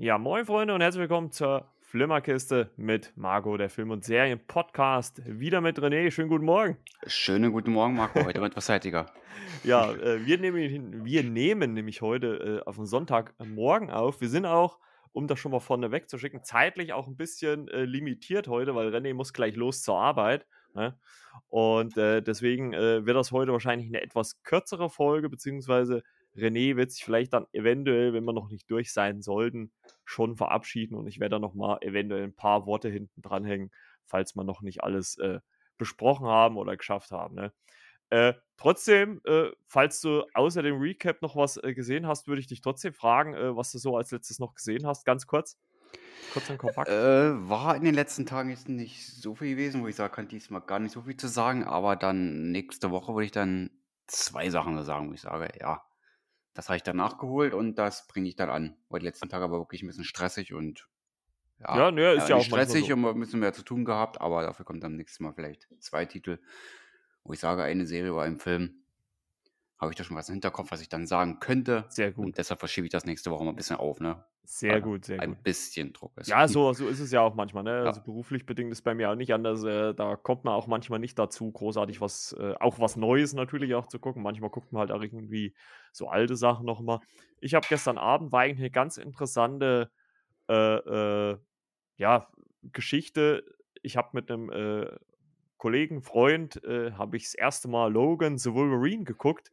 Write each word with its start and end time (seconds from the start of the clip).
Ja, 0.00 0.16
moin 0.16 0.46
Freunde 0.46 0.74
und 0.74 0.80
herzlich 0.80 1.00
willkommen 1.00 1.32
zur 1.32 1.66
Flimmerkiste 1.80 2.70
mit 2.76 3.12
Marco, 3.16 3.56
der 3.56 3.68
Film- 3.68 3.90
und 3.90 4.04
Serien-Podcast. 4.04 5.20
Wieder 5.26 5.60
mit 5.60 5.76
René. 5.80 6.12
Schönen 6.12 6.28
guten 6.28 6.44
Morgen. 6.44 6.76
Schönen 7.08 7.50
guten 7.50 7.72
Morgen, 7.72 7.96
Marco. 7.96 8.24
Heute 8.24 8.40
etwas 8.40 8.66
zeitiger. 8.66 9.06
ja, 9.64 9.92
äh, 9.92 10.24
wir, 10.24 10.38
nehmen, 10.38 11.04
wir 11.04 11.24
nehmen 11.24 11.74
nämlich 11.74 12.00
heute 12.00 12.60
äh, 12.64 12.68
auf 12.68 12.76
den 12.76 12.86
Sonntagmorgen 12.86 13.90
auf. 13.90 14.20
Wir 14.20 14.28
sind 14.28 14.46
auch, 14.46 14.78
um 15.10 15.26
das 15.26 15.40
schon 15.40 15.50
mal 15.50 15.58
vorne 15.58 15.90
wegzuschicken, 15.90 16.44
zeitlich 16.44 16.92
auch 16.92 17.08
ein 17.08 17.16
bisschen 17.16 17.66
äh, 17.66 17.84
limitiert 17.84 18.46
heute, 18.46 18.76
weil 18.76 18.94
René 18.94 19.14
muss 19.14 19.32
gleich 19.32 19.56
los 19.56 19.82
zur 19.82 19.98
Arbeit. 19.98 20.46
Ne? 20.74 20.96
Und 21.48 21.96
äh, 21.96 22.22
deswegen 22.22 22.72
äh, 22.72 23.04
wird 23.04 23.16
das 23.16 23.32
heute 23.32 23.50
wahrscheinlich 23.50 23.88
eine 23.88 24.00
etwas 24.00 24.44
kürzere 24.44 24.90
Folge, 24.90 25.28
beziehungsweise 25.28 26.04
René 26.36 26.76
wird 26.76 26.92
sich 26.92 27.04
vielleicht 27.04 27.32
dann 27.32 27.46
eventuell, 27.52 28.12
wenn 28.12 28.24
wir 28.24 28.32
noch 28.32 28.50
nicht 28.50 28.70
durch 28.70 28.92
sein 28.92 29.22
sollten, 29.22 29.72
schon 30.04 30.36
verabschieden 30.36 30.94
und 30.94 31.06
ich 31.06 31.20
werde 31.20 31.34
dann 31.34 31.42
nochmal 31.42 31.78
eventuell 31.82 32.24
ein 32.24 32.34
paar 32.34 32.66
Worte 32.66 32.88
hinten 32.88 33.22
dranhängen, 33.22 33.70
falls 34.04 34.36
wir 34.36 34.44
noch 34.44 34.62
nicht 34.62 34.82
alles 34.82 35.18
äh, 35.18 35.40
besprochen 35.78 36.26
haben 36.26 36.56
oder 36.56 36.76
geschafft 36.76 37.10
haben. 37.10 37.34
Ne? 37.34 37.52
Äh, 38.10 38.34
trotzdem, 38.56 39.20
äh, 39.24 39.50
falls 39.66 40.00
du 40.00 40.24
außer 40.34 40.62
dem 40.62 40.80
Recap 40.80 41.20
noch 41.22 41.36
was 41.36 41.56
äh, 41.58 41.74
gesehen 41.74 42.06
hast, 42.06 42.26
würde 42.26 42.40
ich 42.40 42.46
dich 42.46 42.60
trotzdem 42.60 42.94
fragen, 42.94 43.34
äh, 43.34 43.54
was 43.54 43.72
du 43.72 43.78
so 43.78 43.96
als 43.96 44.10
letztes 44.10 44.38
noch 44.38 44.54
gesehen 44.54 44.86
hast, 44.86 45.04
ganz 45.04 45.26
kurz. 45.26 45.58
Kurz 46.32 46.48
und 46.50 46.58
kompakt. 46.58 46.88
Äh, 46.88 47.48
war 47.48 47.76
in 47.76 47.84
den 47.84 47.94
letzten 47.94 48.26
Tagen 48.26 48.50
jetzt 48.50 48.68
nicht 48.68 49.06
so 49.06 49.34
viel 49.34 49.50
gewesen, 49.50 49.82
wo 49.82 49.88
ich 49.88 49.96
sage, 49.96 50.14
kann 50.14 50.28
diesmal 50.28 50.60
gar 50.60 50.78
nicht 50.78 50.92
so 50.92 51.02
viel 51.02 51.16
zu 51.16 51.28
sagen, 51.28 51.64
aber 51.64 51.96
dann 51.96 52.50
nächste 52.50 52.90
Woche 52.90 53.14
würde 53.14 53.26
ich 53.26 53.32
dann 53.32 53.70
zwei 54.06 54.50
Sachen 54.50 54.82
sagen, 54.84 55.10
wo 55.10 55.14
ich 55.14 55.20
sage, 55.20 55.48
ja, 55.60 55.82
das 56.58 56.68
habe 56.68 56.76
ich 56.76 56.82
dann 56.82 56.96
nachgeholt 56.96 57.54
und 57.54 57.76
das 57.76 58.08
bringe 58.08 58.28
ich 58.28 58.34
dann 58.34 58.50
an. 58.50 58.74
Weil 58.88 58.98
die 58.98 59.06
letzten 59.06 59.28
Tage 59.28 59.48
war 59.48 59.60
wirklich 59.60 59.84
ein 59.84 59.86
bisschen 59.86 60.02
stressig 60.02 60.52
und 60.52 60.88
ja, 61.60 61.78
ja, 61.78 61.90
ne, 61.92 62.14
ist 62.14 62.24
ja, 62.24 62.30
ja 62.30 62.36
auch 62.40 62.44
stressig 62.44 62.88
so. 62.88 62.94
und 62.94 63.06
ein 63.06 63.20
bisschen 63.20 63.38
mehr 63.38 63.52
zu 63.52 63.62
tun 63.62 63.84
gehabt, 63.84 64.20
aber 64.20 64.42
dafür 64.42 64.64
kommt 64.64 64.82
dann 64.82 64.96
nächstes 64.96 65.20
Mal 65.20 65.32
vielleicht 65.32 65.68
zwei 65.78 66.04
Titel, 66.04 66.40
wo 67.22 67.32
ich 67.32 67.38
sage, 67.38 67.62
eine 67.62 67.86
Serie 67.86 68.12
oder 68.12 68.22
ein 68.22 68.40
Film 68.40 68.82
habe 69.78 69.92
ich 69.92 69.96
da 69.96 70.04
schon 70.04 70.16
was 70.16 70.28
im 70.28 70.34
Hinterkopf, 70.34 70.72
was 70.72 70.80
ich 70.80 70.88
dann 70.88 71.06
sagen 71.06 71.38
könnte. 71.38 71.84
Sehr 71.88 72.10
gut. 72.10 72.26
Und 72.26 72.38
deshalb 72.38 72.58
verschiebe 72.58 72.86
ich 72.86 72.90
das 72.90 73.04
nächste 73.04 73.30
Woche 73.30 73.44
mal 73.44 73.50
ein 73.50 73.56
bisschen 73.56 73.76
auf, 73.76 74.00
ne? 74.00 74.24
Sehr 74.42 74.72
Weil 74.72 74.82
gut, 74.82 75.04
sehr 75.04 75.20
ein 75.20 75.30
gut. 75.30 75.38
Ein 75.38 75.42
bisschen 75.42 75.92
Druck 75.92 76.16
ist. 76.16 76.28
Ja, 76.28 76.48
so, 76.48 76.72
so 76.72 76.88
ist 76.88 77.00
es 77.00 77.12
ja 77.12 77.20
auch 77.20 77.34
manchmal, 77.34 77.62
ne? 77.62 77.70
Ja. 77.70 77.84
Also 77.84 78.00
beruflich 78.00 78.44
bedingt 78.44 78.72
ist 78.72 78.82
bei 78.82 78.94
mir 78.94 79.10
auch 79.10 79.14
nicht 79.14 79.32
anders. 79.32 79.62
Äh, 79.62 79.94
da 79.94 80.16
kommt 80.16 80.44
man 80.44 80.54
auch 80.54 80.66
manchmal 80.66 80.98
nicht 80.98 81.18
dazu, 81.18 81.52
großartig 81.52 82.00
was, 82.00 82.34
äh, 82.40 82.54
auch 82.58 82.80
was 82.80 82.96
Neues 82.96 83.34
natürlich 83.34 83.74
auch 83.74 83.86
zu 83.86 84.00
gucken. 84.00 84.22
Manchmal 84.22 84.50
guckt 84.50 84.72
man 84.72 84.80
halt 84.80 84.90
auch 84.90 85.02
irgendwie 85.02 85.54
so 85.92 86.08
alte 86.08 86.34
Sachen 86.34 86.66
nochmal. 86.66 87.00
Ich 87.40 87.54
habe 87.54 87.66
gestern 87.68 87.98
Abend, 87.98 88.32
war 88.32 88.40
eigentlich 88.40 88.58
eine 88.58 88.70
ganz 88.70 88.96
interessante, 88.96 89.90
äh, 90.48 90.54
äh 90.54 91.38
ja, 91.98 92.28
Geschichte. 92.62 93.44
Ich 93.82 93.96
habe 93.96 94.08
mit 94.12 94.30
einem 94.30 94.50
äh, 94.50 94.90
Kollegen, 95.56 96.00
Freund, 96.00 96.64
äh, 96.64 96.92
habe 96.92 97.16
ich 97.16 97.24
das 97.24 97.34
erste 97.34 97.68
Mal 97.68 97.92
Logan 97.92 98.38
the 98.38 98.54
Wolverine 98.54 99.04
geguckt 99.04 99.52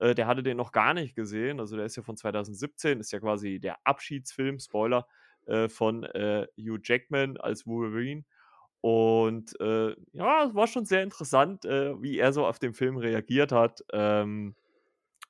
äh, 0.00 0.14
der 0.14 0.26
hatte 0.26 0.42
den 0.42 0.56
noch 0.56 0.72
gar 0.72 0.94
nicht 0.94 1.14
gesehen. 1.14 1.60
Also 1.60 1.76
der 1.76 1.86
ist 1.86 1.96
ja 1.96 2.02
von 2.02 2.16
2017, 2.16 3.00
ist 3.00 3.12
ja 3.12 3.20
quasi 3.20 3.60
der 3.60 3.78
Abschiedsfilm, 3.84 4.58
Spoiler, 4.58 5.06
äh, 5.46 5.68
von 5.68 6.04
äh, 6.04 6.46
Hugh 6.58 6.80
Jackman 6.82 7.36
als 7.36 7.66
Wolverine. 7.66 8.24
Und 8.80 9.58
äh, 9.60 9.94
ja, 10.12 10.44
es 10.44 10.54
war 10.54 10.66
schon 10.66 10.84
sehr 10.84 11.02
interessant, 11.02 11.64
äh, 11.64 12.00
wie 12.02 12.18
er 12.18 12.32
so 12.32 12.46
auf 12.46 12.58
den 12.58 12.74
Film 12.74 12.96
reagiert 12.96 13.52
hat. 13.52 13.82
Ähm, 13.92 14.54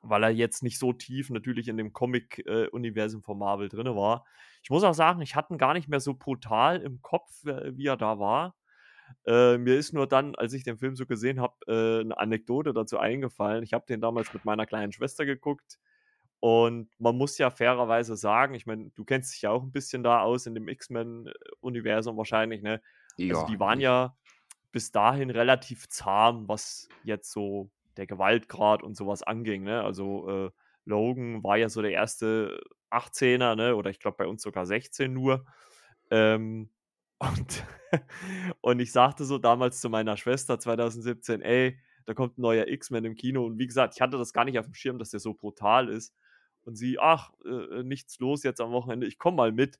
weil 0.06 0.22
er 0.22 0.30
jetzt 0.30 0.62
nicht 0.62 0.78
so 0.78 0.92
tief 0.92 1.30
natürlich 1.30 1.68
in 1.68 1.76
dem 1.76 1.92
Comic-Universum 1.92 3.22
von 3.22 3.38
Marvel 3.38 3.68
drin 3.68 3.86
war. 3.96 4.26
Ich 4.62 4.70
muss 4.70 4.84
auch 4.84 4.92
sagen, 4.92 5.22
ich 5.22 5.34
hatte 5.34 5.54
ihn 5.54 5.58
gar 5.58 5.72
nicht 5.72 5.88
mehr 5.88 6.00
so 6.00 6.14
brutal 6.14 6.80
im 6.82 7.00
Kopf, 7.00 7.30
wie 7.42 7.86
er 7.86 7.96
da 7.96 8.18
war. 8.18 8.54
Äh, 9.26 9.58
mir 9.58 9.76
ist 9.76 9.92
nur 9.92 10.06
dann, 10.06 10.34
als 10.34 10.52
ich 10.52 10.64
den 10.64 10.78
Film 10.78 10.96
so 10.96 11.06
gesehen 11.06 11.40
habe, 11.40 11.54
äh, 11.66 12.00
eine 12.00 12.18
Anekdote 12.18 12.72
dazu 12.72 12.98
eingefallen. 12.98 13.62
Ich 13.62 13.72
habe 13.72 13.86
den 13.86 14.00
damals 14.00 14.32
mit 14.34 14.44
meiner 14.44 14.66
kleinen 14.66 14.92
Schwester 14.92 15.24
geguckt. 15.26 15.78
Und 16.40 16.90
man 16.98 17.16
muss 17.16 17.38
ja 17.38 17.50
fairerweise 17.50 18.16
sagen, 18.16 18.54
ich 18.54 18.66
meine, 18.66 18.90
du 18.90 19.04
kennst 19.04 19.34
dich 19.34 19.42
ja 19.42 19.50
auch 19.50 19.62
ein 19.62 19.72
bisschen 19.72 20.02
da 20.02 20.20
aus 20.20 20.46
in 20.46 20.54
dem 20.54 20.68
X-Men-Universum 20.68 22.18
wahrscheinlich, 22.18 22.60
ne? 22.60 22.82
Also 23.18 23.22
ja. 23.22 23.34
Also 23.34 23.46
die 23.46 23.60
waren 23.60 23.80
ja 23.80 24.14
bis 24.70 24.90
dahin 24.92 25.30
relativ 25.30 25.88
zahm, 25.88 26.46
was 26.48 26.88
jetzt 27.02 27.30
so 27.32 27.70
der 27.96 28.06
Gewaltgrad 28.06 28.82
und 28.82 28.94
sowas 28.96 29.22
anging, 29.22 29.62
ne? 29.62 29.82
Also 29.82 30.28
äh, 30.28 30.50
Logan 30.84 31.42
war 31.42 31.56
ja 31.56 31.68
so 31.68 31.80
der 31.80 31.92
erste 31.92 32.60
18er, 32.90 33.54
ne? 33.54 33.76
Oder 33.76 33.90
ich 33.90 33.98
glaube 33.98 34.18
bei 34.18 34.26
uns 34.26 34.42
sogar 34.42 34.66
16 34.66 35.12
nur. 35.12 35.46
Ähm, 36.10 36.68
und, 37.30 37.64
und 38.60 38.80
ich 38.80 38.92
sagte 38.92 39.24
so 39.24 39.38
damals 39.38 39.80
zu 39.80 39.88
meiner 39.88 40.16
Schwester 40.16 40.58
2017, 40.58 41.42
ey, 41.42 41.78
da 42.06 42.14
kommt 42.14 42.38
ein 42.38 42.42
neuer 42.42 42.68
X-Men 42.68 43.04
im 43.04 43.14
Kino. 43.14 43.44
Und 43.44 43.58
wie 43.58 43.66
gesagt, 43.66 43.94
ich 43.94 44.00
hatte 44.00 44.18
das 44.18 44.32
gar 44.32 44.44
nicht 44.44 44.58
auf 44.58 44.66
dem 44.66 44.74
Schirm, 44.74 44.98
dass 44.98 45.10
der 45.10 45.20
so 45.20 45.34
brutal 45.34 45.88
ist. 45.88 46.14
Und 46.62 46.76
sie, 46.76 46.98
ach, 46.98 47.32
äh, 47.44 47.82
nichts 47.82 48.18
los 48.18 48.42
jetzt 48.42 48.60
am 48.60 48.72
Wochenende, 48.72 49.06
ich 49.06 49.18
komme 49.18 49.36
mal 49.36 49.52
mit. 49.52 49.78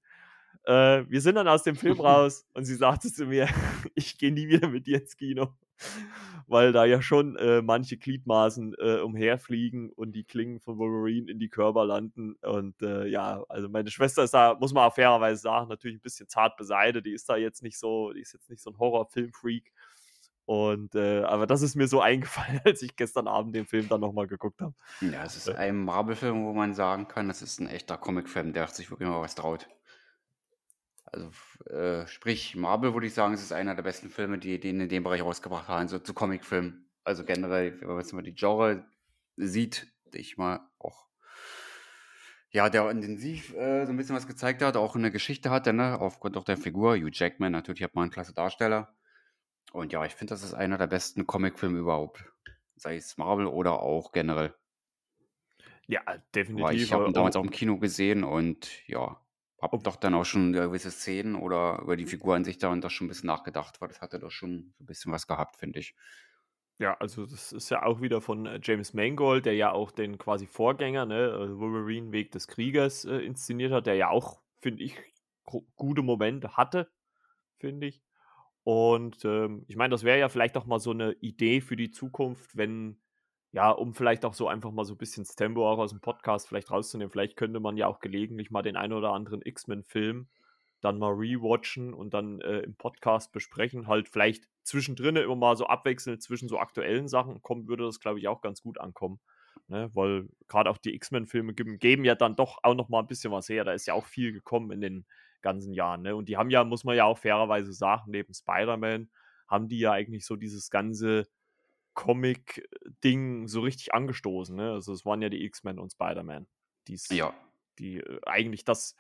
Äh, 0.65 1.05
wir 1.09 1.21
sind 1.21 1.35
dann 1.35 1.49
aus 1.49 1.63
dem 1.63 1.77
Film 1.77 2.01
raus 2.01 2.47
und 2.55 2.65
sie 2.65 2.75
sagte 2.75 3.13
zu 3.13 3.27
mir, 3.27 3.49
ich 3.95 4.19
gehe 4.19 4.33
nie 4.33 4.49
wieder 4.49 4.69
mit 4.69 4.87
dir 4.87 5.01
ins 5.01 5.17
Kino 5.17 5.55
weil 6.47 6.73
da 6.73 6.85
ja 6.85 7.01
schon 7.01 7.37
äh, 7.37 7.63
manche 7.63 7.97
Gliedmaßen 7.97 8.75
äh, 8.79 9.01
umherfliegen 9.01 9.91
und 9.91 10.13
die 10.13 10.25
Klingen 10.25 10.61
von 10.61 10.79
Wolverine 10.79 11.31
in 11.31 11.39
die 11.39 11.49
Körper 11.49 11.85
landen. 11.85 12.35
Und 12.43 12.81
äh, 12.83 13.07
ja, 13.07 13.43
also 13.49 13.69
meine 13.69 13.91
Schwester 13.91 14.25
ist 14.25 14.35
da, 14.35 14.57
muss 14.61 14.73
man 14.73 14.85
auch 14.85 14.95
fairerweise 14.95 15.41
sagen, 15.41 15.69
natürlich 15.69 15.99
ein 15.99 16.03
bisschen 16.03 16.29
zart 16.29 16.57
beseitigt. 16.57 17.07
Die 17.07 17.13
ist 17.13 17.29
da 17.29 17.37
jetzt 17.37 17.63
nicht 17.63 17.79
so, 17.79 18.13
die 18.13 18.21
ist 18.21 18.33
jetzt 18.33 18.51
nicht 18.51 18.63
so 18.63 18.71
ein 18.71 18.79
Horrorfilm-Freak. 18.79 19.73
Und 20.47 20.95
äh, 20.95 21.23
aber 21.23 21.47
das 21.47 21.63
ist 21.63 21.75
mir 21.75 21.89
so 21.89 22.01
eingefallen, 22.03 22.61
als 22.65 22.83
ich 22.83 22.97
gestern 22.97 23.29
Abend 23.29 23.55
den 23.55 23.67
Film 23.67 23.89
dann 23.89 24.01
nochmal 24.01 24.27
geguckt 24.27 24.61
habe. 24.61 24.75
Ja, 25.01 25.25
es 25.25 25.37
ist 25.37 25.49
ein 25.49 25.85
Marvel-Film, 25.85 26.45
wo 26.45 26.53
man 26.53 26.75
sagen 26.75 27.09
kann, 27.09 27.29
das 27.29 27.43
ist 27.43 27.61
ein 27.61 27.69
echter 27.69 27.97
Comic-Film, 27.97 28.53
der 28.53 28.69
sich 28.69 28.91
wirklich 28.91 29.09
mal 29.09 29.21
was 29.21 29.35
traut. 29.35 29.69
Also, 31.15 31.31
äh, 31.71 32.09
sprich, 32.09 32.57
Marvel 32.57 32.93
würde 32.93 33.07
ich 33.07 33.15
sagen, 33.15 33.35
es 33.35 33.43
ist 33.43 33.53
einer 33.53 33.77
der 33.77 33.85
besten 33.85 34.11
Filme, 34.11 34.39
die, 34.39 34.59
die 34.59 34.71
in 34.71 34.89
dem 34.89 35.05
Bereich 35.05 35.23
rausgebracht 35.23 35.69
haben, 35.69 35.87
so 35.87 36.01
zu 36.01 36.13
Comicfilmen. 36.13 36.91
Also 37.05 37.25
generell, 37.25 37.81
wenn 37.81 37.89
man 37.89 38.01
jetzt 38.01 38.13
mal 38.13 38.23
die 38.23 38.35
Genre 38.35 38.85
sieht, 39.37 39.87
ich 40.13 40.37
mal 40.39 40.69
auch, 40.79 41.07
ja, 42.51 42.69
der 42.69 42.91
intensiv 42.91 43.55
äh, 43.55 43.87
so 43.87 43.93
ein 43.93 43.97
bisschen 43.97 44.17
was 44.17 44.27
gezeigt 44.27 44.63
hat, 44.63 44.77
auch 44.77 44.97
eine 44.97 45.13
Geschichte 45.13 45.51
hatte, 45.51 45.73
ne, 45.73 46.01
aufgrund 46.01 46.37
auch 46.37 46.45
der 46.45 46.57
Figur. 46.57 46.97
Hugh 46.97 47.11
Jackman, 47.13 47.53
natürlich 47.53 47.85
hat 47.85 47.95
man 47.95 48.05
einen 48.05 48.13
klasse 48.13 48.35
Darsteller. 48.35 48.97
Und 49.73 49.93
ja, 49.93 50.05
ich 50.05 50.15
finde, 50.15 50.35
das 50.35 50.43
ist 50.43 50.55
einer 50.55 50.79
der 50.79 50.87
besten 50.89 51.27
Comicfilme 51.27 51.79
überhaupt. 51.79 52.25
Sei 52.75 52.97
es 52.97 53.17
Marvel 53.19 53.47
oder 53.47 53.81
auch 53.81 54.11
generell. 54.11 54.53
Ja, 55.87 56.01
definitiv. 56.35 56.65
Weil 56.65 56.77
ich 56.77 56.93
habe 56.93 57.07
ihn 57.07 57.13
damals 57.13 57.37
auch 57.37 57.45
im 57.45 57.51
Kino 57.51 57.79
gesehen 57.79 58.25
und 58.25 58.87
ja, 58.89 59.21
habe 59.61 59.79
doch 59.79 59.97
dann 59.97 60.15
auch 60.15 60.25
schon 60.25 60.53
gewisse 60.53 60.91
Szenen 60.91 61.37
oder 61.37 61.81
über 61.83 61.97
die 61.97 62.07
Figur 62.07 62.35
an 62.35 62.45
sich 62.45 62.59
da 62.59 62.71
und 62.71 62.83
das 62.83 62.93
schon 62.93 63.07
ein 63.07 63.09
bisschen 63.09 63.29
nachgedacht, 63.29 63.81
weil 63.81 63.89
das 63.89 64.01
hatte 64.01 64.19
doch 64.19 64.31
schon 64.31 64.73
so 64.77 64.85
ein 64.85 64.87
bisschen 64.87 65.13
was 65.13 65.27
gehabt, 65.27 65.57
finde 65.57 65.81
ich. 65.81 65.95
Ja, 66.79 66.97
also 66.99 67.25
das 67.25 67.53
ist 67.53 67.71
ja 67.71 67.85
auch 67.85 68.01
wieder 68.01 68.21
von 68.21 68.47
äh, 68.47 68.59
James 68.63 68.95
Mangold, 68.95 69.47
der 69.47 69.55
ja 69.55 69.71
auch 69.71 69.93
den 69.93 70.19
quasi 70.19 70.47
Vorgänger, 70.47 71.07
ne, 71.07 71.29
äh, 71.29 71.59
Wolverine 71.59 72.11
Weg 72.11 72.33
des 72.33 72.49
Kriegers 72.49 73.05
äh, 73.05 73.19
inszeniert 73.19 73.73
hat, 73.73 73.87
der 73.87 73.95
ja 73.95 74.11
auch, 74.11 74.43
finde 74.61 74.83
ich, 74.83 74.97
gute 75.77 76.03
Momente 76.03 76.57
hatte, 76.57 76.91
finde 77.59 77.87
ich. 77.87 78.03
Und 78.65 79.25
ähm, 79.25 79.65
ich 79.69 79.77
meine, 79.77 79.93
das 79.93 80.05
wäre 80.05 80.19
ja 80.19 80.29
vielleicht 80.29 80.57
auch 80.57 80.67
mal 80.67 80.81
so 80.81 80.91
eine 80.91 81.13
Idee 81.21 81.61
für 81.61 81.77
die 81.77 81.91
Zukunft, 81.91 82.57
wenn 82.57 83.01
ja, 83.55 83.71
um 83.71 83.95
vielleicht 83.95 84.25
auch 84.25 84.35
so 84.35 84.49
einfach 84.49 84.73
mal 84.73 84.85
so 84.85 84.95
ein 84.95 84.99
bisschen 84.99 85.23
das 85.23 85.37
Tempo 85.37 85.71
auch 85.71 85.79
aus 85.79 85.91
dem 85.91 86.01
Podcast 86.01 86.49
vielleicht 86.49 86.73
rauszunehmen. 86.73 87.13
Vielleicht 87.13 87.37
könnte 87.37 87.61
man 87.61 87.77
ja 87.77 87.87
auch 87.87 88.01
gelegentlich 88.01 88.51
mal 88.51 88.63
den 88.63 88.77
einen 88.77 88.93
oder 88.93 89.13
anderen 89.13 89.43
X-Men-Film 89.43 90.29
dann 90.81 90.99
mal 90.99 91.13
rewatchen 91.13 91.95
und 91.95 92.15
dann 92.15 92.41
äh, 92.41 92.59
im 92.63 92.75
Podcast 92.75 93.31
besprechen. 93.31 93.87
Halt 93.87 94.09
vielleicht 94.09 94.49
zwischendrin 94.65 95.15
immer 95.15 95.37
mal 95.37 95.57
so 95.57 95.69
abwechselnd 95.69 96.21
zwischen 96.21 96.49
so 96.49 96.59
aktuellen 96.59 97.07
Sachen 97.07 97.43
kommen, 97.43 97.69
würde 97.69 97.85
das, 97.85 98.01
glaube 98.01 98.19
ich, 98.19 98.27
auch 98.27 98.41
ganz 98.41 98.61
gut 98.61 98.81
ankommen. 98.81 99.21
Ne? 99.69 99.89
Weil 99.95 100.29
gerade 100.49 100.69
auch 100.69 100.79
die 100.79 100.93
X-Men-Filme 100.97 101.55
geben, 101.55 101.79
geben, 101.79 102.05
ja 102.05 102.17
dann 102.17 102.35
doch 102.35 102.59
auch 102.65 102.75
noch 102.75 102.89
mal 102.89 102.99
ein 102.99 103.07
bisschen 103.07 103.31
was 103.31 103.49
her. 103.49 103.63
Da 103.63 103.73
ist 103.73 103.87
ja 103.87 103.95
auch 103.95 104.07
viel 104.07 104.33
gekommen 104.33 104.73
in 104.73 104.81
den 104.81 105.07
ganzen 105.43 105.73
Jahren. 105.73 106.03
Ne? 106.03 106.17
Und 106.17 106.29
die 106.29 106.37
haben 106.37 106.51
ja, 106.51 106.65
muss 106.65 106.83
man 106.83 106.97
ja 106.97 107.05
auch 107.05 107.19
fairerweise 107.19 107.73
sagen, 107.73 108.11
neben 108.11 108.35
Spider-Man 108.35 109.11
haben 109.47 109.69
die 109.69 109.79
ja 109.79 109.93
eigentlich 109.93 110.27
so 110.27 110.35
dieses 110.35 110.71
ganze 110.71 111.29
Comic-Ding 111.95 113.49
so 113.49 113.61
richtig 113.61 113.95
angestoßen. 113.95 114.55
Ne? 114.55 114.73
Also 114.73 114.93
es 114.93 115.05
waren 115.05 115.23
ja 115.23 115.29
die 115.29 115.45
X-Men 115.45 115.79
und 115.79 115.93
Spider-Man, 115.93 116.47
ja. 117.11 117.35
die 117.79 117.99
äh, 117.99 118.21
eigentlich 118.27 118.65
das, 118.65 118.97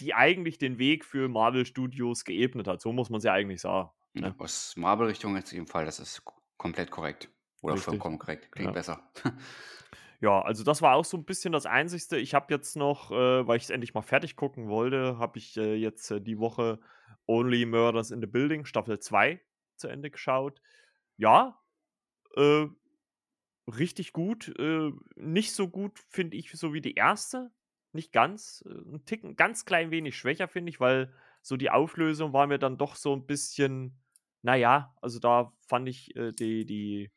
die 0.00 0.14
eigentlich 0.14 0.58
den 0.58 0.78
Weg 0.78 1.04
für 1.04 1.28
Marvel 1.28 1.64
Studios 1.64 2.24
geebnet 2.24 2.66
hat. 2.66 2.80
So 2.80 2.92
muss 2.92 3.10
man 3.10 3.18
es 3.18 3.24
ja 3.24 3.32
eigentlich 3.32 3.60
sagen. 3.60 3.90
Ne? 4.14 4.34
aus 4.38 4.74
Marvel-Richtung 4.76 5.36
jetzt 5.36 5.52
dem 5.52 5.66
Fall, 5.66 5.84
das 5.84 6.00
ist 6.00 6.22
komplett 6.56 6.90
korrekt. 6.90 7.30
Oder 7.62 7.74
richtig. 7.74 7.90
vollkommen 7.90 8.18
korrekt. 8.18 8.50
Klingt 8.52 8.68
ja. 8.68 8.72
besser. 8.72 9.10
Ja, 10.22 10.42
also 10.42 10.64
das 10.64 10.82
war 10.82 10.96
auch 10.96 11.04
so 11.04 11.16
ein 11.16 11.24
bisschen 11.24 11.52
das 11.52 11.64
Einzigste. 11.64 12.18
Ich 12.18 12.34
habe 12.34 12.52
jetzt 12.52 12.76
noch, 12.76 13.10
äh, 13.10 13.46
weil 13.46 13.56
ich 13.56 13.64
es 13.64 13.70
endlich 13.70 13.94
mal 13.94 14.02
fertig 14.02 14.36
gucken 14.36 14.68
wollte, 14.68 15.18
habe 15.18 15.38
ich 15.38 15.56
äh, 15.56 15.74
jetzt 15.74 16.10
äh, 16.10 16.20
die 16.20 16.38
Woche 16.38 16.78
Only 17.26 17.64
Murders 17.64 18.10
in 18.10 18.20
the 18.20 18.26
Building 18.26 18.66
Staffel 18.66 18.98
2 18.98 19.40
zu 19.76 19.88
Ende 19.88 20.10
geschaut. 20.10 20.60
Ja, 21.16 21.58
äh, 22.36 22.66
richtig 23.70 24.12
gut. 24.12 24.48
Äh, 24.58 24.92
nicht 25.16 25.52
so 25.52 25.68
gut, 25.68 25.98
finde 26.08 26.36
ich, 26.36 26.52
so 26.52 26.72
wie 26.72 26.80
die 26.80 26.94
erste. 26.94 27.50
Nicht 27.92 28.12
ganz. 28.12 28.62
Äh, 28.66 28.70
ein 28.70 29.04
Ticken, 29.04 29.36
ganz 29.36 29.64
klein 29.64 29.90
wenig 29.90 30.16
schwächer, 30.16 30.48
finde 30.48 30.70
ich, 30.70 30.80
weil 30.80 31.12
so 31.42 31.56
die 31.56 31.70
Auflösung 31.70 32.32
war 32.32 32.46
mir 32.46 32.58
dann 32.58 32.78
doch 32.78 32.96
so 32.96 33.14
ein 33.14 33.26
bisschen, 33.26 33.98
naja, 34.42 34.94
also 35.00 35.18
da 35.18 35.52
fand 35.66 35.88
ich 35.88 36.14
äh, 36.16 36.32
die, 36.32 36.66
die 36.66 37.10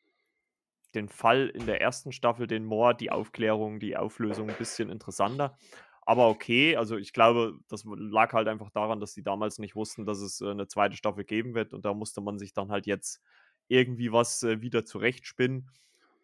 den 0.94 1.08
Fall 1.08 1.48
in 1.48 1.66
der 1.66 1.80
ersten 1.80 2.12
Staffel, 2.12 2.46
den 2.46 2.64
Moor, 2.64 2.94
die 2.94 3.10
Aufklärung, 3.10 3.80
die 3.80 3.96
Auflösung 3.96 4.48
ein 4.48 4.56
bisschen 4.56 4.90
interessanter. 4.90 5.58
Aber 6.06 6.28
okay, 6.28 6.76
also 6.76 6.96
ich 6.96 7.12
glaube, 7.12 7.58
das 7.68 7.84
lag 7.84 8.32
halt 8.32 8.46
einfach 8.46 8.70
daran, 8.70 9.00
dass 9.00 9.14
die 9.14 9.22
damals 9.22 9.58
nicht 9.58 9.74
wussten, 9.74 10.04
dass 10.04 10.20
es 10.20 10.40
äh, 10.40 10.50
eine 10.50 10.68
zweite 10.68 10.96
Staffel 10.96 11.24
geben 11.24 11.54
wird 11.54 11.72
und 11.72 11.84
da 11.84 11.94
musste 11.94 12.20
man 12.20 12.38
sich 12.38 12.52
dann 12.52 12.70
halt 12.70 12.86
jetzt 12.86 13.22
irgendwie 13.68 14.12
was 14.12 14.42
äh, 14.42 14.60
wieder 14.60 14.84
zurechtspinnen, 14.84 15.70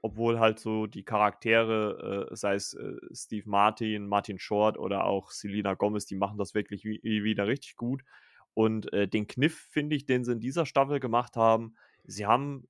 obwohl 0.02 0.38
halt 0.38 0.58
so 0.58 0.86
die 0.86 1.04
Charaktere, 1.04 2.28
äh, 2.30 2.36
sei 2.36 2.54
es 2.54 2.74
äh, 2.74 2.96
Steve 3.12 3.48
Martin, 3.48 4.06
Martin 4.06 4.38
Short 4.38 4.78
oder 4.78 5.04
auch 5.04 5.30
Selena 5.30 5.74
Gomez, 5.74 6.06
die 6.06 6.16
machen 6.16 6.38
das 6.38 6.54
wirklich 6.54 6.84
wie, 6.84 7.00
wieder 7.02 7.46
richtig 7.46 7.76
gut. 7.76 8.02
Und 8.54 8.92
äh, 8.92 9.06
den 9.08 9.26
Kniff, 9.26 9.56
finde 9.70 9.96
ich, 9.96 10.06
den 10.06 10.24
sie 10.24 10.32
in 10.32 10.40
dieser 10.40 10.66
Staffel 10.66 11.00
gemacht 11.00 11.36
haben, 11.36 11.74
sie 12.04 12.26
haben 12.26 12.68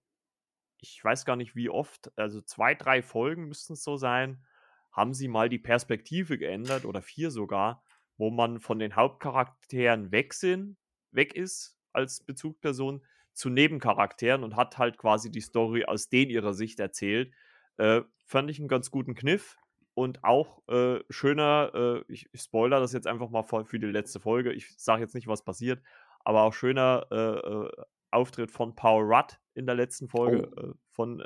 ich 0.83 1.03
weiß 1.03 1.25
gar 1.25 1.37
nicht 1.37 1.55
wie 1.57 1.69
oft, 1.69 2.11
also 2.17 2.41
zwei, 2.41 2.75
drei 2.75 3.03
Folgen 3.03 3.49
müssten 3.49 3.75
es 3.75 3.85
so 3.85 3.97
sein, 3.97 4.43
haben 4.93 5.15
sie 5.15 5.29
mal 5.29 5.49
die 5.49 5.59
Perspektive 5.59 6.39
geändert 6.39 6.85
oder 6.85 7.03
vier 7.03 7.31
sogar, 7.31 7.85
wo 8.17 8.31
man 8.31 8.61
von 8.61 8.79
den 8.79 8.97
Hauptcharakteren 8.97 10.11
weg 10.11 10.35
sind, 10.35 10.77
weg 11.11 11.35
ist 11.35 11.77
als 11.93 12.23
Bezugsperson 12.25 13.03
zu 13.33 13.49
Nebencharakteren 13.49 14.45
und 14.45 14.57
hat 14.57 14.79
halt 14.79 14.99
quasi 14.99 15.31
die 15.31 15.41
Story 15.41 15.85
aus 15.85 16.09
denen 16.09 16.31
ihrer 16.31 16.55
Sicht 16.55 16.81
erzählt. 16.81 17.33
Äh, 17.77 18.03
fand 18.27 18.51
ich 18.51 18.59
einen 18.59 18.69
ganz 18.69 18.91
guten 18.91 19.15
Kniff 19.15 19.57
und 19.95 20.23
auch 20.25 20.63
äh, 20.69 21.01
schöner, 21.09 21.71
äh, 21.75 22.13
ich, 22.13 22.29
ich 22.33 22.41
spoiler 22.41 22.81
das 22.81 22.93
jetzt 22.93 23.07
einfach 23.07 23.31
mal 23.31 23.43
für 23.43 23.79
die 23.79 23.87
letzte 23.87 24.21
Folge, 24.21 24.53
ich 24.53 24.77
sage 24.77 25.03
jetzt 25.03 25.15
nicht, 25.15 25.27
was 25.27 25.45
passiert, 25.45 25.83
aber 26.25 26.43
auch 26.43 26.53
schöner 26.53 27.07
äh, 27.11 27.17
äh, 27.17 27.71
Auftritt 28.11 28.51
von 28.51 28.75
Paul 28.75 29.05
Rudd 29.05 29.39
in 29.55 29.67
der 29.67 29.75
letzten 29.75 30.09
Folge 30.09 30.51
oh. 30.57 30.61
äh, 30.61 30.73
von 30.91 31.23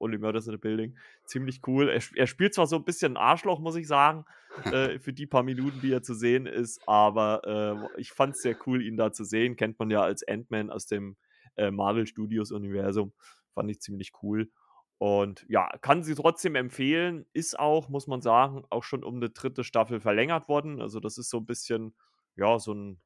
Only 0.00 0.18
Murders 0.18 0.46
in 0.46 0.52
the 0.52 0.58
Building. 0.58 0.96
Ziemlich 1.24 1.60
cool. 1.66 1.88
Er, 1.88 2.02
er, 2.16 2.26
spielt 2.26 2.54
zwar 2.54 2.66
so 2.66 2.76
ein 2.76 2.84
bisschen 2.84 3.16
Arschloch, 3.16 3.60
muss 3.60 3.76
ich 3.76 3.86
sagen, 3.86 4.24
äh, 4.64 4.98
für 4.98 5.12
die 5.12 5.26
paar 5.26 5.42
Minuten, 5.42 5.80
die 5.80 5.92
er 5.92 6.02
zu 6.02 6.14
sehen 6.14 6.46
ist, 6.46 6.80
aber 6.88 7.88
äh, 7.96 8.00
ich 8.00 8.12
fand 8.12 8.34
es 8.34 8.42
sehr 8.42 8.56
cool, 8.66 8.82
ihn 8.82 8.96
da 8.96 9.12
zu 9.12 9.24
sehen. 9.24 9.56
Kennt 9.56 9.78
man 9.78 9.90
ja 9.90 10.02
als 10.02 10.26
Ant-Man 10.26 10.70
aus 10.70 10.86
dem 10.86 11.16
äh, 11.60 11.70
Marvel 11.70 12.06
Studios 12.06 12.52
Universum. 12.52 13.12
Fand 13.54 13.70
ich 13.70 13.80
ziemlich 13.80 14.12
cool. 14.22 14.50
Und 14.98 15.46
ja, 15.48 15.70
kann 15.80 16.02
sie 16.02 16.14
trotzdem 16.14 16.56
empfehlen. 16.56 17.26
Ist 17.32 17.58
auch, 17.58 17.88
muss 17.88 18.06
man 18.06 18.20
sagen, 18.20 18.64
auch 18.70 18.84
schon 18.84 19.04
um 19.04 19.16
eine 19.16 19.30
dritte 19.30 19.64
Staffel 19.64 20.00
verlängert 20.00 20.48
worden. 20.48 20.80
Also, 20.80 21.00
das 21.00 21.18
ist 21.18 21.30
so 21.30 21.38
ein 21.38 21.46
bisschen, 21.46 21.94
ja, 22.36 22.58
so 22.58 22.74
ein 22.74 23.00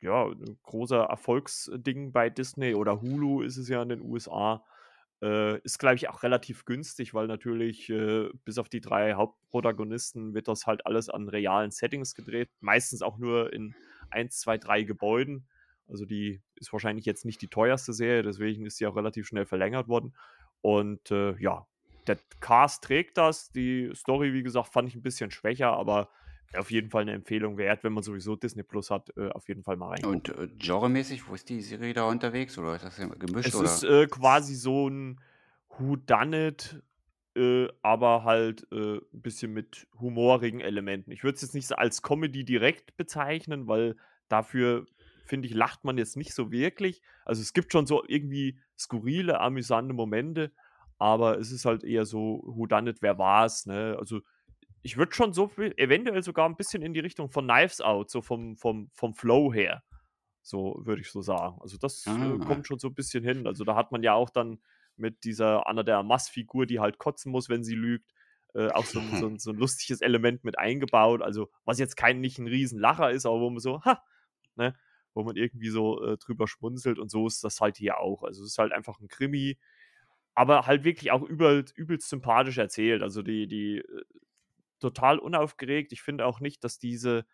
ja, 0.00 0.26
ein 0.26 0.58
großer 0.62 1.04
Erfolgsding 1.04 2.12
bei 2.12 2.30
Disney 2.30 2.74
oder 2.74 3.00
Hulu 3.00 3.42
ist 3.42 3.56
es 3.56 3.68
ja 3.68 3.82
in 3.82 3.88
den 3.88 4.02
USA. 4.02 4.64
Äh, 5.20 5.58
ist, 5.62 5.78
glaube 5.78 5.96
ich, 5.96 6.08
auch 6.08 6.22
relativ 6.22 6.64
günstig, 6.64 7.12
weil 7.14 7.26
natürlich 7.26 7.90
äh, 7.90 8.28
bis 8.44 8.58
auf 8.58 8.68
die 8.68 8.80
drei 8.80 9.14
Hauptprotagonisten 9.14 10.34
wird 10.34 10.46
das 10.46 10.66
halt 10.66 10.86
alles 10.86 11.08
an 11.08 11.28
realen 11.28 11.72
Settings 11.72 12.14
gedreht. 12.14 12.50
Meistens 12.60 13.02
auch 13.02 13.18
nur 13.18 13.52
in 13.52 13.74
1, 14.10 14.38
2, 14.38 14.58
3 14.58 14.82
Gebäuden. 14.84 15.48
Also 15.88 16.04
die 16.04 16.40
ist 16.56 16.72
wahrscheinlich 16.72 17.06
jetzt 17.06 17.24
nicht 17.24 17.40
die 17.42 17.48
teuerste 17.48 17.92
Serie, 17.92 18.22
deswegen 18.22 18.66
ist 18.66 18.76
sie 18.76 18.86
auch 18.86 18.96
relativ 18.96 19.26
schnell 19.26 19.46
verlängert 19.46 19.88
worden. 19.88 20.14
Und 20.60 21.10
äh, 21.10 21.36
ja, 21.40 21.66
der 22.06 22.18
Cast 22.40 22.84
trägt 22.84 23.18
das. 23.18 23.50
Die 23.50 23.90
Story, 23.94 24.32
wie 24.32 24.42
gesagt, 24.42 24.68
fand 24.68 24.88
ich 24.88 24.94
ein 24.94 25.02
bisschen 25.02 25.30
schwächer, 25.30 25.72
aber 25.72 26.08
auf 26.56 26.70
jeden 26.70 26.88
Fall 26.88 27.02
eine 27.02 27.12
Empfehlung 27.12 27.58
wert, 27.58 27.84
wenn 27.84 27.92
man 27.92 28.02
sowieso 28.02 28.34
Disney 28.36 28.62
Plus 28.62 28.90
hat, 28.90 29.10
äh, 29.16 29.28
auf 29.30 29.48
jeden 29.48 29.62
Fall 29.62 29.76
mal 29.76 29.90
rein. 29.90 30.04
Und 30.04 30.30
äh, 30.30 30.48
genremäßig, 30.58 31.28
wo 31.28 31.34
ist 31.34 31.48
die 31.48 31.60
Serie 31.60 31.92
da 31.92 32.04
unterwegs? 32.04 32.56
Oder 32.58 32.76
ist 32.76 32.84
das 32.84 32.96
gemischt? 32.96 33.48
Es 33.48 33.54
oder? 33.54 33.64
ist 33.64 33.84
äh, 33.84 34.06
quasi 34.06 34.54
so 34.54 34.88
ein 34.88 35.20
Who 35.76 35.96
Done 35.96 36.48
It, 36.48 36.82
äh, 37.36 37.68
aber 37.82 38.24
halt 38.24 38.66
ein 38.72 38.96
äh, 38.96 39.00
bisschen 39.12 39.52
mit 39.52 39.86
humorigen 40.00 40.60
Elementen. 40.60 41.12
Ich 41.12 41.22
würde 41.22 41.36
es 41.36 41.42
jetzt 41.42 41.54
nicht 41.54 41.70
als 41.78 42.02
Comedy 42.02 42.44
direkt 42.44 42.96
bezeichnen, 42.96 43.66
weil 43.66 43.96
dafür, 44.28 44.86
finde 45.28 45.48
ich, 45.48 45.54
lacht 45.54 45.84
man 45.84 45.98
jetzt 45.98 46.16
nicht 46.16 46.34
so 46.34 46.50
wirklich. 46.50 47.02
Also 47.24 47.42
es 47.42 47.52
gibt 47.52 47.72
schon 47.72 47.86
so 47.86 48.04
irgendwie 48.06 48.58
skurrile, 48.78 49.40
amüsante 49.40 49.94
Momente, 49.94 50.52
aber 50.98 51.38
es 51.38 51.52
ist 51.52 51.64
halt 51.64 51.84
eher 51.84 52.04
so 52.04 52.42
Who 52.44 52.66
Done 52.66 52.90
It, 52.90 53.02
wer 53.02 53.18
war's, 53.18 53.66
ne? 53.66 53.96
Also 53.98 54.20
ich 54.82 54.96
würde 54.96 55.12
schon 55.12 55.32
so 55.32 55.48
viel, 55.48 55.74
eventuell 55.76 56.22
sogar 56.22 56.48
ein 56.48 56.56
bisschen 56.56 56.82
in 56.82 56.94
die 56.94 57.00
Richtung 57.00 57.30
von 57.30 57.46
Knives 57.46 57.80
Out, 57.80 58.10
so 58.10 58.22
vom, 58.22 58.56
vom, 58.56 58.90
vom 58.94 59.14
Flow 59.14 59.52
her. 59.52 59.82
So 60.42 60.80
würde 60.84 61.02
ich 61.02 61.10
so 61.10 61.20
sagen. 61.20 61.58
Also 61.60 61.76
das 61.76 62.06
äh, 62.06 62.10
ah. 62.10 62.34
äh, 62.34 62.38
kommt 62.38 62.66
schon 62.66 62.78
so 62.78 62.88
ein 62.88 62.94
bisschen 62.94 63.22
hin. 63.22 63.46
Also 63.46 63.64
da 63.64 63.74
hat 63.74 63.92
man 63.92 64.02
ja 64.02 64.14
auch 64.14 64.30
dann 64.30 64.60
mit 64.96 65.24
dieser 65.24 65.66
Anna 65.66 65.82
der 65.82 66.02
Mass-Figur, 66.02 66.66
die 66.66 66.80
halt 66.80 66.98
kotzen 66.98 67.30
muss, 67.30 67.48
wenn 67.48 67.64
sie 67.64 67.74
lügt, 67.74 68.12
äh, 68.54 68.68
auch 68.68 68.84
so, 68.84 69.00
so, 69.00 69.32
so, 69.38 69.50
ein 69.50 69.58
lustiges 69.58 70.00
Element 70.00 70.44
mit 70.44 70.58
eingebaut. 70.58 71.22
Also 71.22 71.50
was 71.64 71.78
jetzt 71.78 71.96
kein 71.96 72.20
nicht 72.20 72.38
ein 72.38 72.46
Riesenlacher 72.46 73.10
ist, 73.10 73.26
aber 73.26 73.40
wo 73.40 73.50
man 73.50 73.60
so, 73.60 73.82
ha, 73.82 74.02
ne, 74.56 74.74
wo 75.18 75.24
man 75.24 75.36
irgendwie 75.36 75.68
so 75.68 76.00
äh, 76.02 76.16
drüber 76.16 76.46
schmunzelt 76.46 77.00
und 77.00 77.10
so 77.10 77.26
ist 77.26 77.42
das 77.42 77.60
halt 77.60 77.76
hier 77.76 77.98
auch. 77.98 78.22
Also 78.22 78.44
es 78.44 78.52
ist 78.52 78.58
halt 78.58 78.72
einfach 78.72 79.00
ein 79.00 79.08
Krimi, 79.08 79.58
aber 80.34 80.66
halt 80.66 80.84
wirklich 80.84 81.10
auch 81.10 81.22
übelst, 81.22 81.76
übelst 81.76 82.08
sympathisch 82.08 82.58
erzählt. 82.58 83.02
Also 83.02 83.22
die, 83.22 83.48
die 83.48 83.78
äh, 83.78 84.04
total 84.78 85.18
unaufgeregt. 85.18 85.92
Ich 85.92 86.02
finde 86.02 86.24
auch 86.24 86.38
nicht, 86.38 86.62
dass 86.62 86.78
diese 86.78 87.26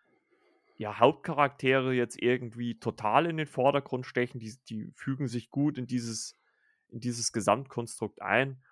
ja, 0.77 0.99
Hauptcharaktere 0.99 1.93
jetzt 1.93 2.19
irgendwie 2.19 2.79
total 2.79 3.27
in 3.27 3.37
den 3.37 3.45
Vordergrund 3.45 4.07
stechen. 4.07 4.39
Die, 4.39 4.55
die 4.67 4.91
fügen 4.95 5.27
sich 5.27 5.51
gut 5.51 5.77
in 5.77 5.85
dieses, 5.85 6.35
in 6.89 6.99
dieses 6.99 7.31
Gesamtkonstrukt 7.31 8.19
ein. 8.19 8.63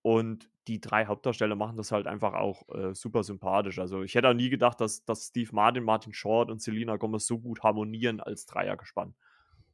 Und 0.00 0.48
die 0.68 0.80
drei 0.80 1.06
Hauptdarsteller 1.06 1.56
machen 1.56 1.76
das 1.76 1.92
halt 1.92 2.06
einfach 2.06 2.34
auch 2.34 2.68
äh, 2.74 2.94
super 2.94 3.22
sympathisch. 3.22 3.78
Also 3.78 4.02
ich 4.02 4.14
hätte 4.14 4.28
auch 4.28 4.34
nie 4.34 4.48
gedacht, 4.48 4.80
dass, 4.80 5.04
dass 5.04 5.26
Steve 5.26 5.50
Martin, 5.52 5.82
Martin 5.82 6.12
Short 6.12 6.50
und 6.50 6.62
Selena 6.62 6.96
Gomez 6.96 7.26
so 7.26 7.38
gut 7.38 7.62
harmonieren 7.62 8.20
als 8.20 8.46
Dreiergespann. 8.46 9.14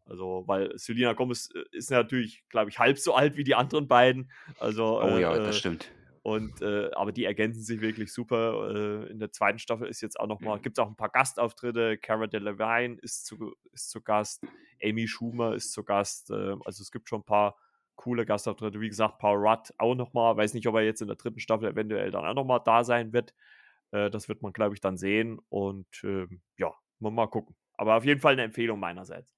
Also, 0.06 0.44
weil 0.46 0.72
Selena 0.78 1.12
Gomez 1.12 1.50
äh, 1.54 1.64
ist 1.76 1.90
natürlich, 1.90 2.44
glaube 2.48 2.70
ich, 2.70 2.78
halb 2.78 2.98
so 2.98 3.14
alt 3.14 3.36
wie 3.36 3.44
die 3.44 3.54
anderen 3.54 3.88
beiden. 3.88 4.30
Also, 4.58 5.02
oh 5.02 5.18
ja, 5.18 5.34
äh, 5.34 5.38
das 5.38 5.58
stimmt. 5.58 5.92
Und 6.22 6.60
äh, 6.62 6.90
aber 6.92 7.12
die 7.12 7.24
ergänzen 7.24 7.62
sich 7.62 7.80
wirklich 7.80 8.12
super. 8.12 8.74
Äh, 8.74 9.10
in 9.10 9.18
der 9.18 9.32
zweiten 9.32 9.58
Staffel 9.58 9.88
ist 9.88 10.00
jetzt 10.00 10.18
auch 10.18 10.26
noch 10.26 10.40
mal, 10.40 10.56
mhm. 10.56 10.62
gibt 10.62 10.78
es 10.78 10.82
auch 10.82 10.88
ein 10.88 10.96
paar 10.96 11.10
Gastauftritte. 11.10 11.98
Cara 11.98 12.26
Delevingne 12.26 12.98
ist 13.00 13.26
zu, 13.26 13.54
ist 13.72 13.90
zu 13.90 14.02
Gast, 14.02 14.44
Amy 14.82 15.06
Schumer 15.08 15.54
ist 15.54 15.72
zu 15.72 15.84
Gast. 15.84 16.30
Äh, 16.30 16.56
also 16.64 16.82
es 16.82 16.90
gibt 16.90 17.08
schon 17.08 17.20
ein 17.20 17.24
paar 17.24 17.56
coole 17.98 18.24
Gastauftritte. 18.24 18.80
Wie 18.80 18.88
gesagt, 18.88 19.18
Paul 19.18 19.36
Rudd 19.36 19.74
auch 19.76 19.94
noch 19.94 20.14
mal. 20.14 20.36
Weiß 20.36 20.54
nicht, 20.54 20.66
ob 20.66 20.76
er 20.76 20.82
jetzt 20.82 21.02
in 21.02 21.08
der 21.08 21.16
dritten 21.16 21.40
Staffel 21.40 21.68
eventuell 21.68 22.10
dann 22.10 22.24
auch 22.24 22.34
noch 22.34 22.44
mal 22.44 22.60
da 22.60 22.84
sein 22.84 23.12
wird. 23.12 23.34
Äh, 23.90 24.08
das 24.08 24.28
wird 24.28 24.40
man, 24.40 24.54
glaube 24.54 24.74
ich, 24.74 24.80
dann 24.80 24.96
sehen. 24.96 25.38
Und 25.50 25.86
ähm, 26.04 26.40
ja, 26.56 26.72
mal, 27.00 27.10
mal 27.10 27.26
gucken. 27.26 27.54
Aber 27.74 27.96
auf 27.96 28.04
jeden 28.04 28.20
Fall 28.20 28.32
eine 28.32 28.44
Empfehlung 28.44 28.80
meinerseits. 28.80 29.30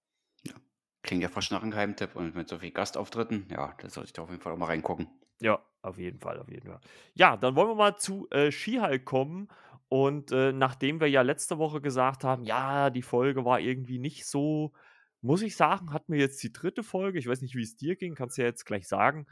Ja. 0.45 0.55
Klingt 1.03 1.23
ja 1.23 1.29
fast 1.29 1.51
nach 1.51 1.63
einem 1.63 1.73
Geheimtipp. 1.73 2.15
Und 2.15 2.37
mit 2.37 2.49
so 2.49 2.59
vielen 2.59 2.75
Gastauftritten, 2.75 3.49
ja, 3.51 3.75
da 3.79 3.89
sollte 3.89 4.09
ich 4.09 4.13
da 4.13 4.23
auf 4.23 4.31
jeden 4.31 4.43
Fall 4.43 4.53
auch 4.53 4.59
mal 4.59 4.67
reingucken. 4.67 5.09
Ja, 5.41 5.59
auf 5.83 5.99
jeden 5.99 6.21
Fall, 6.21 6.39
auf 6.39 6.51
jeden 6.51 6.69
Fall. 6.69 6.81
Ja, 7.15 7.37
dann 7.37 7.57
wollen 7.57 7.69
wir 7.69 7.75
mal 7.75 7.97
zu 7.97 8.29
äh, 8.31 8.53
She-Hulk 8.53 9.05
kommen. 9.05 9.49
Und 9.89 10.31
äh, 10.31 10.53
nachdem 10.53 11.01
wir 11.01 11.09
ja 11.09 11.23
letzte 11.23 11.59
Woche 11.59 11.81
gesagt 11.81 12.23
haben, 12.23 12.45
ja, 12.45 12.91
die 12.91 13.03
Folge 13.03 13.45
war 13.45 13.59
irgendwie 13.59 13.99
nicht 13.99 14.27
so, 14.27 14.73
muss 15.23 15.43
ich 15.43 15.57
sagen, 15.57 15.93
hat 15.93 16.09
mir 16.09 16.19
jetzt 16.19 16.43
die 16.43 16.53
dritte 16.53 16.83
Folge, 16.83 17.19
ich 17.19 17.27
weiß 17.29 17.43
nicht, 17.43 17.55
wie 17.57 17.63
es 17.63 17.77
dir 17.77 17.97
ging, 17.97 18.15
kannst 18.15 18.39
du 18.39 18.43
ja 18.43 18.49
jetzt 18.49 18.65
gleich 18.67 18.89
sagen, 18.89 19.27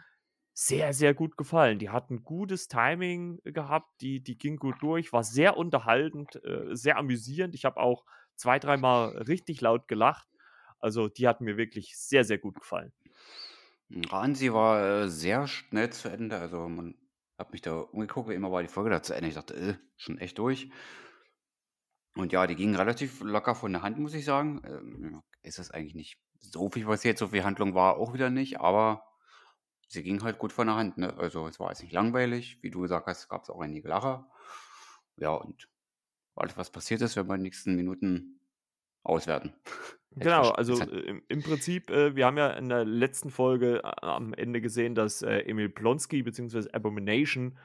sehr, 0.55 0.93
sehr 0.93 1.15
gut 1.15 1.37
gefallen. 1.37 1.79
Die 1.79 1.91
hat 1.91 2.11
ein 2.11 2.25
gutes 2.25 2.69
Timing 2.69 3.41
gehabt, 3.45 4.01
die, 4.01 4.23
die 4.23 4.37
ging 4.39 4.57
gut 4.57 4.77
durch, 4.83 5.13
war 5.13 5.25
sehr 5.25 5.57
unterhaltend, 5.57 6.43
äh, 6.45 6.75
sehr 6.77 6.99
amüsierend. 6.99 7.55
Ich 7.55 7.65
habe 7.65 7.79
auch 7.81 8.05
zwei, 8.35 8.59
dreimal 8.59 9.17
richtig 9.19 9.61
laut 9.61 9.89
gelacht. 9.89 10.29
Also 10.81 11.09
die 11.09 11.29
hat 11.29 11.41
mir 11.41 11.57
wirklich 11.57 11.97
sehr, 11.99 12.25
sehr 12.25 12.39
gut 12.39 12.57
gefallen. 12.61 12.93
Ransi 13.91 14.53
war, 14.53 15.05
äh, 15.05 15.09
sehr 15.09 15.47
schnell 15.47 15.91
zu 15.91 16.09
Ende. 16.09 16.39
Also, 16.39 16.69
man 16.69 16.95
hat 17.39 17.53
mich 17.53 17.63
da 17.63 17.79
umgeguckt, 17.79 18.29
wie 18.29 18.35
immer 18.35 18.53
war 18.53 18.63
die 18.63 18.69
Folge 18.69 18.91
da 18.91 19.03
zu 19.03 19.15
Ende. 19.15 19.29
Ich 19.29 19.35
dachte: 19.35 19.55
„Äh, 19.55 19.75
schon 19.97 20.19
echt 20.19 20.39
durch?“ 20.39 20.71
Und 22.19 22.33
ja, 22.33 22.49
die 22.49 22.57
ging 22.57 22.75
relativ 22.75 23.21
locker 23.21 23.55
von 23.55 23.73
der 23.73 23.83
Hand, 23.83 23.97
muss 23.97 24.13
ich 24.13 24.25
sagen. 24.25 24.61
Ähm, 24.65 25.23
ist 25.43 25.61
das 25.61 25.71
eigentlich 25.71 25.95
nicht 25.95 26.19
so 26.41 26.69
viel 26.69 26.85
passiert, 26.85 27.17
so 27.17 27.29
viel 27.29 27.45
Handlung 27.45 27.77
war 27.77 27.97
auch 27.97 28.13
wieder 28.13 28.29
nicht, 28.29 28.61
aber 28.61 29.05
sie 29.87 30.03
ging 30.03 30.21
halt 30.25 30.39
gut 30.39 30.53
von 30.53 30.67
der 30.67 30.75
Hand. 30.75 30.99
Ne? 30.99 31.17
Also 31.17 31.47
es 31.47 31.61
war 31.61 31.69
jetzt 31.69 31.81
nicht 31.81 31.93
langweilig, 31.93 32.59
wie 32.61 32.71
du 32.71 32.81
gesagt 32.81 33.07
hast, 33.07 33.29
gab 33.29 33.45
es 33.45 33.51
auch 33.51 33.61
einige 33.61 33.87
Lacher. 33.87 34.29
Ja, 35.17 35.31
und 35.31 35.69
alles, 36.35 36.57
was 36.57 36.71
passiert 36.71 37.03
ist, 37.03 37.15
werden 37.15 37.29
wir 37.29 37.35
in 37.35 37.41
den 37.41 37.45
nächsten 37.45 37.77
Minuten 37.77 38.41
auswerten. 39.05 39.55
Genau, 40.13 40.49
also 40.49 40.81
äh, 40.81 41.21
im, 41.29 41.43
Prinzip, 41.43 41.91
äh, 41.91 42.17
wir 42.17 42.27
haben 42.27 42.39
ja 42.39 42.51
in 42.53 42.69
der 42.69 42.85
letzten 42.85 43.31
Folge 43.31 43.85
äh, 43.85 43.93
am 44.01 44.33
Ende 44.35 44.61
gesehen, 44.61 44.97
dass 44.97 45.23
äh, 45.23 45.41
Emil 45.41 45.69
Blonsky 45.69 46.23
bzw. 46.23 46.71
Abomination 46.73 47.57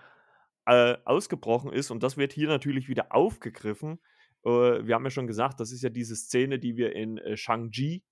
äh, 0.67 0.97
ausgebrochen 1.05 1.71
ist 1.71 1.89
und 1.89 2.03
das 2.03 2.17
wird 2.17 2.33
hier 2.33 2.49
natürlich 2.49 2.89
wieder 2.89 3.15
aufgegriffen. 3.15 3.97
Äh, 4.45 4.85
wir 4.85 4.95
haben 4.95 5.03
ja 5.03 5.09
schon 5.09 5.27
gesagt, 5.27 5.59
das 5.59 5.71
ist 5.71 5.83
ja 5.83 5.89
diese 5.89 6.15
Szene, 6.15 6.59
die 6.59 6.77
wir 6.77 6.95
in 6.95 7.17
äh, 7.17 7.37
Shang-Chi 7.37 8.03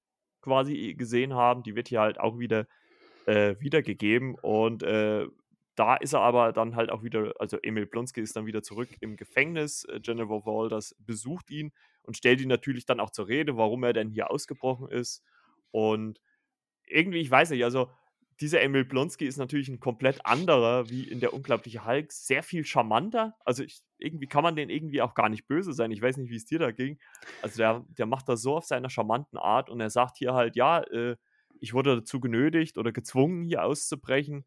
quasi 0.42 0.96
gesehen 0.98 1.34
haben, 1.34 1.64
die 1.64 1.76
wird 1.76 1.90
hier 1.90 2.02
halt 2.02 2.20
auch 2.20 2.40
wieder 2.40 2.68
wiedergegeben 3.24 4.34
und 4.42 4.84
da 5.76 5.96
ist 5.96 6.14
er 6.14 6.22
aber 6.22 6.52
dann 6.52 6.76
halt 6.76 6.90
auch 6.90 7.04
wieder, 7.04 7.34
also 7.40 7.58
Emil 7.62 7.86
Blonsky 7.86 8.22
ist 8.22 8.36
dann 8.36 8.46
wieder 8.46 8.62
zurück 8.62 8.90
im 9.00 9.16
Gefängnis. 9.16 9.86
Äh, 9.86 10.00
Jennifer 10.04 10.46
Walters 10.46 10.96
besucht 11.00 11.50
ihn 11.50 11.72
und 12.04 12.18
stellt 12.18 12.42
ihn 12.42 12.50
natürlich 12.50 12.86
dann 12.86 13.00
auch 13.00 13.10
zur 13.10 13.28
Rede, 13.28 13.58
warum 13.58 13.84
er 13.84 13.94
denn 13.94 14.10
hier 14.10 14.30
ausgebrochen 14.30 14.90
ist. 14.90 15.24
Und 15.72 16.22
irgendwie, 16.86 17.20
ich 17.20 17.32
weiß 17.32 17.52
nicht, 17.52 17.64
also 17.64 17.90
dieser 18.41 18.62
Emil 18.62 18.86
Blonsky 18.86 19.25
ist 19.25 19.38
natürlich 19.38 19.69
ein 19.69 19.79
komplett 19.79 20.25
anderer 20.25 20.89
wie 20.89 21.03
in 21.03 21.19
der 21.19 21.33
unglaubliche 21.33 21.86
Hulk, 21.86 22.12
sehr 22.12 22.41
viel 22.41 22.65
charmanter. 22.65 23.36
Also 23.45 23.63
ich, 23.63 23.81
irgendwie 24.00 24.27
kann 24.27 24.43
man 24.43 24.55
den 24.55 24.69
irgendwie 24.69 25.01
auch 25.01 25.13
gar 25.13 25.29
nicht 25.29 25.48
böse 25.48 25.74
sein. 25.74 25.91
Ich 25.91 26.01
weiß 26.01 26.17
nicht, 26.17 26.31
wie 26.31 26.36
es 26.36 26.45
dir 26.45 26.60
da 26.60 26.71
ging. 26.71 27.00
Also 27.41 27.57
der, 27.57 27.86
der 27.89 28.07
macht 28.07 28.27
das 28.27 28.41
so 28.41 28.57
auf 28.57 28.65
seiner 28.65 28.89
charmanten 28.89 29.38
Art 29.38 29.69
und 29.69 29.79
er 29.79 29.91
sagt 29.91 30.17
hier 30.17 30.33
halt, 30.33 30.55
ja, 30.55 30.81
äh, 30.81 31.15
ich 31.60 31.74
wurde 31.74 31.98
dazu 31.98 32.19
genötigt 32.19 32.77
oder 32.79 32.91
gezwungen, 32.91 33.43
hier 33.43 33.63
auszubrechen. 33.63 34.45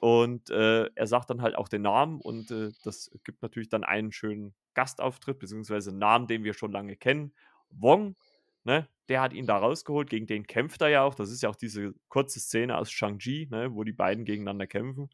Und 0.00 0.48
äh, 0.48 0.86
er 0.94 1.06
sagt 1.06 1.28
dann 1.28 1.42
halt 1.42 1.56
auch 1.56 1.68
den 1.68 1.82
Namen 1.82 2.20
und 2.22 2.50
äh, 2.50 2.72
das 2.84 3.10
gibt 3.22 3.42
natürlich 3.42 3.68
dann 3.68 3.84
einen 3.84 4.12
schönen 4.12 4.54
Gastauftritt, 4.72 5.38
beziehungsweise 5.38 5.90
einen 5.90 5.98
Namen, 5.98 6.26
den 6.26 6.42
wir 6.42 6.54
schon 6.54 6.72
lange 6.72 6.96
kennen. 6.96 7.34
Wong, 7.68 8.16
ne, 8.64 8.88
der 9.08 9.20
hat 9.20 9.32
ihn 9.32 9.46
da 9.46 9.58
rausgeholt, 9.58 10.10
gegen 10.10 10.26
den 10.26 10.46
kämpft 10.46 10.82
er 10.82 10.88
ja 10.88 11.02
auch. 11.02 11.14
Das 11.14 11.30
ist 11.30 11.42
ja 11.42 11.48
auch 11.48 11.56
diese 11.56 11.94
kurze 12.08 12.40
Szene 12.40 12.76
aus 12.78 12.90
Shang-Chi, 12.90 13.48
ne, 13.50 13.74
wo 13.74 13.84
die 13.84 13.92
beiden 13.92 14.24
gegeneinander 14.24 14.66
kämpfen. 14.66 15.10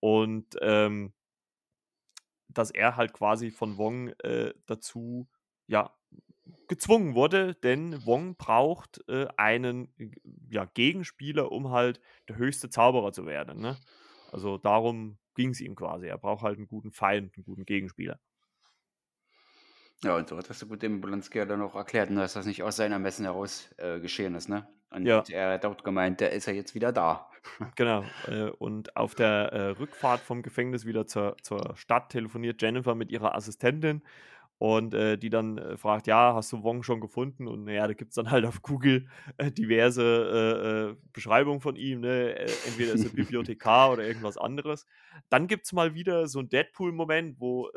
Und 0.00 0.56
ähm, 0.60 1.12
dass 2.48 2.70
er 2.70 2.96
halt 2.96 3.12
quasi 3.12 3.50
von 3.50 3.76
Wong 3.76 4.08
äh, 4.22 4.52
dazu, 4.66 5.28
ja, 5.66 5.94
gezwungen 6.66 7.14
wurde, 7.14 7.54
denn 7.54 8.04
Wong 8.06 8.36
braucht 8.36 9.04
äh, 9.08 9.26
einen 9.36 9.92
ja, 10.50 10.64
Gegenspieler, 10.64 11.52
um 11.52 11.70
halt 11.70 12.00
der 12.28 12.36
höchste 12.36 12.70
Zauberer 12.70 13.12
zu 13.12 13.26
werden. 13.26 13.60
Ne? 13.60 13.76
Also 14.32 14.56
darum 14.56 15.18
ging 15.34 15.50
es 15.50 15.60
ihm 15.60 15.74
quasi. 15.74 16.06
Er 16.06 16.18
braucht 16.18 16.42
halt 16.42 16.56
einen 16.56 16.66
guten 16.66 16.90
Feind, 16.90 17.34
einen 17.36 17.44
guten 17.44 17.64
Gegenspieler. 17.66 18.18
Ja, 20.04 20.16
und 20.16 20.28
so 20.28 20.36
hat 20.36 20.48
das 20.48 20.58
so 20.58 20.66
gut 20.66 20.82
dem 20.82 21.00
Polanski 21.00 21.44
dann 21.46 21.60
auch 21.62 21.74
erklärt, 21.74 22.10
ne, 22.10 22.20
dass 22.20 22.34
das 22.34 22.46
nicht 22.46 22.62
aus 22.62 22.76
seinem 22.76 22.92
Ermessen 22.92 23.24
heraus 23.24 23.68
äh, 23.78 23.98
geschehen 23.98 24.34
ist, 24.34 24.48
ne? 24.48 24.66
Und 24.90 25.04
ja. 25.04 25.22
er 25.28 25.52
hat 25.52 25.66
auch 25.66 25.76
gemeint, 25.82 26.20
der 26.20 26.32
ist 26.32 26.46
ja 26.46 26.52
jetzt 26.52 26.74
wieder 26.74 26.92
da. 26.92 27.28
genau. 27.76 28.04
Äh, 28.26 28.50
und 28.58 28.96
auf 28.96 29.14
der 29.14 29.52
äh, 29.52 29.68
Rückfahrt 29.70 30.20
vom 30.20 30.42
Gefängnis 30.42 30.86
wieder 30.86 31.06
zur, 31.06 31.36
zur 31.42 31.76
Stadt 31.76 32.10
telefoniert 32.10 32.62
Jennifer 32.62 32.94
mit 32.94 33.10
ihrer 33.10 33.34
Assistentin 33.34 34.02
und 34.58 34.92
äh, 34.92 35.16
die 35.16 35.30
dann 35.30 35.56
äh, 35.56 35.76
fragt, 35.76 36.08
ja, 36.08 36.34
hast 36.34 36.52
du 36.52 36.64
Wong 36.64 36.82
schon 36.82 37.00
gefunden? 37.00 37.46
Und 37.46 37.64
naja, 37.64 37.86
da 37.86 37.92
gibt 37.92 38.10
es 38.10 38.16
dann 38.16 38.30
halt 38.30 38.44
auf 38.44 38.60
Google 38.62 39.06
äh, 39.36 39.52
diverse 39.52 40.02
äh, 40.02 40.90
äh, 40.90 40.96
Beschreibungen 41.12 41.60
von 41.60 41.76
ihm, 41.76 42.00
ne? 42.00 42.36
Äh, 42.36 42.50
entweder 42.66 42.92
ist 42.92 43.04
er 43.04 43.10
Bibliothekar 43.14 43.92
oder 43.92 44.04
irgendwas 44.04 44.36
anderes. 44.36 44.84
Dann 45.28 45.46
gibt 45.46 45.66
es 45.66 45.72
mal 45.72 45.94
wieder 45.94 46.26
so 46.26 46.40
einen 46.40 46.48
Deadpool-Moment, 46.48 47.40
wo 47.40 47.70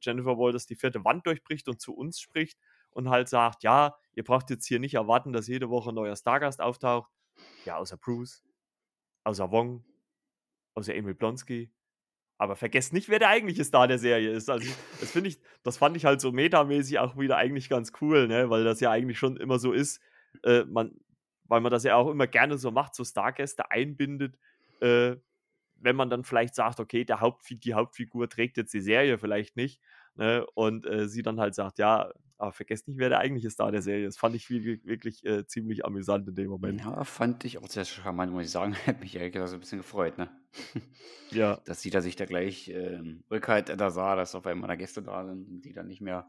Jennifer 0.00 0.38
Walters 0.38 0.66
die 0.66 0.76
vierte 0.76 1.04
Wand 1.04 1.26
durchbricht 1.26 1.68
und 1.68 1.80
zu 1.80 1.94
uns 1.94 2.20
spricht 2.20 2.58
und 2.90 3.08
halt 3.08 3.28
sagt, 3.28 3.62
ja, 3.62 3.96
ihr 4.14 4.24
braucht 4.24 4.50
jetzt 4.50 4.66
hier 4.66 4.78
nicht 4.78 4.94
erwarten, 4.94 5.32
dass 5.32 5.46
jede 5.46 5.70
Woche 5.70 5.90
ein 5.90 5.94
neuer 5.94 6.16
Stargast 6.16 6.60
auftaucht. 6.60 7.10
Ja, 7.64 7.76
außer 7.76 7.96
Bruce, 7.96 8.44
außer 9.24 9.50
Wong, 9.50 9.84
außer 10.74 10.94
Emil 10.94 11.14
Blonsky, 11.14 11.70
aber 12.40 12.56
vergesst 12.56 12.94
nicht, 12.94 13.10
wer 13.10 13.18
der 13.18 13.28
eigentliche 13.28 13.64
Star 13.64 13.86
der 13.86 13.98
Serie 13.98 14.30
ist. 14.30 14.48
Also, 14.48 14.66
das 14.98 15.10
finde 15.10 15.28
ich, 15.28 15.38
das 15.62 15.76
fand 15.76 15.94
ich 15.98 16.06
halt 16.06 16.22
so 16.22 16.32
metamäßig 16.32 16.98
auch 16.98 17.18
wieder 17.18 17.36
eigentlich 17.36 17.68
ganz 17.68 17.92
cool, 18.00 18.28
ne? 18.28 18.48
Weil 18.48 18.64
das 18.64 18.80
ja 18.80 18.90
eigentlich 18.90 19.18
schon 19.18 19.36
immer 19.36 19.58
so 19.58 19.72
ist, 19.72 20.00
äh, 20.44 20.64
man, 20.64 20.92
weil 21.44 21.60
man 21.60 21.70
das 21.70 21.84
ja 21.84 21.96
auch 21.96 22.08
immer 22.08 22.26
gerne 22.26 22.56
so 22.56 22.70
macht, 22.70 22.94
so 22.94 23.04
Stargäste 23.04 23.70
einbindet, 23.70 24.38
äh, 24.80 25.16
wenn 25.76 25.96
man 25.96 26.08
dann 26.08 26.24
vielleicht 26.24 26.54
sagt, 26.54 26.80
okay, 26.80 27.04
der 27.04 27.20
Hauptfi 27.20 27.56
die 27.56 27.74
Hauptfigur 27.74 28.26
trägt 28.30 28.56
jetzt 28.56 28.72
die 28.72 28.80
Serie 28.80 29.18
vielleicht 29.18 29.56
nicht, 29.56 29.78
ne? 30.14 30.46
Und 30.54 30.86
äh, 30.86 31.08
sie 31.08 31.20
dann 31.20 31.40
halt 31.40 31.54
sagt, 31.54 31.78
ja, 31.78 32.10
aber 32.38 32.52
vergesst 32.52 32.88
nicht, 32.88 32.98
wer 32.98 33.10
der 33.10 33.18
eigentliche 33.18 33.50
Star 33.50 33.70
der 33.70 33.82
Serie 33.82 34.06
ist. 34.06 34.18
Fand 34.18 34.34
ich 34.34 34.48
wirklich, 34.48 34.82
wirklich 34.86 35.26
äh, 35.26 35.46
ziemlich 35.46 35.84
amüsant 35.84 36.26
in 36.26 36.36
dem 36.36 36.48
Moment. 36.48 36.80
Ja, 36.80 37.04
fand 37.04 37.44
ich 37.44 37.58
auch 37.58 37.68
sehr 37.68 37.84
charmant, 37.84 38.32
muss 38.32 38.44
ich 38.44 38.50
sagen. 38.50 38.74
Hat 38.86 39.00
mich 39.00 39.14
ehrlich 39.14 39.34
gesagt 39.34 39.50
so 39.50 39.56
ein 39.58 39.60
bisschen 39.60 39.80
gefreut, 39.80 40.16
ne? 40.16 40.30
Ja. 41.32 41.60
Dass 41.64 41.80
sie 41.80 41.90
da 41.90 42.00
sich 42.00 42.16
da 42.16 42.24
gleich 42.24 42.68
ähm, 42.70 43.22
Rückhalt 43.30 43.68
da 43.68 43.90
sah, 43.90 44.16
dass 44.16 44.34
auf 44.34 44.46
einmal 44.46 44.66
da 44.66 44.74
Gäste 44.74 45.00
da 45.00 45.24
sind, 45.24 45.64
die 45.64 45.72
dann 45.72 45.86
nicht 45.86 46.00
mehr 46.00 46.28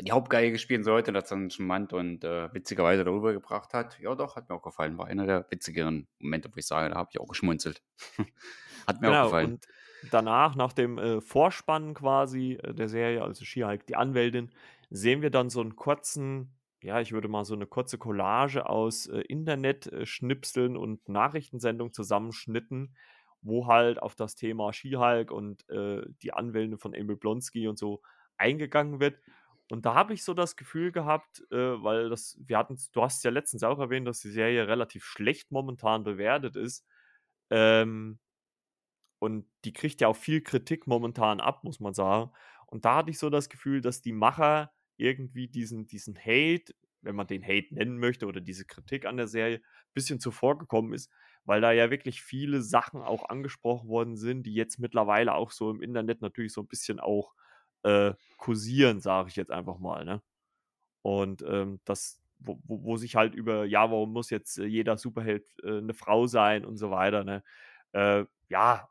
die 0.00 0.12
Hauptgeige 0.12 0.58
spielen 0.58 0.84
sollte, 0.84 1.12
das 1.12 1.28
dann 1.28 1.50
charmant 1.50 1.92
und 1.92 2.24
äh, 2.24 2.52
witzigerweise 2.54 3.04
darüber 3.04 3.32
gebracht 3.32 3.74
hat. 3.74 3.98
Ja, 3.98 4.14
doch, 4.14 4.36
hat 4.36 4.48
mir 4.48 4.54
auch 4.54 4.62
gefallen. 4.62 4.96
War 4.96 5.06
einer 5.06 5.26
der 5.26 5.46
witzigeren 5.50 6.06
Momente, 6.18 6.48
wo 6.52 6.56
ich 6.56 6.66
sage, 6.66 6.90
da 6.90 6.96
habe 6.96 7.10
ich 7.12 7.20
auch 7.20 7.28
geschmunzelt. 7.28 7.82
hat 8.86 9.00
mir 9.00 9.08
genau, 9.08 9.22
auch 9.22 9.24
gefallen. 9.24 9.52
Und 9.54 9.66
danach, 10.10 10.56
nach 10.56 10.72
dem 10.72 10.98
äh, 10.98 11.20
Vorspann 11.20 11.94
quasi 11.94 12.58
äh, 12.62 12.74
der 12.74 12.88
Serie, 12.88 13.22
also 13.22 13.44
She-Hulk, 13.44 13.86
die 13.86 13.96
Anwältin, 13.96 14.50
sehen 14.88 15.20
wir 15.20 15.30
dann 15.30 15.50
so 15.50 15.60
einen 15.60 15.76
kurzen, 15.76 16.54
ja, 16.82 17.00
ich 17.00 17.12
würde 17.12 17.28
mal 17.28 17.44
so 17.44 17.54
eine 17.54 17.66
kurze 17.66 17.98
Collage 17.98 18.68
aus 18.68 19.06
äh, 19.06 19.20
Internet-Schnipseln 19.20 20.76
und 20.76 21.06
Nachrichtensendungen 21.08 21.92
zusammenschnitten, 21.92 22.94
wo 23.42 23.66
halt 23.66 24.00
auf 24.00 24.14
das 24.14 24.34
Thema 24.36 24.72
Skihulk 24.72 25.30
und 25.30 25.68
äh, 25.68 26.02
die 26.22 26.32
Anwälte 26.32 26.78
von 26.78 26.94
Emil 26.94 27.16
Blonsky 27.16 27.68
und 27.68 27.78
so 27.78 28.02
eingegangen 28.36 29.00
wird. 29.00 29.18
Und 29.70 29.86
da 29.86 29.94
habe 29.94 30.14
ich 30.14 30.24
so 30.24 30.34
das 30.34 30.56
Gefühl 30.56 30.92
gehabt, 30.92 31.42
äh, 31.50 31.82
weil 31.82 32.10
das, 32.10 32.38
wir 32.44 32.58
hatten, 32.58 32.78
du 32.92 33.02
hast 33.02 33.24
ja 33.24 33.30
letztens 33.30 33.62
auch 33.62 33.78
erwähnt, 33.78 34.06
dass 34.06 34.20
die 34.20 34.30
Serie 34.30 34.68
relativ 34.68 35.04
schlecht 35.04 35.50
momentan 35.50 36.04
bewertet 36.04 36.56
ist. 36.56 36.86
Ähm, 37.50 38.18
und 39.18 39.46
die 39.64 39.72
kriegt 39.72 40.00
ja 40.00 40.08
auch 40.08 40.16
viel 40.16 40.40
Kritik 40.42 40.86
momentan 40.86 41.40
ab, 41.40 41.64
muss 41.64 41.80
man 41.80 41.94
sagen. 41.94 42.32
Und 42.66 42.84
da 42.84 42.96
hatte 42.96 43.10
ich 43.10 43.18
so 43.18 43.30
das 43.30 43.48
Gefühl, 43.48 43.80
dass 43.80 44.02
die 44.02 44.12
Macher 44.12 44.72
irgendwie 44.96 45.48
diesen, 45.48 45.86
diesen 45.86 46.16
Hate, 46.18 46.74
wenn 47.02 47.14
man 47.14 47.26
den 47.26 47.44
Hate 47.44 47.74
nennen 47.74 47.98
möchte, 47.98 48.26
oder 48.26 48.40
diese 48.40 48.64
Kritik 48.64 49.06
an 49.06 49.16
der 49.16 49.28
Serie, 49.28 49.58
ein 49.58 49.92
bisschen 49.94 50.20
zuvor 50.20 50.58
gekommen 50.58 50.92
ist, 50.92 51.10
weil 51.44 51.60
da 51.60 51.72
ja 51.72 51.90
wirklich 51.90 52.22
viele 52.22 52.62
Sachen 52.62 53.02
auch 53.02 53.28
angesprochen 53.28 53.88
worden 53.88 54.16
sind, 54.16 54.44
die 54.44 54.54
jetzt 54.54 54.78
mittlerweile 54.78 55.34
auch 55.34 55.50
so 55.50 55.70
im 55.70 55.82
Internet 55.82 56.22
natürlich 56.22 56.52
so 56.52 56.62
ein 56.62 56.68
bisschen 56.68 57.00
auch 57.00 57.34
äh, 57.82 58.14
kursieren, 58.36 59.00
sage 59.00 59.28
ich 59.28 59.36
jetzt 59.36 59.50
einfach 59.50 59.78
mal. 59.78 60.04
Ne? 60.04 60.22
Und 61.02 61.42
ähm, 61.42 61.80
das, 61.84 62.20
wo, 62.38 62.58
wo, 62.64 62.96
sich 62.96 63.16
halt 63.16 63.34
über, 63.34 63.64
ja, 63.64 63.90
warum 63.90 64.12
muss 64.12 64.30
jetzt 64.30 64.58
äh, 64.58 64.64
jeder 64.66 64.96
Superheld 64.96 65.46
äh, 65.62 65.78
eine 65.78 65.94
Frau 65.94 66.26
sein 66.26 66.64
und 66.64 66.76
so 66.76 66.90
weiter, 66.90 67.24
ne? 67.24 67.42
Äh, 67.92 68.24
ja, 68.48 68.88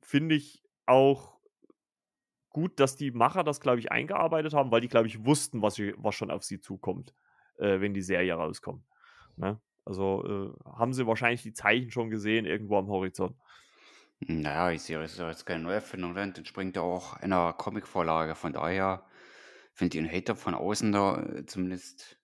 finde 0.00 0.34
ich 0.34 0.62
auch 0.86 1.38
gut, 2.50 2.80
dass 2.80 2.96
die 2.96 3.10
Macher 3.10 3.44
das, 3.44 3.60
glaube 3.60 3.78
ich, 3.78 3.92
eingearbeitet 3.92 4.54
haben, 4.54 4.70
weil 4.70 4.80
die, 4.80 4.88
glaube 4.88 5.06
ich, 5.06 5.24
wussten, 5.24 5.62
was, 5.62 5.78
was 5.78 6.14
schon 6.14 6.30
auf 6.30 6.44
sie 6.44 6.60
zukommt, 6.60 7.14
äh, 7.58 7.80
wenn 7.80 7.94
die 7.94 8.02
Serie 8.02 8.34
rauskommt. 8.34 8.84
Ne? 9.36 9.60
Also 9.84 10.54
äh, 10.54 10.70
haben 10.70 10.92
sie 10.92 11.06
wahrscheinlich 11.06 11.42
die 11.42 11.52
Zeichen 11.52 11.90
schon 11.90 12.10
gesehen, 12.10 12.46
irgendwo 12.46 12.78
am 12.78 12.88
Horizont. 12.88 13.36
Naja, 14.20 14.70
die 14.70 14.78
Serie 14.78 15.06
ist 15.06 15.18
ja 15.18 15.28
jetzt 15.28 15.46
keine 15.46 15.64
Neuerfindung, 15.64 16.12
ne? 16.12 16.22
entspringt 16.22 16.76
ja 16.76 16.82
auch 16.82 17.14
einer 17.14 17.52
Comicvorlage. 17.52 18.36
Von 18.36 18.52
daher 18.52 19.04
finde 19.72 19.98
ich 19.98 20.04
einen 20.04 20.12
Hater 20.12 20.36
von 20.36 20.54
außen 20.54 20.92
da, 20.92 21.22
äh, 21.22 21.46
zumindest 21.46 22.18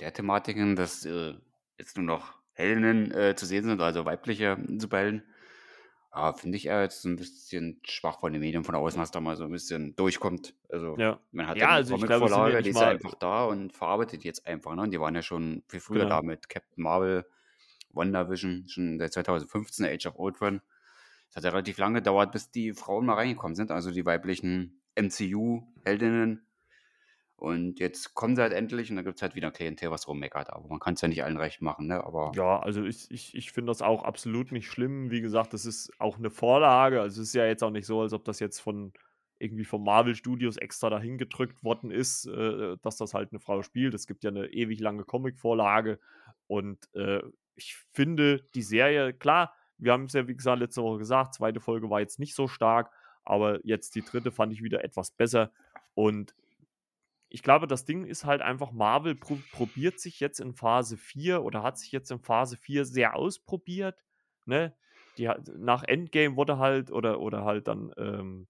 der 0.00 0.12
Thematiken, 0.12 0.76
dass 0.76 1.06
äh, 1.06 1.34
jetzt 1.78 1.96
nur 1.96 2.04
noch 2.04 2.34
Heldinnen 2.52 3.12
äh, 3.12 3.34
zu 3.34 3.46
sehen 3.46 3.64
sind, 3.64 3.80
also 3.80 4.04
weibliche 4.04 4.58
Superhelden. 4.76 5.22
Ah, 6.12 6.32
finde 6.32 6.56
ich 6.56 6.66
eher 6.66 6.82
jetzt 6.82 7.02
so 7.02 7.08
ein 7.08 7.14
bisschen 7.16 7.80
schwach 7.84 8.18
von 8.18 8.32
den 8.32 8.40
Medien 8.40 8.64
von 8.64 8.74
außen, 8.74 9.00
was 9.00 9.12
da 9.12 9.20
mal 9.20 9.36
so 9.36 9.44
ein 9.44 9.52
bisschen 9.52 9.94
durchkommt. 9.94 10.54
Also, 10.68 10.96
Ja. 10.98 11.20
man 11.30 11.46
hat 11.46 11.56
Ja, 11.58 11.68
ja 11.68 11.74
also 11.74 11.94
ja 11.94 11.98
Comicvorlage, 11.98 12.62
die 12.62 12.70
ist 12.70 12.80
ja 12.80 12.88
einfach 12.88 13.14
da 13.14 13.44
und 13.44 13.72
verarbeitet 13.72 14.24
jetzt 14.24 14.44
einfach, 14.46 14.74
ne? 14.74 14.82
Und 14.82 14.90
die 14.90 15.00
waren 15.00 15.14
ja 15.14 15.22
schon 15.22 15.62
viel 15.68 15.78
früher 15.80 16.06
da 16.06 16.20
mit 16.22 16.48
Captain 16.48 16.82
Marvel, 16.82 17.26
WandaVision, 17.92 18.68
schon 18.68 18.98
seit 18.98 19.12
2015, 19.12 19.86
Age 19.86 20.06
of 20.06 20.18
Ultron. 20.18 20.62
Es 21.28 21.36
hat 21.36 21.44
ja 21.44 21.50
relativ 21.50 21.78
lange 21.78 22.00
gedauert, 22.00 22.32
bis 22.32 22.50
die 22.50 22.72
Frauen 22.72 23.06
mal 23.06 23.14
reingekommen 23.14 23.54
sind, 23.54 23.70
also 23.70 23.92
die 23.92 24.04
weiblichen 24.04 24.80
MCU-Heldinnen. 24.96 26.44
Und 27.40 27.80
jetzt 27.80 28.12
kommen 28.12 28.36
sie 28.36 28.42
halt 28.42 28.52
endlich 28.52 28.90
und 28.90 28.96
dann 28.96 29.04
gibt 29.06 29.16
es 29.16 29.22
halt 29.22 29.34
wieder 29.34 29.50
Klientel, 29.50 29.90
was 29.90 30.06
rummeckert. 30.06 30.50
Aber 30.50 30.68
man 30.68 30.78
kann 30.78 30.92
es 30.92 31.00
ja 31.00 31.08
nicht 31.08 31.24
allen 31.24 31.38
recht 31.38 31.62
machen, 31.62 31.86
ne? 31.86 32.04
Aber 32.04 32.32
Ja, 32.34 32.58
also 32.58 32.84
ich, 32.84 33.10
ich, 33.10 33.34
ich 33.34 33.50
finde 33.50 33.70
das 33.70 33.80
auch 33.80 34.02
absolut 34.04 34.52
nicht 34.52 34.70
schlimm. 34.70 35.10
Wie 35.10 35.22
gesagt, 35.22 35.54
das 35.54 35.64
ist 35.64 35.90
auch 35.98 36.18
eine 36.18 36.28
Vorlage. 36.28 37.00
Also 37.00 37.22
es 37.22 37.28
ist 37.28 37.34
ja 37.34 37.46
jetzt 37.46 37.64
auch 37.64 37.70
nicht 37.70 37.86
so, 37.86 38.02
als 38.02 38.12
ob 38.12 38.26
das 38.26 38.40
jetzt 38.40 38.58
von 38.58 38.92
irgendwie 39.38 39.64
von 39.64 39.82
Marvel 39.82 40.14
Studios 40.14 40.58
extra 40.58 40.90
dahin 40.90 41.16
gedrückt 41.16 41.64
worden 41.64 41.90
ist, 41.90 42.26
äh, 42.26 42.76
dass 42.82 42.98
das 42.98 43.14
halt 43.14 43.32
eine 43.32 43.40
Frau 43.40 43.62
spielt. 43.62 43.94
Es 43.94 44.06
gibt 44.06 44.22
ja 44.22 44.28
eine 44.28 44.48
ewig 44.48 44.78
lange 44.78 45.04
Comic-Vorlage. 45.04 45.98
Und 46.46 46.94
äh, 46.94 47.22
ich 47.54 47.74
finde 47.94 48.44
die 48.54 48.60
Serie, 48.60 49.14
klar, 49.14 49.54
wir 49.78 49.92
haben 49.92 50.04
es 50.04 50.12
ja, 50.12 50.28
wie 50.28 50.36
gesagt, 50.36 50.60
letzte 50.60 50.82
Woche 50.82 50.98
gesagt, 50.98 51.32
zweite 51.32 51.60
Folge 51.60 51.88
war 51.88 52.00
jetzt 52.00 52.18
nicht 52.18 52.34
so 52.34 52.48
stark, 52.48 52.90
aber 53.24 53.64
jetzt 53.64 53.94
die 53.94 54.02
dritte 54.02 54.30
fand 54.30 54.52
ich 54.52 54.62
wieder 54.62 54.84
etwas 54.84 55.10
besser. 55.10 55.50
Und 55.94 56.34
ich 57.30 57.42
glaube, 57.44 57.68
das 57.68 57.84
Ding 57.84 58.04
ist 58.04 58.24
halt 58.24 58.42
einfach, 58.42 58.72
Marvel 58.72 59.14
pro 59.14 59.38
probiert 59.52 60.00
sich 60.00 60.18
jetzt 60.18 60.40
in 60.40 60.52
Phase 60.52 60.96
4 60.96 61.42
oder 61.42 61.62
hat 61.62 61.78
sich 61.78 61.92
jetzt 61.92 62.10
in 62.10 62.18
Phase 62.18 62.56
4 62.56 62.84
sehr 62.84 63.14
ausprobiert. 63.14 64.04
Ne? 64.46 64.74
Die, 65.16 65.30
nach 65.56 65.84
Endgame 65.84 66.36
wurde 66.36 66.58
halt, 66.58 66.90
oder, 66.90 67.20
oder 67.20 67.44
halt 67.44 67.68
dann 67.68 67.92
ähm, 67.96 68.48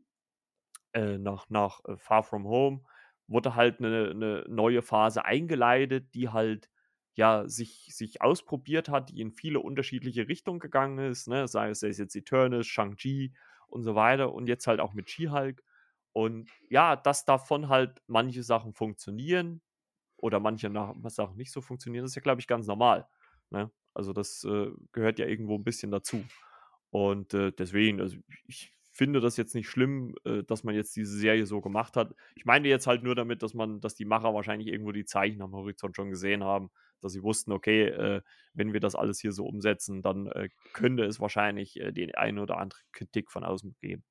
äh, 0.94 1.18
nach, 1.18 1.50
nach 1.50 1.80
äh, 1.84 1.98
Far 1.98 2.22
From 2.22 2.46
Home, 2.46 2.82
wurde 3.26 3.54
halt 3.54 3.80
eine, 3.80 4.10
eine 4.10 4.44
neue 4.48 4.80
Phase 4.80 5.26
eingeleitet, 5.26 6.14
die 6.14 6.30
halt 6.30 6.70
ja 7.14 7.46
sich, 7.46 7.88
sich 7.94 8.22
ausprobiert 8.22 8.88
hat, 8.88 9.10
die 9.10 9.20
in 9.20 9.30
viele 9.30 9.60
unterschiedliche 9.60 10.26
Richtungen 10.26 10.58
gegangen 10.58 10.98
ist, 10.98 11.28
ne? 11.28 11.46
sei 11.48 11.68
es 11.68 11.82
jetzt 11.82 12.16
Eternals, 12.16 12.66
Shang-Chi 12.66 13.34
und 13.68 13.82
so 13.82 13.94
weiter 13.94 14.32
und 14.32 14.48
jetzt 14.48 14.66
halt 14.66 14.80
auch 14.80 14.94
mit 14.94 15.10
She-Hulk. 15.10 15.62
Und 16.12 16.50
ja, 16.68 16.96
dass 16.96 17.24
davon 17.24 17.68
halt 17.68 18.02
manche 18.06 18.42
Sachen 18.42 18.74
funktionieren 18.74 19.62
oder 20.16 20.40
manche 20.40 20.70
Sachen 21.06 21.36
nicht 21.36 21.52
so 21.52 21.60
funktionieren, 21.60 22.04
ist 22.04 22.16
ja, 22.16 22.22
glaube 22.22 22.40
ich, 22.40 22.46
ganz 22.46 22.66
normal. 22.66 23.08
Ne? 23.50 23.70
Also 23.94 24.12
das 24.12 24.44
äh, 24.44 24.70
gehört 24.92 25.18
ja 25.18 25.26
irgendwo 25.26 25.56
ein 25.56 25.64
bisschen 25.64 25.90
dazu. 25.90 26.24
Und 26.90 27.34
äh, 27.34 27.52
deswegen, 27.52 28.00
also 28.00 28.16
ich 28.46 28.74
finde 28.92 29.20
das 29.20 29.36
jetzt 29.36 29.54
nicht 29.54 29.68
schlimm, 29.68 30.14
äh, 30.24 30.42
dass 30.42 30.64
man 30.64 30.74
jetzt 30.74 30.96
diese 30.96 31.16
Serie 31.16 31.46
so 31.46 31.60
gemacht 31.60 31.96
hat. 31.96 32.14
Ich 32.34 32.44
meine 32.44 32.68
jetzt 32.68 32.86
halt 32.86 33.02
nur 33.02 33.14
damit, 33.14 33.42
dass 33.42 33.54
man, 33.54 33.80
dass 33.80 33.94
die 33.94 34.04
Macher 34.04 34.34
wahrscheinlich 34.34 34.68
irgendwo 34.68 34.92
die 34.92 35.04
Zeichen 35.04 35.40
am 35.42 35.54
Horizont 35.54 35.96
schon 35.96 36.10
gesehen 36.10 36.44
haben, 36.44 36.70
dass 37.00 37.12
sie 37.12 37.22
wussten, 37.22 37.52
okay, 37.52 37.84
äh, 37.84 38.22
wenn 38.52 38.72
wir 38.72 38.80
das 38.80 38.94
alles 38.94 39.20
hier 39.20 39.32
so 39.32 39.46
umsetzen, 39.46 40.02
dann 40.02 40.26
äh, 40.26 40.48
könnte 40.72 41.04
es 41.04 41.20
wahrscheinlich 41.20 41.80
äh, 41.80 41.92
den 41.92 42.14
einen 42.14 42.38
oder 42.38 42.58
andere 42.58 42.80
Kritik 42.92 43.30
von 43.30 43.44
außen 43.44 43.76
geben. 43.80 44.04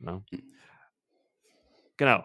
Ja. 0.00 0.22
Genau. 1.98 2.24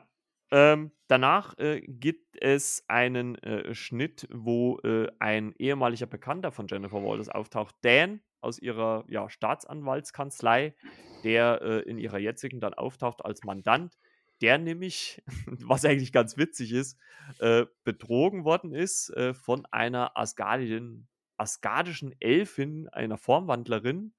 Ähm, 0.52 0.92
danach 1.08 1.58
äh, 1.58 1.82
gibt 1.82 2.38
es 2.42 2.86
einen 2.88 3.36
äh, 3.40 3.74
Schnitt, 3.74 4.28
wo 4.32 4.78
äh, 4.84 5.08
ein 5.20 5.54
ehemaliger 5.58 6.06
Bekannter 6.06 6.52
von 6.52 6.68
Jennifer 6.68 7.04
Walters 7.04 7.28
auftaucht, 7.30 7.76
Dan 7.82 8.22
aus 8.40 8.60
ihrer 8.60 9.04
ja, 9.08 9.30
Staatsanwaltskanzlei, 9.30 10.76
der 11.24 11.62
äh, 11.64 11.80
in 11.90 11.98
ihrer 11.98 12.20
jetzigen 12.20 12.60
dann 12.60 12.76
auftaucht 12.76 13.26
als 13.26 13.44
Mandant, 13.44 13.98
der 14.42 14.60
nämlich, 14.60 15.24
was 15.48 15.86
eigentlich 15.86 16.12
ganz 16.12 16.38
witzig 16.38 16.72
ist, 16.72 17.00
äh, 17.40 17.66
betrogen 17.84 18.46
worden 18.46 18.74
ist 18.74 19.10
äh, 19.12 19.34
von 19.34 19.66
einer 19.72 20.16
asgardischen, 20.16 21.08
asgardischen 21.38 22.14
Elfin, 22.20 22.90
einer 22.90 23.18
Formwandlerin, 23.18 24.14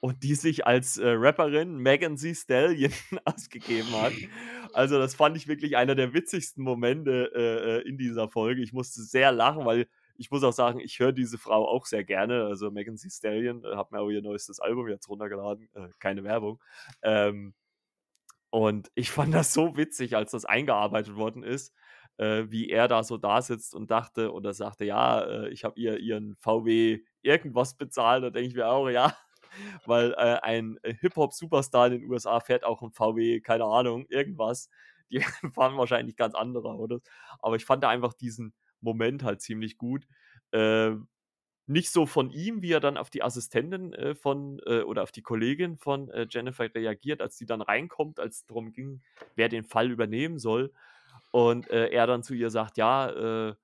und 0.00 0.22
die 0.22 0.34
sich 0.34 0.66
als 0.66 0.98
äh, 0.98 1.08
Rapperin 1.08 1.76
Megan 1.76 2.16
C. 2.16 2.34
Stallion 2.34 2.92
ausgegeben 3.24 3.90
hat. 3.92 4.12
Also, 4.72 4.98
das 4.98 5.14
fand 5.14 5.36
ich 5.36 5.48
wirklich 5.48 5.76
einer 5.76 5.94
der 5.94 6.12
witzigsten 6.12 6.62
Momente 6.62 7.30
äh, 7.34 7.78
äh, 7.78 7.88
in 7.88 7.98
dieser 7.98 8.28
Folge. 8.28 8.62
Ich 8.62 8.72
musste 8.72 9.02
sehr 9.02 9.32
lachen, 9.32 9.64
weil 9.64 9.88
ich 10.18 10.30
muss 10.30 10.44
auch 10.44 10.52
sagen, 10.52 10.80
ich 10.80 10.98
höre 10.98 11.12
diese 11.12 11.38
Frau 11.38 11.68
auch 11.68 11.86
sehr 11.86 12.04
gerne. 12.04 12.44
Also, 12.44 12.70
Megan 12.70 12.96
C. 12.96 13.08
Stallion 13.10 13.64
äh, 13.64 13.76
hat 13.76 13.92
mir 13.92 14.00
auch 14.00 14.10
ihr 14.10 14.22
neuestes 14.22 14.60
Album 14.60 14.88
jetzt 14.88 15.08
runtergeladen. 15.08 15.68
Äh, 15.74 15.88
keine 15.98 16.24
Werbung. 16.24 16.60
Ähm, 17.02 17.54
und 18.50 18.90
ich 18.94 19.10
fand 19.10 19.34
das 19.34 19.52
so 19.52 19.76
witzig, 19.76 20.16
als 20.16 20.30
das 20.30 20.44
eingearbeitet 20.44 21.16
worden 21.16 21.42
ist. 21.42 21.74
Äh, 22.18 22.50
wie 22.50 22.70
er 22.70 22.88
da 22.88 23.02
so 23.02 23.18
da 23.18 23.42
sitzt 23.42 23.74
und 23.74 23.90
dachte 23.90 24.32
oder 24.32 24.54
sagte, 24.54 24.86
ja, 24.86 25.20
äh, 25.20 25.48
ich 25.50 25.64
habe 25.64 25.78
ihr 25.78 25.98
ihren 25.98 26.34
VW 26.36 27.00
irgendwas 27.20 27.74
bezahlt. 27.76 28.24
Da 28.24 28.30
denke 28.30 28.48
ich 28.48 28.54
mir 28.54 28.68
auch, 28.68 28.88
ja, 28.88 29.14
weil 29.86 30.12
äh, 30.12 30.38
ein 30.42 30.78
äh, 30.82 30.94
Hip-Hop-Superstar 30.94 31.88
in 31.88 32.00
den 32.00 32.10
USA 32.10 32.40
fährt 32.40 32.64
auch 32.64 32.82
ein 32.82 32.92
VW, 32.92 33.40
keine 33.40 33.64
Ahnung, 33.64 34.06
irgendwas. 34.08 34.70
Die 35.10 35.20
fahren 35.54 35.76
wahrscheinlich 35.76 36.16
ganz 36.16 36.34
andere 36.34 36.70
Autos. 36.70 37.02
Aber 37.38 37.56
ich 37.56 37.64
fand 37.64 37.84
da 37.84 37.88
einfach 37.88 38.14
diesen 38.14 38.54
Moment 38.80 39.22
halt 39.22 39.40
ziemlich 39.40 39.78
gut. 39.78 40.06
Äh, 40.52 40.92
nicht 41.68 41.90
so 41.90 42.06
von 42.06 42.30
ihm, 42.30 42.62
wie 42.62 42.72
er 42.72 42.80
dann 42.80 42.96
auf 42.96 43.10
die 43.10 43.22
Assistentin 43.22 43.92
äh, 43.92 44.14
von 44.14 44.60
äh, 44.66 44.82
oder 44.82 45.02
auf 45.02 45.10
die 45.10 45.22
Kollegin 45.22 45.76
von 45.76 46.08
äh, 46.10 46.26
Jennifer 46.30 46.72
reagiert, 46.72 47.20
als 47.20 47.36
die 47.36 47.46
dann 47.46 47.60
reinkommt, 47.60 48.20
als 48.20 48.36
es 48.36 48.46
darum 48.46 48.72
ging, 48.72 49.02
wer 49.34 49.48
den 49.48 49.64
Fall 49.64 49.90
übernehmen 49.90 50.38
soll. 50.38 50.72
Und 51.32 51.68
äh, 51.70 51.88
er 51.88 52.06
dann 52.06 52.22
zu 52.22 52.34
ihr 52.34 52.50
sagt, 52.50 52.76
ja, 52.76 53.48
äh, 53.48 53.54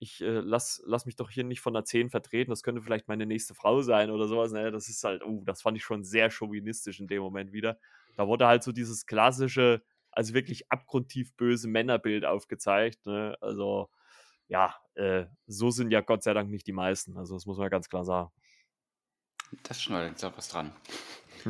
ich 0.00 0.20
äh, 0.20 0.40
lass, 0.40 0.82
lass 0.86 1.06
mich 1.06 1.16
doch 1.16 1.30
hier 1.30 1.44
nicht 1.44 1.60
von 1.60 1.74
der 1.74 1.84
10 1.84 2.10
vertreten, 2.10 2.50
das 2.50 2.62
könnte 2.62 2.82
vielleicht 2.82 3.08
meine 3.08 3.26
nächste 3.26 3.54
Frau 3.54 3.82
sein 3.82 4.10
oder 4.10 4.28
sowas. 4.28 4.52
Ne? 4.52 4.70
Das 4.70 4.88
ist 4.88 5.02
halt, 5.04 5.24
uh, 5.24 5.42
das 5.44 5.62
fand 5.62 5.76
ich 5.76 5.84
schon 5.84 6.04
sehr 6.04 6.30
chauvinistisch 6.30 7.00
in 7.00 7.08
dem 7.08 7.22
Moment 7.22 7.52
wieder. 7.52 7.78
Da 8.16 8.26
wurde 8.28 8.46
halt 8.46 8.62
so 8.62 8.72
dieses 8.72 9.06
klassische, 9.06 9.82
also 10.10 10.34
wirklich 10.34 10.70
abgrundtief 10.70 11.34
böse 11.36 11.68
Männerbild 11.68 12.24
aufgezeigt. 12.24 13.06
Ne? 13.06 13.36
Also, 13.40 13.90
ja, 14.46 14.74
äh, 14.94 15.26
so 15.46 15.70
sind 15.70 15.90
ja 15.90 16.00
Gott 16.00 16.22
sei 16.22 16.32
Dank 16.32 16.50
nicht 16.50 16.66
die 16.66 16.72
meisten. 16.72 17.16
Also, 17.16 17.34
das 17.34 17.46
muss 17.46 17.58
man 17.58 17.68
ganz 17.68 17.88
klar 17.88 18.04
sagen. 18.04 18.30
Das 19.64 19.82
schneidet 19.82 20.22
auch 20.24 20.36
was 20.36 20.48
dran. 20.48 20.72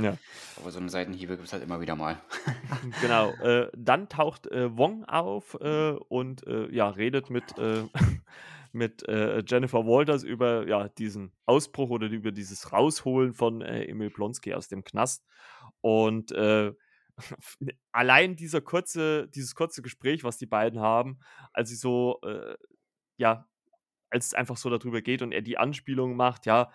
Ja. 0.02 0.16
Aber 0.56 0.70
so 0.70 0.78
eine 0.78 0.88
Seitenhiebe 0.88 1.36
gibt 1.36 1.46
es 1.46 1.52
halt 1.52 1.62
immer 1.62 1.80
wieder 1.80 1.96
mal. 1.96 2.20
genau. 3.00 3.30
Äh, 3.42 3.70
dann 3.76 4.08
taucht 4.08 4.46
äh, 4.46 4.76
Wong 4.76 5.04
auf 5.04 5.54
äh, 5.60 5.92
und 6.08 6.46
äh, 6.46 6.68
ja, 6.72 6.88
redet 6.88 7.30
mit, 7.30 7.56
äh, 7.58 7.84
mit 8.72 9.08
äh, 9.08 9.42
Jennifer 9.46 9.86
Walters 9.86 10.22
über 10.22 10.66
ja, 10.66 10.88
diesen 10.88 11.32
Ausbruch 11.46 11.90
oder 11.90 12.08
über 12.08 12.32
dieses 12.32 12.72
Rausholen 12.72 13.34
von 13.34 13.62
Emil 13.62 14.10
Blonsky 14.10 14.54
aus 14.54 14.68
dem 14.68 14.84
Knast. 14.84 15.24
Und 15.80 16.32
allein 17.92 18.36
dieser 18.36 18.60
kurze, 18.60 19.28
dieses 19.28 19.54
kurze 19.54 19.82
Gespräch, 19.82 20.24
was 20.24 20.38
die 20.38 20.46
beiden 20.46 20.80
haben, 20.80 21.18
als 21.52 21.68
sie 21.68 21.76
so, 21.76 22.20
ja, 23.16 23.48
als 24.10 24.26
es 24.26 24.34
einfach 24.34 24.56
so 24.56 24.70
darüber 24.70 25.02
geht 25.02 25.22
und 25.22 25.32
er 25.32 25.42
die 25.42 25.58
Anspielung 25.58 26.14
macht, 26.16 26.46
ja, 26.46 26.70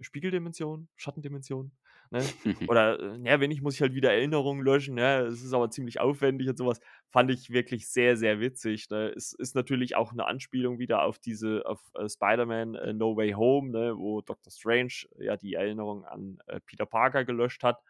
Spiegeldimension, 0.00 0.88
Schattendimension, 0.96 1.72
Ne? 2.10 2.24
Oder, 2.68 2.98
äh, 2.98 3.18
ja, 3.24 3.40
wenn 3.40 3.48
nicht, 3.48 3.62
muss 3.62 3.76
ich 3.76 3.80
halt 3.80 3.94
wieder 3.94 4.12
Erinnerungen 4.12 4.64
löschen. 4.64 4.96
Ne? 4.96 5.20
Es 5.20 5.42
ist 5.42 5.52
aber 5.52 5.70
ziemlich 5.70 6.00
aufwendig 6.00 6.48
und 6.48 6.58
sowas. 6.58 6.80
Fand 7.08 7.30
ich 7.30 7.50
wirklich 7.50 7.88
sehr, 7.88 8.16
sehr 8.16 8.40
witzig. 8.40 8.90
Ne? 8.90 9.12
Es 9.16 9.32
ist 9.32 9.54
natürlich 9.54 9.96
auch 9.96 10.12
eine 10.12 10.26
Anspielung 10.26 10.78
wieder 10.78 11.02
auf 11.02 11.18
diese, 11.18 11.62
auf 11.66 11.80
äh, 11.94 12.08
Spider-Man 12.08 12.74
äh, 12.74 12.92
No 12.92 13.16
Way 13.16 13.32
Home, 13.32 13.70
ne? 13.70 13.94
wo 13.96 14.20
Doctor 14.20 14.50
Strange 14.50 14.92
ja 15.18 15.36
die 15.36 15.54
Erinnerung 15.54 16.04
an 16.04 16.38
äh, 16.46 16.60
Peter 16.60 16.86
Parker 16.86 17.24
gelöscht 17.24 17.62
hat 17.62 17.80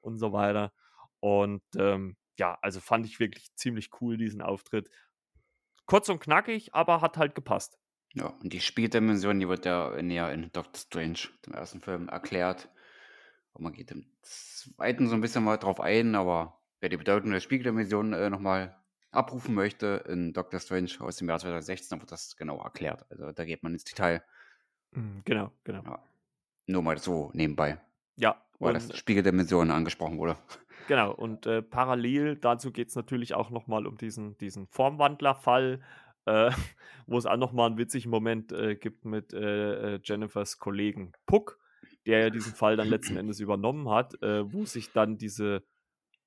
und 0.00 0.18
so 0.18 0.32
weiter. 0.32 0.72
Und 1.20 1.62
ähm, 1.76 2.16
ja, 2.38 2.58
also 2.62 2.80
fand 2.80 3.06
ich 3.06 3.20
wirklich 3.20 3.54
ziemlich 3.54 3.90
cool, 4.00 4.16
diesen 4.16 4.42
Auftritt. 4.42 4.88
Kurz 5.86 6.08
und 6.08 6.20
knackig, 6.20 6.74
aber 6.74 7.00
hat 7.00 7.16
halt 7.16 7.34
gepasst. 7.34 7.78
Ja, 8.14 8.28
und 8.42 8.52
die 8.52 8.60
Spieldimension, 8.60 9.38
die 9.38 9.48
wird 9.48 9.66
ja 9.66 10.00
näher 10.00 10.32
in 10.32 10.50
Doctor 10.52 10.80
Strange, 10.80 11.18
dem 11.44 11.52
ersten 11.52 11.80
Film, 11.80 12.08
erklärt. 12.08 12.70
Und 13.56 13.62
man 13.62 13.72
geht 13.72 13.90
im 13.90 14.04
zweiten 14.20 15.08
so 15.08 15.14
ein 15.14 15.22
bisschen 15.22 15.42
mal 15.42 15.56
drauf 15.56 15.80
ein, 15.80 16.14
aber 16.14 16.60
wer 16.80 16.90
die 16.90 16.98
Bedeutung 16.98 17.30
der 17.30 17.40
Spiegeldimension 17.40 18.12
äh, 18.12 18.28
nochmal 18.28 18.76
abrufen 19.10 19.54
möchte, 19.54 20.04
in 20.08 20.34
Doctor 20.34 20.60
Strange 20.60 20.90
aus 20.98 21.16
dem 21.16 21.28
Jahr 21.28 21.38
2016, 21.38 21.88
dann 21.90 22.00
wird 22.00 22.12
das 22.12 22.36
genau 22.36 22.62
erklärt. 22.62 23.06
Also 23.10 23.32
da 23.32 23.44
geht 23.46 23.62
man 23.62 23.72
ins 23.72 23.84
Detail. 23.84 24.22
Mhm, 24.92 25.22
genau, 25.24 25.52
genau. 25.64 25.82
Ja. 25.84 25.98
Nur 26.66 26.82
mal 26.82 26.98
so 26.98 27.30
nebenbei. 27.32 27.80
Ja. 28.16 28.42
Weil 28.58 28.74
das 28.74 28.94
Spiegeldimension 28.94 29.70
angesprochen 29.70 30.18
wurde. 30.18 30.36
Genau, 30.86 31.12
und 31.12 31.46
äh, 31.46 31.62
parallel 31.62 32.36
dazu 32.36 32.70
geht 32.72 32.88
es 32.88 32.94
natürlich 32.94 33.34
auch 33.34 33.50
nochmal 33.50 33.86
um 33.86 33.96
diesen, 33.96 34.36
diesen 34.38 34.66
Formwandlerfall, 34.66 35.80
äh, 36.26 36.50
wo 37.06 37.16
es 37.16 37.24
auch 37.24 37.38
nochmal 37.38 37.68
einen 37.68 37.78
witzigen 37.78 38.10
Moment 38.10 38.52
äh, 38.52 38.76
gibt 38.76 39.06
mit 39.06 39.32
äh, 39.32 39.94
äh, 39.94 40.00
Jennifers 40.04 40.58
Kollegen 40.58 41.12
Puck, 41.24 41.58
der 42.06 42.20
ja 42.20 42.30
diesen 42.30 42.54
Fall 42.54 42.76
dann 42.76 42.88
letzten 42.88 43.16
Endes 43.16 43.40
übernommen 43.40 43.88
hat, 43.90 44.20
äh, 44.22 44.50
wo 44.52 44.64
sich 44.64 44.92
dann 44.92 45.18
diese, 45.18 45.64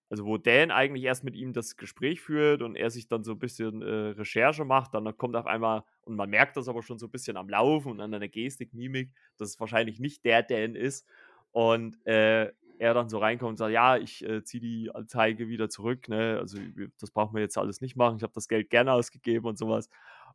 also 0.10 0.26
wo 0.26 0.38
Dan 0.38 0.72
eigentlich 0.72 1.04
erst 1.04 1.24
mit 1.24 1.36
ihm 1.36 1.54
das 1.54 1.78
Gespräch 1.78 2.22
führt 2.22 2.62
und 2.62 2.76
er 2.76 2.90
sich 2.90 3.08
dann 3.08 3.24
so 3.24 3.32
ein 3.34 3.40
bisschen 3.40 3.82
äh, 3.82 4.10
Recherche 4.10 4.66
macht, 4.66 4.94
dann 4.94 5.16
kommt 5.18 5.36
auf 5.36 5.46
einmal, 5.48 5.84
und 6.02 6.16
man 6.16 6.30
merkt 6.30 6.58
das 6.58 6.68
aber 6.68 6.84
schon 6.84 7.00
so 7.00 7.08
ein 7.08 7.12
bisschen 7.12 7.38
am 7.38 7.50
Laufen 7.50 7.92
und 7.92 8.02
an 8.02 8.12
der 8.12 8.30
Gestik, 8.30 8.74
Mimik, 8.74 9.12
dass 9.38 9.50
es 9.50 9.60
wahrscheinlich 9.60 10.00
nicht 10.00 10.26
der 10.26 10.44
Dan 10.44 10.76
ist. 10.76 11.08
Und 11.52 12.06
äh, 12.06 12.52
er 12.80 12.94
dann 12.94 13.10
so 13.10 13.20
reinkommt 13.20 13.52
und 13.52 13.58
sagt, 13.58 13.74
ja, 13.74 13.98
ich 13.98 14.24
äh, 14.24 14.44
ziehe 14.44 14.62
die 14.62 14.90
Anzeige 14.94 15.50
wieder 15.50 15.70
zurück, 15.70 16.08
ne? 16.08 16.38
Also 16.40 16.58
das 17.00 17.12
brauchen 17.12 17.36
wir 17.36 17.42
jetzt 17.42 17.58
alles 17.58 17.82
nicht 17.82 17.96
machen. 17.96 18.18
Ich 18.18 18.24
habe 18.24 18.34
das 18.34 18.48
Geld 18.48 18.70
gerne 18.70 18.94
ausgegeben 18.94 19.46
und 19.48 19.58
sowas. 19.58 19.90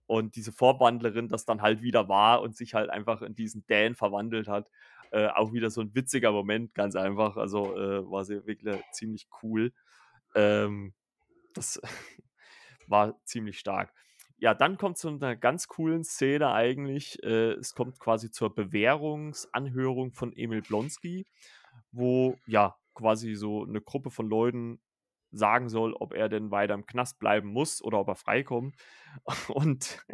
Und 0.07 0.37
diese 0.37 0.53
Vorwandlerin 0.53 1.29
das 1.29 1.47
dann 1.47 1.63
halt 1.63 1.81
wieder 1.81 2.09
war 2.09 2.43
und 2.43 2.55
sich 2.55 2.75
halt 2.75 2.91
einfach 2.91 3.23
in 3.23 3.35
diesen 3.35 3.65
Dan 3.67 3.95
verwandelt 3.95 4.49
hat. 4.49 4.71
Äh, 5.14 5.29
auch 5.29 5.53
wieder 5.53 5.70
so 5.70 5.81
ein 5.81 5.94
witziger 5.94 6.33
Moment, 6.33 6.74
ganz 6.74 6.96
einfach. 6.96 7.37
Also 7.37 7.77
äh, 7.77 8.11
war 8.11 8.24
sie 8.24 8.46
wirklich 8.46 8.83
ziemlich 8.92 9.29
cool. 9.42 9.72
Ähm, 10.35 10.92
das 11.55 11.81
war 12.88 13.18
ziemlich 13.24 13.59
stark. 13.59 13.92
Ja, 14.38 14.53
dann 14.53 14.77
kommt 14.77 14.98
zu 14.98 15.09
einer 15.09 15.37
ganz 15.37 15.68
coolen 15.68 16.05
Szene 16.05 16.53
eigentlich. 16.53 17.22
Äh, 17.22 17.53
es 17.53 17.74
kommt 17.74 17.98
quasi 17.98 18.31
zur 18.31 18.55
Bewährungsanhörung 18.55 20.12
von 20.12 20.33
Emil 20.37 20.62
Blonsky 20.62 21.24
wo 21.92 22.37
ja 22.46 22.77
quasi 22.94 23.35
so 23.35 23.64
eine 23.64 23.81
Gruppe 23.81 24.11
von 24.11 24.29
Leuten 24.29 24.81
sagen 25.37 25.68
soll, 25.68 25.92
ob 25.94 26.14
er 26.14 26.29
denn 26.29 26.51
weiter 26.51 26.75
im 26.75 26.87
Knast 26.87 27.18
bleiben 27.18 27.49
muss 27.49 27.83
oder 27.83 28.01
ob 28.01 28.09
er 28.09 28.14
freikommt. 28.14 28.75
Und, 29.49 30.05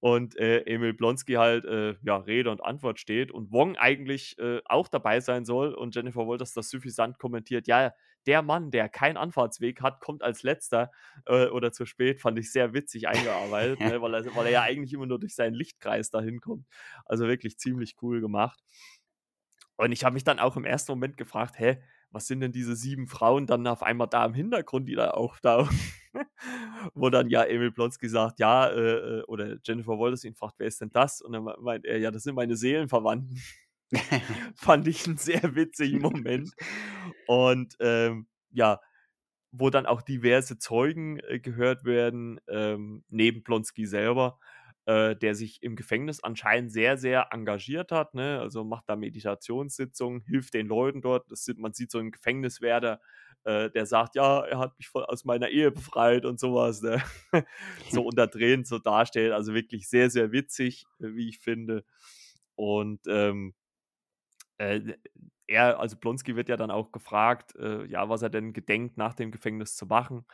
und 0.00 0.34
äh, 0.38 0.60
Emil 0.60 0.94
Blonsky 0.94 1.34
halt 1.34 1.66
äh, 1.66 1.94
ja, 2.02 2.16
Rede 2.16 2.50
und 2.50 2.64
Antwort 2.64 2.98
steht 2.98 3.30
und 3.30 3.52
Wong 3.52 3.76
eigentlich 3.76 4.38
äh, 4.38 4.62
auch 4.64 4.88
dabei 4.88 5.20
sein 5.20 5.44
soll 5.44 5.74
und 5.74 5.94
Jennifer 5.94 6.26
Walters 6.26 6.54
das 6.54 6.70
suffisant 6.70 7.18
kommentiert, 7.18 7.66
ja, 7.66 7.92
der 8.26 8.42
Mann, 8.42 8.70
der 8.70 8.88
keinen 8.88 9.16
Anfahrtsweg 9.16 9.82
hat, 9.82 10.00
kommt 10.00 10.22
als 10.22 10.42
letzter 10.42 10.90
äh, 11.26 11.48
oder 11.48 11.72
zu 11.72 11.84
spät, 11.84 12.20
fand 12.20 12.38
ich 12.38 12.50
sehr 12.50 12.72
witzig 12.72 13.08
eingearbeitet, 13.08 13.80
ne, 13.80 14.00
weil, 14.00 14.14
er, 14.14 14.34
weil 14.34 14.46
er 14.46 14.52
ja 14.52 14.62
eigentlich 14.62 14.92
immer 14.92 15.06
nur 15.06 15.20
durch 15.20 15.34
seinen 15.34 15.54
Lichtkreis 15.54 16.10
dahin 16.10 16.40
kommt. 16.40 16.66
Also 17.04 17.26
wirklich 17.26 17.58
ziemlich 17.58 17.96
cool 18.02 18.20
gemacht. 18.20 18.58
Und 19.76 19.92
ich 19.92 20.04
habe 20.04 20.14
mich 20.14 20.24
dann 20.24 20.38
auch 20.38 20.56
im 20.56 20.64
ersten 20.64 20.92
Moment 20.92 21.16
gefragt, 21.16 21.58
hä, 21.58 21.78
was 22.14 22.26
sind 22.26 22.40
denn 22.40 22.52
diese 22.52 22.76
sieben 22.76 23.08
Frauen 23.08 23.46
dann 23.46 23.66
auf 23.66 23.82
einmal 23.82 24.08
da 24.08 24.24
im 24.24 24.34
Hintergrund, 24.34 24.88
die 24.88 24.94
da 24.94 25.10
auftauchen? 25.10 25.76
Wo 26.94 27.10
dann 27.10 27.28
ja 27.28 27.42
Emil 27.42 27.72
Blonsky 27.72 28.08
sagt, 28.08 28.38
ja, 28.38 28.68
äh, 28.68 29.18
äh, 29.18 29.22
oder 29.24 29.56
Jennifer 29.64 29.98
Walters 29.98 30.24
ihn 30.24 30.36
fragt, 30.36 30.54
wer 30.58 30.68
ist 30.68 30.80
denn 30.80 30.90
das? 30.92 31.20
Und 31.20 31.32
dann 31.32 31.44
meint 31.60 31.84
er, 31.84 31.98
ja, 31.98 32.12
das 32.12 32.22
sind 32.22 32.36
meine 32.36 32.56
Seelenverwandten. 32.56 33.40
Fand 34.56 34.86
ich 34.86 35.06
einen 35.06 35.16
sehr 35.16 35.56
witzigen 35.56 36.00
Moment. 36.00 36.52
Und 37.26 37.76
ähm, 37.80 38.28
ja, 38.50 38.80
wo 39.50 39.70
dann 39.70 39.86
auch 39.86 40.02
diverse 40.02 40.58
Zeugen 40.58 41.18
äh, 41.18 41.40
gehört 41.40 41.84
werden, 41.84 42.40
ähm, 42.48 43.04
neben 43.08 43.42
Blonsky 43.42 43.86
selber 43.86 44.38
äh, 44.86 45.16
der 45.16 45.34
sich 45.34 45.62
im 45.62 45.76
Gefängnis 45.76 46.22
anscheinend 46.22 46.72
sehr, 46.72 46.98
sehr 46.98 47.28
engagiert 47.32 47.92
hat. 47.92 48.14
Ne? 48.14 48.40
Also 48.40 48.64
macht 48.64 48.84
da 48.88 48.96
Meditationssitzungen, 48.96 50.22
hilft 50.22 50.54
den 50.54 50.66
Leuten 50.66 51.00
dort. 51.00 51.30
Das 51.30 51.44
sieht, 51.44 51.58
man 51.58 51.72
sieht 51.72 51.90
so 51.90 51.98
einen 51.98 52.12
Gefängniswärter, 52.12 53.00
äh, 53.44 53.70
der 53.70 53.86
sagt, 53.86 54.14
ja, 54.14 54.44
er 54.44 54.58
hat 54.58 54.76
mich 54.78 54.88
voll 54.88 55.04
aus 55.04 55.24
meiner 55.24 55.48
Ehe 55.48 55.70
befreit 55.70 56.24
und 56.24 56.38
sowas. 56.38 56.82
Ne? 56.82 57.02
so 57.90 58.02
unterdrehend 58.06 58.66
so 58.66 58.78
darstellt. 58.78 59.32
Also 59.32 59.54
wirklich 59.54 59.88
sehr, 59.88 60.10
sehr 60.10 60.32
witzig, 60.32 60.84
äh, 61.00 61.14
wie 61.14 61.28
ich 61.28 61.38
finde. 61.40 61.84
Und 62.56 63.00
ähm, 63.08 63.54
äh, 64.58 64.80
er, 65.46 65.78
also 65.78 65.96
Blonsky 65.96 66.36
wird 66.36 66.48
ja 66.48 66.56
dann 66.56 66.70
auch 66.70 66.92
gefragt, 66.92 67.54
äh, 67.56 67.84
ja, 67.86 68.08
was 68.08 68.22
er 68.22 68.30
denn 68.30 68.52
gedenkt, 68.52 68.96
nach 68.96 69.14
dem 69.14 69.30
Gefängnis 69.30 69.76
zu 69.76 69.86
machen. 69.86 70.24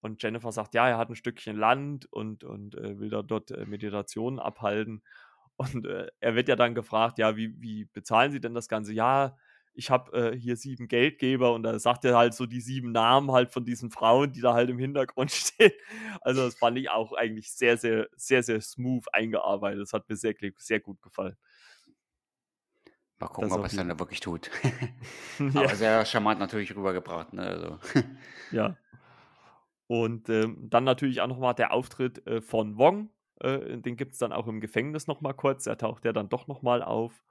Und 0.00 0.22
Jennifer 0.22 0.52
sagt, 0.52 0.74
ja, 0.74 0.88
er 0.88 0.98
hat 0.98 1.08
ein 1.10 1.16
Stückchen 1.16 1.56
Land 1.56 2.06
und, 2.12 2.44
und 2.44 2.76
äh, 2.76 2.98
will 2.98 3.10
da 3.10 3.22
dort 3.22 3.50
äh, 3.50 3.66
Meditationen 3.66 4.38
abhalten. 4.38 5.02
Und 5.60 5.86
äh, 5.88 6.06
er 6.20 6.36
wird 6.36 6.46
ja 6.46 6.54
dann 6.54 6.76
gefragt, 6.76 7.18
ja, 7.18 7.36
wie, 7.36 7.60
wie 7.60 7.86
bezahlen 7.86 8.30
Sie 8.30 8.40
denn 8.40 8.54
das 8.54 8.68
Ganze? 8.68 8.92
Ja, 8.92 9.36
ich 9.78 9.90
habe 9.90 10.32
äh, 10.32 10.36
hier 10.36 10.56
sieben 10.56 10.88
Geldgeber 10.88 11.52
und 11.52 11.62
da 11.62 11.78
sagt 11.78 12.04
er 12.04 12.16
halt 12.16 12.34
so 12.34 12.46
die 12.46 12.60
sieben 12.60 12.90
Namen 12.90 13.30
halt 13.30 13.52
von 13.52 13.64
diesen 13.64 13.92
Frauen, 13.92 14.32
die 14.32 14.40
da 14.40 14.52
halt 14.52 14.70
im 14.70 14.78
Hintergrund 14.78 15.30
stehen. 15.32 15.72
Also 16.20 16.44
das 16.44 16.56
fand 16.56 16.78
ich 16.78 16.90
auch 16.90 17.12
eigentlich 17.12 17.52
sehr, 17.52 17.76
sehr, 17.76 18.08
sehr, 18.16 18.42
sehr 18.42 18.60
smooth 18.60 19.04
eingearbeitet. 19.12 19.82
Das 19.82 19.92
hat 19.92 20.08
mir 20.08 20.16
sehr, 20.16 20.34
sehr 20.56 20.80
gut 20.80 21.00
gefallen. 21.00 21.36
Mal 23.20 23.28
gucken, 23.28 23.52
ob 23.52 23.60
er 23.60 23.66
es 23.66 23.76
dann 23.76 23.98
wirklich 23.98 24.18
tut. 24.18 24.50
Aber 25.38 25.62
ja. 25.62 25.74
sehr 25.74 26.04
charmant 26.04 26.40
natürlich 26.40 26.74
rübergebracht. 26.74 27.32
Ne? 27.32 27.42
Also. 27.42 27.78
ja. 28.50 28.76
Und 29.88 30.28
ähm, 30.28 30.68
dann 30.70 30.84
natürlich 30.84 31.20
auch 31.20 31.26
nochmal 31.26 31.54
der 31.54 31.72
Auftritt 31.72 32.24
äh, 32.26 32.40
von 32.40 32.78
Wong. 32.78 33.10
Äh, 33.40 33.78
den 33.78 33.96
gibt 33.96 34.12
es 34.12 34.18
dann 34.18 34.32
auch 34.32 34.46
im 34.46 34.60
Gefängnis 34.60 35.06
nochmal 35.06 35.34
kurz. 35.34 35.66
Er 35.66 35.78
taucht 35.78 36.04
ja 36.04 36.12
dann 36.12 36.28
doch 36.28 36.46
nochmal 36.46 36.82
auf. 36.82 37.24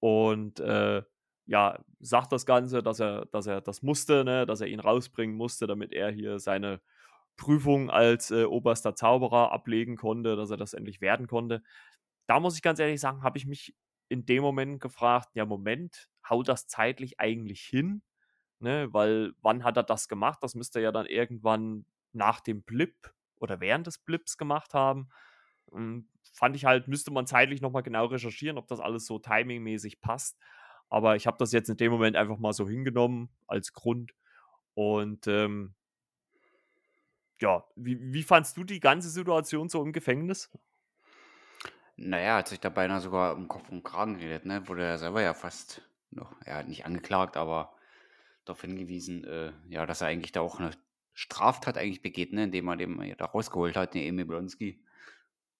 Und 0.00 0.58
äh, 0.58 1.02
ja, 1.46 1.78
sagt 2.00 2.32
das 2.32 2.46
Ganze, 2.46 2.82
dass 2.82 3.00
er, 3.00 3.26
dass 3.26 3.46
er 3.46 3.60
das 3.60 3.82
musste, 3.82 4.24
ne? 4.24 4.46
dass 4.46 4.60
er 4.60 4.68
ihn 4.68 4.80
rausbringen 4.80 5.36
musste, 5.36 5.66
damit 5.66 5.92
er 5.92 6.10
hier 6.10 6.38
seine 6.40 6.80
Prüfung 7.36 7.90
als 7.90 8.30
äh, 8.30 8.44
oberster 8.44 8.94
Zauberer 8.94 9.52
ablegen 9.52 9.96
konnte, 9.96 10.36
dass 10.36 10.50
er 10.50 10.56
das 10.56 10.74
endlich 10.74 11.00
werden 11.00 11.26
konnte. 11.26 11.62
Da 12.26 12.40
muss 12.40 12.56
ich 12.56 12.62
ganz 12.62 12.78
ehrlich 12.78 13.00
sagen, 13.00 13.22
habe 13.22 13.38
ich 13.38 13.46
mich 13.46 13.74
in 14.08 14.26
dem 14.26 14.42
Moment 14.42 14.80
gefragt, 14.80 15.30
ja, 15.34 15.46
Moment, 15.46 16.08
haut 16.28 16.48
das 16.48 16.66
zeitlich 16.66 17.20
eigentlich 17.20 17.60
hin? 17.60 18.02
Ne, 18.60 18.92
weil 18.92 19.34
wann 19.40 19.62
hat 19.62 19.76
er 19.76 19.84
das 19.84 20.08
gemacht? 20.08 20.40
Das 20.42 20.54
müsste 20.56 20.80
ja 20.80 20.90
dann 20.90 21.06
irgendwann 21.06 21.86
nach 22.12 22.40
dem 22.40 22.62
Blip 22.62 23.12
oder 23.36 23.60
während 23.60 23.86
des 23.86 23.98
Blips 23.98 24.36
gemacht 24.36 24.74
haben. 24.74 25.08
Und 25.66 26.08
fand 26.32 26.56
ich 26.56 26.64
halt, 26.64 26.88
müsste 26.88 27.10
man 27.10 27.26
zeitlich 27.26 27.60
nochmal 27.60 27.82
genau 27.82 28.06
recherchieren, 28.06 28.58
ob 28.58 28.66
das 28.68 28.80
alles 28.80 29.06
so 29.06 29.18
timingmäßig 29.18 30.00
passt. 30.00 30.38
Aber 30.88 31.16
ich 31.16 31.26
habe 31.26 31.36
das 31.38 31.52
jetzt 31.52 31.68
in 31.68 31.76
dem 31.76 31.92
Moment 31.92 32.16
einfach 32.16 32.38
mal 32.38 32.52
so 32.52 32.68
hingenommen 32.68 33.28
als 33.46 33.72
Grund. 33.72 34.14
Und 34.74 35.26
ähm, 35.26 35.74
ja, 37.40 37.64
wie, 37.76 37.98
wie 38.12 38.22
fandst 38.22 38.56
du 38.56 38.64
die 38.64 38.80
ganze 38.80 39.10
Situation 39.10 39.68
so 39.68 39.82
im 39.82 39.92
Gefängnis? 39.92 40.50
Naja, 41.96 42.36
hat 42.36 42.48
sich 42.48 42.60
da 42.60 42.68
beinahe 42.68 43.00
sogar 43.00 43.34
um 43.36 43.48
Kopf 43.48 43.68
und 43.70 43.82
Kragen 43.82 44.18
geredet, 44.18 44.46
ne? 44.46 44.66
Wurde 44.68 44.84
er 44.84 44.98
selber 44.98 45.20
ja 45.20 45.34
fast 45.34 45.82
noch, 46.10 46.34
er 46.44 46.58
hat 46.58 46.68
nicht 46.68 46.86
angeklagt, 46.86 47.36
aber 47.36 47.74
darauf 48.44 48.60
hingewiesen, 48.60 49.24
äh, 49.24 49.52
ja, 49.68 49.84
dass 49.84 50.00
er 50.00 50.06
eigentlich 50.06 50.32
da 50.32 50.40
auch 50.40 50.58
eine 50.58 50.70
Straftat 51.18 51.76
eigentlich 51.76 52.00
begeht, 52.00 52.32
ne, 52.32 52.44
indem 52.44 52.64
man 52.64 52.78
den 52.78 53.14
da 53.18 53.24
rausgeholt 53.24 53.76
hat, 53.76 53.94
den 53.94 54.04
Emil 54.04 54.24
Blonsky. 54.24 54.80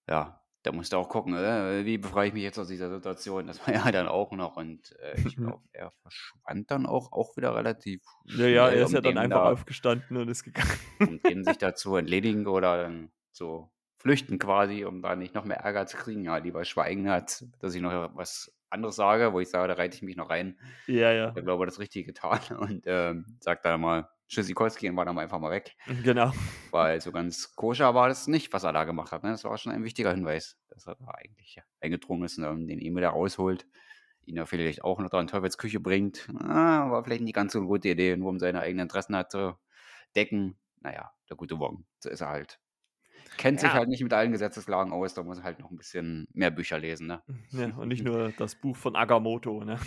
Ja, 0.07 0.41
da 0.63 0.71
musste 0.71 0.97
auch 0.97 1.09
gucken, 1.09 1.35
äh, 1.35 1.83
wie 1.83 1.97
befreie 1.97 2.29
ich 2.29 2.33
mich 2.33 2.43
jetzt 2.43 2.57
aus 2.57 2.69
dieser 2.69 2.89
Situation. 2.89 3.45
Das 3.45 3.59
war 3.67 3.73
ja 3.75 3.91
dann 3.91 4.07
auch 4.07 4.31
noch 4.31 4.55
und 4.55 4.95
äh, 4.99 5.19
ich 5.19 5.35
glaube, 5.35 5.61
er 5.73 5.91
verschwand 6.01 6.71
dann 6.71 6.85
auch, 6.85 7.11
auch 7.11 7.35
wieder 7.35 7.53
relativ 7.55 8.01
Ja, 8.23 8.47
ja, 8.47 8.69
er 8.69 8.83
ist 8.83 8.87
um 8.87 8.95
ja 8.95 9.01
dann 9.01 9.17
einfach 9.17 9.43
da, 9.43 9.51
aufgestanden 9.51 10.15
und 10.15 10.29
ist 10.29 10.45
gegangen. 10.45 10.79
Um 11.01 11.21
den 11.21 11.43
sich 11.43 11.57
dazu 11.57 11.97
entledigen 11.97 12.47
oder 12.47 12.81
dann 12.81 13.11
so 13.33 13.69
flüchten 13.97 14.39
quasi, 14.39 14.85
um 14.85 15.01
da 15.01 15.17
nicht 15.17 15.35
noch 15.35 15.43
mehr 15.43 15.57
Ärger 15.57 15.87
zu 15.87 15.97
kriegen. 15.97 16.23
Ja, 16.23 16.37
lieber 16.37 16.63
schweigen 16.63 17.09
hat, 17.09 17.43
dass 17.59 17.75
ich 17.75 17.81
noch 17.81 18.15
was 18.15 18.55
anderes 18.69 18.95
sage, 18.95 19.33
wo 19.33 19.41
ich 19.41 19.49
sage, 19.49 19.67
da 19.67 19.73
reite 19.73 19.97
ich 19.97 20.03
mich 20.03 20.15
noch 20.15 20.29
rein. 20.29 20.57
Ja, 20.87 21.11
ja. 21.11 21.33
Ich 21.35 21.43
glaube, 21.43 21.65
das 21.65 21.79
Richtige 21.79 22.05
getan 22.05 22.39
und 22.59 22.83
ähm, 22.85 23.25
sagt 23.41 23.65
dann 23.65 23.81
mal, 23.81 24.07
Tschüssikowski 24.29 24.89
und 24.89 24.95
war 24.95 25.05
dann 25.05 25.17
einfach 25.17 25.39
mal 25.39 25.51
weg. 25.51 25.75
Genau. 26.03 26.31
Weil 26.71 27.01
so 27.01 27.11
ganz 27.11 27.55
koscher 27.55 27.93
war 27.95 28.07
das 28.07 28.27
nicht, 28.27 28.53
was 28.53 28.63
er 28.63 28.73
da 28.73 28.85
gemacht 28.85 29.11
hat. 29.11 29.23
Ne? 29.23 29.31
Das 29.31 29.43
war 29.43 29.57
schon 29.57 29.71
ein 29.71 29.83
wichtiger 29.83 30.11
Hinweis, 30.11 30.57
dass 30.69 30.87
er 30.87 30.95
da 30.95 31.07
eigentlich 31.07 31.59
eingedrungen 31.81 32.23
ist 32.23 32.37
und 32.37 32.43
dann 32.43 32.67
den 32.67 32.79
E-Mail 32.79 33.01
da 33.01 33.09
rausholt, 33.09 33.67
ihn 34.25 34.37
ja 34.37 34.45
vielleicht 34.45 34.83
auch 34.83 34.99
noch 34.99 35.09
da 35.09 35.19
in 35.19 35.27
Teufels 35.27 35.57
Küche 35.57 35.79
bringt. 35.79 36.29
Ah, 36.39 36.89
war 36.89 37.03
vielleicht 37.03 37.23
nicht 37.23 37.35
ganz 37.35 37.53
so 37.53 37.59
eine 37.59 37.67
gute 37.67 37.89
Idee, 37.89 38.15
nur 38.15 38.29
um 38.29 38.39
seine 38.39 38.61
eigenen 38.61 38.83
Interessen 38.83 39.15
hat 39.15 39.31
zu 39.31 39.57
decken. 40.15 40.57
Naja, 40.81 41.11
der 41.29 41.35
gute 41.35 41.59
Wong, 41.59 41.85
so 41.99 42.09
ist 42.09 42.21
er 42.21 42.29
halt 42.29 42.59
kennt 43.37 43.59
sich 43.59 43.71
halt 43.71 43.89
nicht 43.89 44.03
mit 44.03 44.13
allen 44.13 44.31
Gesetzeslagen 44.31 44.91
aus, 44.91 45.13
da 45.13 45.23
muss 45.23 45.43
halt 45.43 45.59
noch 45.59 45.71
ein 45.71 45.77
bisschen 45.77 46.27
mehr 46.33 46.51
Bücher 46.51 46.79
lesen, 46.79 47.07
ne? 47.07 47.21
Ja, 47.51 47.75
und 47.75 47.87
nicht 47.87 48.03
nur 48.03 48.31
das 48.37 48.55
Buch 48.55 48.75
von 48.75 48.95
Agamotto, 48.95 49.63
ne? 49.63 49.79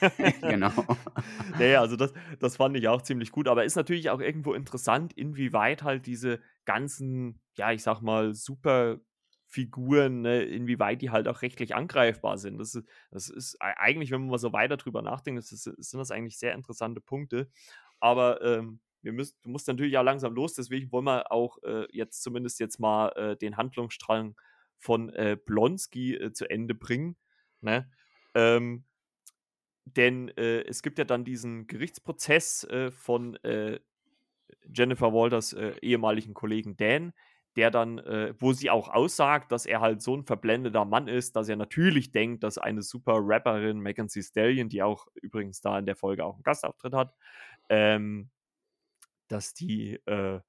genau. 0.42 0.72
nee, 1.58 1.76
also 1.76 1.96
das, 1.96 2.12
das 2.38 2.56
fand 2.56 2.76
ich 2.76 2.88
auch 2.88 3.02
ziemlich 3.02 3.32
gut, 3.32 3.48
aber 3.48 3.64
ist 3.64 3.76
natürlich 3.76 4.10
auch 4.10 4.20
irgendwo 4.20 4.54
interessant, 4.54 5.12
inwieweit 5.12 5.82
halt 5.82 6.06
diese 6.06 6.40
ganzen, 6.64 7.40
ja, 7.54 7.72
ich 7.72 7.82
sag 7.82 8.00
mal, 8.00 8.34
super 8.34 8.98
Figuren, 9.46 10.20
ne, 10.20 10.42
inwieweit 10.42 11.00
die 11.00 11.10
halt 11.10 11.26
auch 11.26 11.40
rechtlich 11.40 11.74
angreifbar 11.74 12.36
sind. 12.36 12.58
Das 12.58 12.74
ist, 12.74 12.86
das 13.10 13.30
ist 13.30 13.56
eigentlich, 13.60 14.10
wenn 14.10 14.20
man 14.20 14.30
mal 14.30 14.38
so 14.38 14.52
weiter 14.52 14.76
drüber 14.76 15.00
nachdenkt, 15.00 15.38
das 15.38 15.52
ist, 15.52 15.62
sind 15.64 15.98
das 15.98 16.10
eigentlich 16.10 16.38
sehr 16.38 16.54
interessante 16.54 17.00
Punkte. 17.00 17.48
Aber 17.98 18.42
ähm, 18.42 18.80
wir 19.08 19.14
müssen, 19.14 19.38
du 19.42 19.48
musst 19.48 19.66
natürlich 19.66 19.94
ja 19.94 20.02
langsam 20.02 20.34
los, 20.34 20.52
deswegen 20.52 20.92
wollen 20.92 21.06
wir 21.06 21.32
auch 21.32 21.56
äh, 21.62 21.86
jetzt 21.90 22.22
zumindest 22.22 22.60
jetzt 22.60 22.78
mal 22.78 23.08
äh, 23.16 23.36
den 23.38 23.56
Handlungsstrang 23.56 24.36
von 24.76 25.08
äh, 25.14 25.38
Blonsky 25.42 26.14
äh, 26.14 26.32
zu 26.34 26.48
Ende 26.50 26.74
bringen. 26.74 27.16
Ne? 27.62 27.90
Ähm, 28.34 28.84
denn 29.86 30.28
äh, 30.36 30.60
es 30.64 30.82
gibt 30.82 30.98
ja 30.98 31.06
dann 31.06 31.24
diesen 31.24 31.66
Gerichtsprozess 31.66 32.64
äh, 32.64 32.90
von 32.90 33.38
Jennifer 34.70 35.14
Walters 35.14 35.54
ehemaligen 35.80 36.34
Kollegen 36.34 36.76
Dan, 36.76 37.14
der 37.56 37.70
dann, 37.70 37.98
äh, 37.98 38.34
wo 38.38 38.52
sie 38.52 38.68
auch 38.68 38.90
aussagt, 38.90 39.50
dass 39.50 39.64
er 39.64 39.80
halt 39.80 40.02
so 40.02 40.14
ein 40.14 40.24
verblendeter 40.24 40.84
Mann 40.84 41.08
ist, 41.08 41.36
dass 41.36 41.48
er 41.48 41.56
natürlich 41.56 42.12
denkt, 42.12 42.44
dass 42.44 42.58
eine 42.58 42.82
super 42.82 43.18
Rapperin, 43.20 43.82
Thee 43.84 44.22
Stallion, 44.22 44.68
die 44.68 44.82
auch 44.82 45.06
übrigens 45.14 45.62
da 45.62 45.78
in 45.78 45.86
der 45.86 45.96
Folge 45.96 46.24
auch 46.24 46.34
einen 46.34 46.42
Gastauftritt 46.42 46.92
hat, 46.92 47.14
ähm, 47.70 48.30
dass 49.28 49.54
die, 49.54 49.94
äh, 50.06 50.40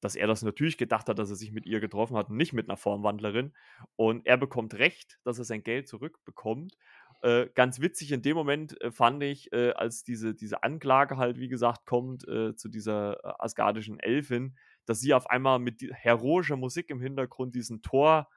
dass 0.00 0.16
er 0.16 0.26
das 0.26 0.42
natürlich 0.42 0.76
gedacht 0.76 1.08
hat, 1.08 1.18
dass 1.18 1.30
er 1.30 1.36
sich 1.36 1.52
mit 1.52 1.64
ihr 1.64 1.80
getroffen 1.80 2.16
hat 2.16 2.28
nicht 2.28 2.52
mit 2.52 2.68
einer 2.68 2.76
Formwandlerin. 2.76 3.54
Und 3.96 4.26
er 4.26 4.36
bekommt 4.36 4.74
recht, 4.74 5.18
dass 5.24 5.38
er 5.38 5.44
sein 5.44 5.62
Geld 5.62 5.88
zurückbekommt. 5.88 6.76
Äh, 7.22 7.48
ganz 7.54 7.80
witzig 7.80 8.12
in 8.12 8.20
dem 8.20 8.36
Moment 8.36 8.78
äh, 8.82 8.90
fand 8.90 9.22
ich, 9.22 9.50
äh, 9.54 9.70
als 9.70 10.04
diese, 10.04 10.34
diese 10.34 10.62
Anklage 10.62 11.16
halt, 11.16 11.38
wie 11.38 11.48
gesagt, 11.48 11.86
kommt 11.86 12.28
äh, 12.28 12.54
zu 12.54 12.68
dieser 12.68 13.24
äh, 13.24 13.32
asgardischen 13.38 13.98
Elfin, 13.98 14.56
dass 14.84 15.00
sie 15.00 15.14
auf 15.14 15.30
einmal 15.30 15.58
mit 15.58 15.80
heroischer 15.90 16.56
Musik 16.56 16.90
im 16.90 17.00
Hintergrund 17.00 17.54
diesen 17.54 17.82
Tor, 17.82 18.28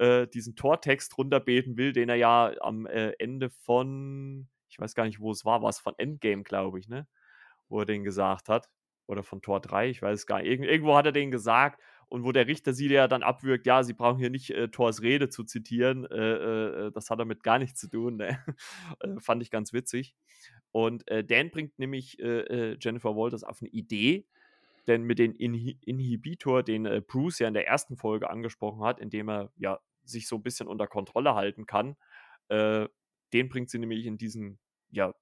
diesen 0.00 0.54
Tortext 0.54 1.18
runterbeten 1.18 1.76
will, 1.76 1.92
den 1.92 2.08
er 2.08 2.14
ja 2.14 2.52
am 2.60 2.86
Ende 2.86 3.50
von, 3.50 4.46
ich 4.68 4.78
weiß 4.78 4.94
gar 4.94 5.04
nicht, 5.04 5.18
wo 5.18 5.32
es 5.32 5.44
war, 5.44 5.60
war 5.60 5.70
es 5.70 5.80
von 5.80 5.94
Endgame, 5.98 6.44
glaube 6.44 6.78
ich, 6.78 6.88
ne? 6.88 7.08
Wo 7.68 7.80
er 7.80 7.84
den 7.84 8.04
gesagt 8.04 8.48
hat. 8.48 8.68
Oder 9.08 9.22
von 9.22 9.40
Tor 9.40 9.60
3, 9.60 9.88
ich 9.88 10.02
weiß 10.02 10.26
gar 10.26 10.38
nicht. 10.38 10.48
Irgend, 10.48 10.66
irgendwo 10.66 10.94
hat 10.94 11.06
er 11.06 11.12
den 11.12 11.30
gesagt 11.30 11.80
und 12.08 12.24
wo 12.24 12.32
der 12.32 12.46
Richter 12.46 12.74
sie 12.74 12.88
ja 12.88 13.08
dann 13.08 13.22
abwürgt, 13.22 13.66
ja, 13.66 13.82
sie 13.82 13.94
brauchen 13.94 14.18
hier 14.18 14.30
nicht 14.30 14.50
äh, 14.50 14.68
Thors 14.68 15.02
Rede 15.02 15.30
zu 15.30 15.44
zitieren, 15.44 16.04
äh, 16.06 16.16
äh, 16.16 16.86
äh 16.86 16.92
das 16.92 17.08
hat 17.08 17.18
damit 17.18 17.42
gar 17.42 17.58
nichts 17.58 17.80
zu 17.80 17.88
tun. 17.88 18.16
Ne? 18.16 18.38
Äh, 19.00 19.20
fand 19.20 19.42
ich 19.42 19.50
ganz 19.50 19.72
witzig. 19.72 20.14
Und 20.72 21.08
äh, 21.08 21.24
Dan 21.24 21.50
bringt 21.50 21.78
nämlich 21.78 22.18
Jennifer 22.18 23.16
Walters 23.16 23.44
auf 23.44 23.60
eine 23.60 23.70
Idee, 23.70 24.26
denn 24.86 25.02
mit 25.02 25.18
dem 25.18 25.34
Inhibitor, 25.34 26.62
den 26.62 27.04
Bruce 27.06 27.38
ja 27.38 27.48
in 27.48 27.54
der 27.54 27.66
ersten 27.66 27.96
Folge 27.96 28.30
angesprochen 28.30 28.82
hat, 28.82 29.00
indem 29.00 29.28
er 29.28 29.52
ja 29.56 29.78
sich 30.04 30.28
so 30.28 30.36
ein 30.36 30.42
bisschen 30.42 30.66
unter 30.66 30.86
Kontrolle 30.86 31.34
halten 31.34 31.66
kann, 31.66 31.96
den 32.50 33.48
bringt 33.48 33.70
sie 33.70 33.78
nämlich 33.78 34.06
in 34.06 34.18
diesen 34.18 34.58
ja, 34.90 35.14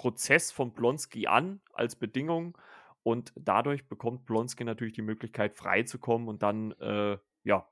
Prozess 0.00 0.50
von 0.50 0.72
Blonsky 0.72 1.26
an 1.26 1.60
als 1.74 1.94
Bedingung 1.94 2.56
und 3.02 3.34
dadurch 3.36 3.86
bekommt 3.86 4.24
Blonsky 4.24 4.64
natürlich 4.64 4.94
die 4.94 5.02
Möglichkeit, 5.02 5.54
frei 5.54 5.82
zu 5.82 5.98
kommen 5.98 6.26
und 6.26 6.42
dann 6.42 6.72
äh, 6.80 7.18
ja 7.44 7.68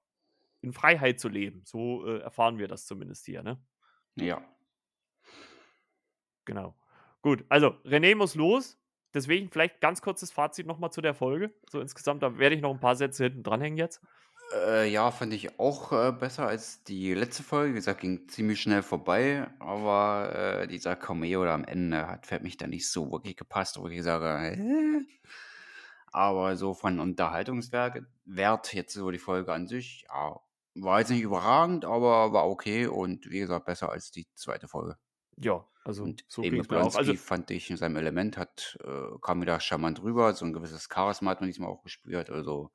in 0.61 0.75
Freiheit 0.75 1.21
zu 1.21 1.31
leben. 1.31 1.62
So 1.64 2.07
äh, 2.07 2.19
erfahren 2.19 2.59
wir 2.59 2.69
das 2.69 2.85
zumindest 2.85 3.25
hier, 3.25 3.43
ne? 3.43 3.59
Ja. 4.17 4.47
Genau. 6.45 6.77
Gut, 7.23 7.47
also 7.49 7.69
René 7.87 8.14
muss 8.14 8.35
los. 8.35 8.79
Deswegen 9.14 9.49
vielleicht 9.49 9.81
ganz 9.81 10.03
kurzes 10.03 10.31
Fazit 10.31 10.67
nochmal 10.67 10.93
zu 10.93 11.01
der 11.01 11.14
Folge. 11.14 11.55
So 11.71 11.81
insgesamt, 11.81 12.23
da 12.23 12.37
werde 12.37 12.57
ich 12.57 12.61
noch 12.61 12.75
ein 12.75 12.81
paar 12.81 12.97
Sätze 12.97 13.25
hinten 13.25 13.43
dranhängen 13.43 13.79
jetzt. 13.79 14.03
Äh, 14.55 14.91
ja, 14.91 15.11
fand 15.11 15.33
ich 15.35 15.59
auch 15.59 15.93
äh, 15.93 16.13
besser 16.13 16.47
als 16.47 16.83
die 16.85 17.13
letzte 17.13 17.43
Folge. 17.43 17.73
Wie 17.73 17.77
gesagt, 17.77 18.01
ging 18.01 18.29
ziemlich 18.29 18.61
schnell 18.61 18.83
vorbei, 18.83 19.47
aber 19.59 20.35
äh, 20.35 20.67
dieser 20.67 20.97
Cameo 20.97 21.45
da 21.45 21.55
am 21.55 21.65
Ende 21.65 22.07
hat 22.07 22.27
für 22.27 22.41
mich 22.41 22.57
dann 22.57 22.71
nicht 22.71 22.91
so 22.91 23.13
wirklich 23.13 23.37
gepasst, 23.37 23.79
wo 23.79 23.87
ich 23.89 24.03
sage, 24.03 24.27
äh? 24.27 25.01
aber 26.13 26.57
so 26.57 26.73
von 26.75 26.99
Unterhaltungswert 27.01 28.03
Wert 28.25 28.73
jetzt 28.73 28.95
so 28.95 29.11
die 29.11 29.19
Folge 29.19 29.53
an 29.53 29.67
sich, 29.67 30.07
ja, 30.09 30.41
war 30.75 31.01
jetzt 31.01 31.11
nicht 31.11 31.23
überragend, 31.23 31.85
aber 31.85 32.33
war 32.33 32.49
okay 32.49 32.87
und 32.87 33.29
wie 33.31 33.41
gesagt, 33.41 33.67
besser 33.67 33.91
als 33.91 34.11
die 34.11 34.27
zweite 34.35 34.69
Folge. 34.69 34.97
Ja, 35.37 35.67
also 35.85 36.05
Und 36.05 36.25
so 36.29 36.43
Emil 36.43 36.61
ging's 36.61 36.71
mir 36.71 36.83
auch. 36.83 36.95
Also 36.97 37.15
fand 37.15 37.51
ich 37.51 37.71
in 37.71 37.77
seinem 37.77 37.97
Element 37.97 38.37
hat, 38.37 38.79
äh, 38.83 39.19
kam 39.21 39.41
wieder 39.41 39.61
charmant 39.61 40.03
rüber, 40.03 40.33
so 40.35 40.45
ein 40.45 40.53
gewisses 40.53 40.89
Charisma 40.93 41.31
hat 41.31 41.41
man 41.41 41.49
diesmal 41.49 41.71
auch 41.71 41.83
gespürt. 41.83 42.31
Also 42.31 42.71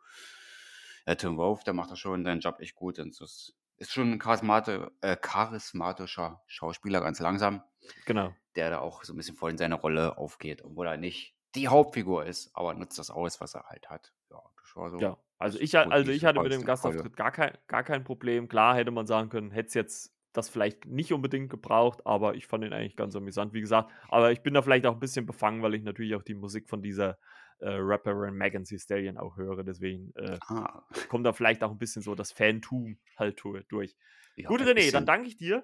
ja, 1.05 1.15
Tim 1.15 1.37
Wolf, 1.37 1.63
der 1.63 1.73
macht 1.73 1.91
da 1.91 1.95
schon 1.95 2.23
seinen 2.23 2.39
Job 2.39 2.59
echt 2.59 2.75
gut. 2.75 2.99
Und 2.99 3.19
das 3.19 3.53
ist 3.77 3.91
schon 3.91 4.11
ein 4.11 4.19
charismati 4.19 4.79
äh, 5.01 5.15
charismatischer 5.15 6.41
Schauspieler, 6.47 7.01
ganz 7.01 7.19
langsam, 7.19 7.63
genau. 8.05 8.33
der 8.55 8.69
da 8.69 8.79
auch 8.79 9.03
so 9.03 9.13
ein 9.13 9.17
bisschen 9.17 9.35
voll 9.35 9.51
in 9.51 9.57
seine 9.57 9.75
Rolle 9.75 10.17
aufgeht, 10.17 10.63
obwohl 10.63 10.87
er 10.87 10.97
nicht 10.97 11.35
die 11.55 11.67
Hauptfigur 11.67 12.25
ist, 12.25 12.51
aber 12.55 12.73
nutzt 12.73 12.97
das 12.97 13.11
aus, 13.11 13.39
was 13.39 13.53
er 13.55 13.65
halt 13.65 13.89
hat. 13.89 14.13
Ja, 14.31 14.41
das 14.59 14.75
war 14.75 14.89
so 14.89 14.99
Ja, 14.99 15.17
also 15.37 15.59
ich, 15.59 15.77
also 15.77 16.11
ich 16.11 16.25
hatte 16.25 16.39
mit 16.41 16.51
dem. 16.51 16.65
Gastauftritt 16.65 17.15
gar 17.15 17.31
kein, 17.31 17.57
gar 17.67 17.83
kein 17.83 18.03
Problem. 18.03 18.47
Klar 18.47 18.75
hätte 18.75 18.91
man 18.91 19.05
sagen 19.05 19.29
können, 19.29 19.51
hätte 19.51 19.67
es 19.67 19.73
jetzt 19.73 20.12
das 20.33 20.49
vielleicht 20.49 20.85
nicht 20.85 21.13
unbedingt 21.13 21.49
gebraucht, 21.49 22.05
aber 22.05 22.35
ich 22.35 22.47
fand 22.47 22.63
ihn 22.65 22.73
eigentlich 22.73 22.95
ganz 22.95 23.15
amüsant, 23.15 23.53
wie 23.53 23.61
gesagt. 23.61 23.91
Aber 24.09 24.31
ich 24.31 24.41
bin 24.41 24.53
da 24.53 24.61
vielleicht 24.61 24.85
auch 24.85 24.93
ein 24.93 24.99
bisschen 24.99 25.25
befangen, 25.25 25.61
weil 25.61 25.75
ich 25.75 25.83
natürlich 25.83 26.15
auch 26.15 26.23
die 26.23 26.33
Musik 26.35 26.67
von 26.69 26.81
dieser 26.81 27.17
äh, 27.59 27.69
Rapperin 27.69 28.33
Megan 28.35 28.63
Thee 28.65 28.77
Stallion 28.79 29.17
auch 29.17 29.37
höre. 29.37 29.63
Deswegen 29.63 30.11
äh, 30.15 30.37
Ah, 30.47 30.83
kommt 31.07 31.25
da 31.25 31.33
vielleicht 31.33 31.63
auch 31.63 31.71
ein 31.71 31.77
bisschen 31.77 32.01
so 32.01 32.15
das 32.15 32.31
Fantum 32.31 32.97
halt 33.17 33.41
durch. 33.69 33.95
ja, 34.35 34.47
Gut, 34.47 34.61
René, 34.61 34.91
dann 34.91 35.05
danke 35.05 35.27
ich 35.27 35.37
dir. 35.37 35.63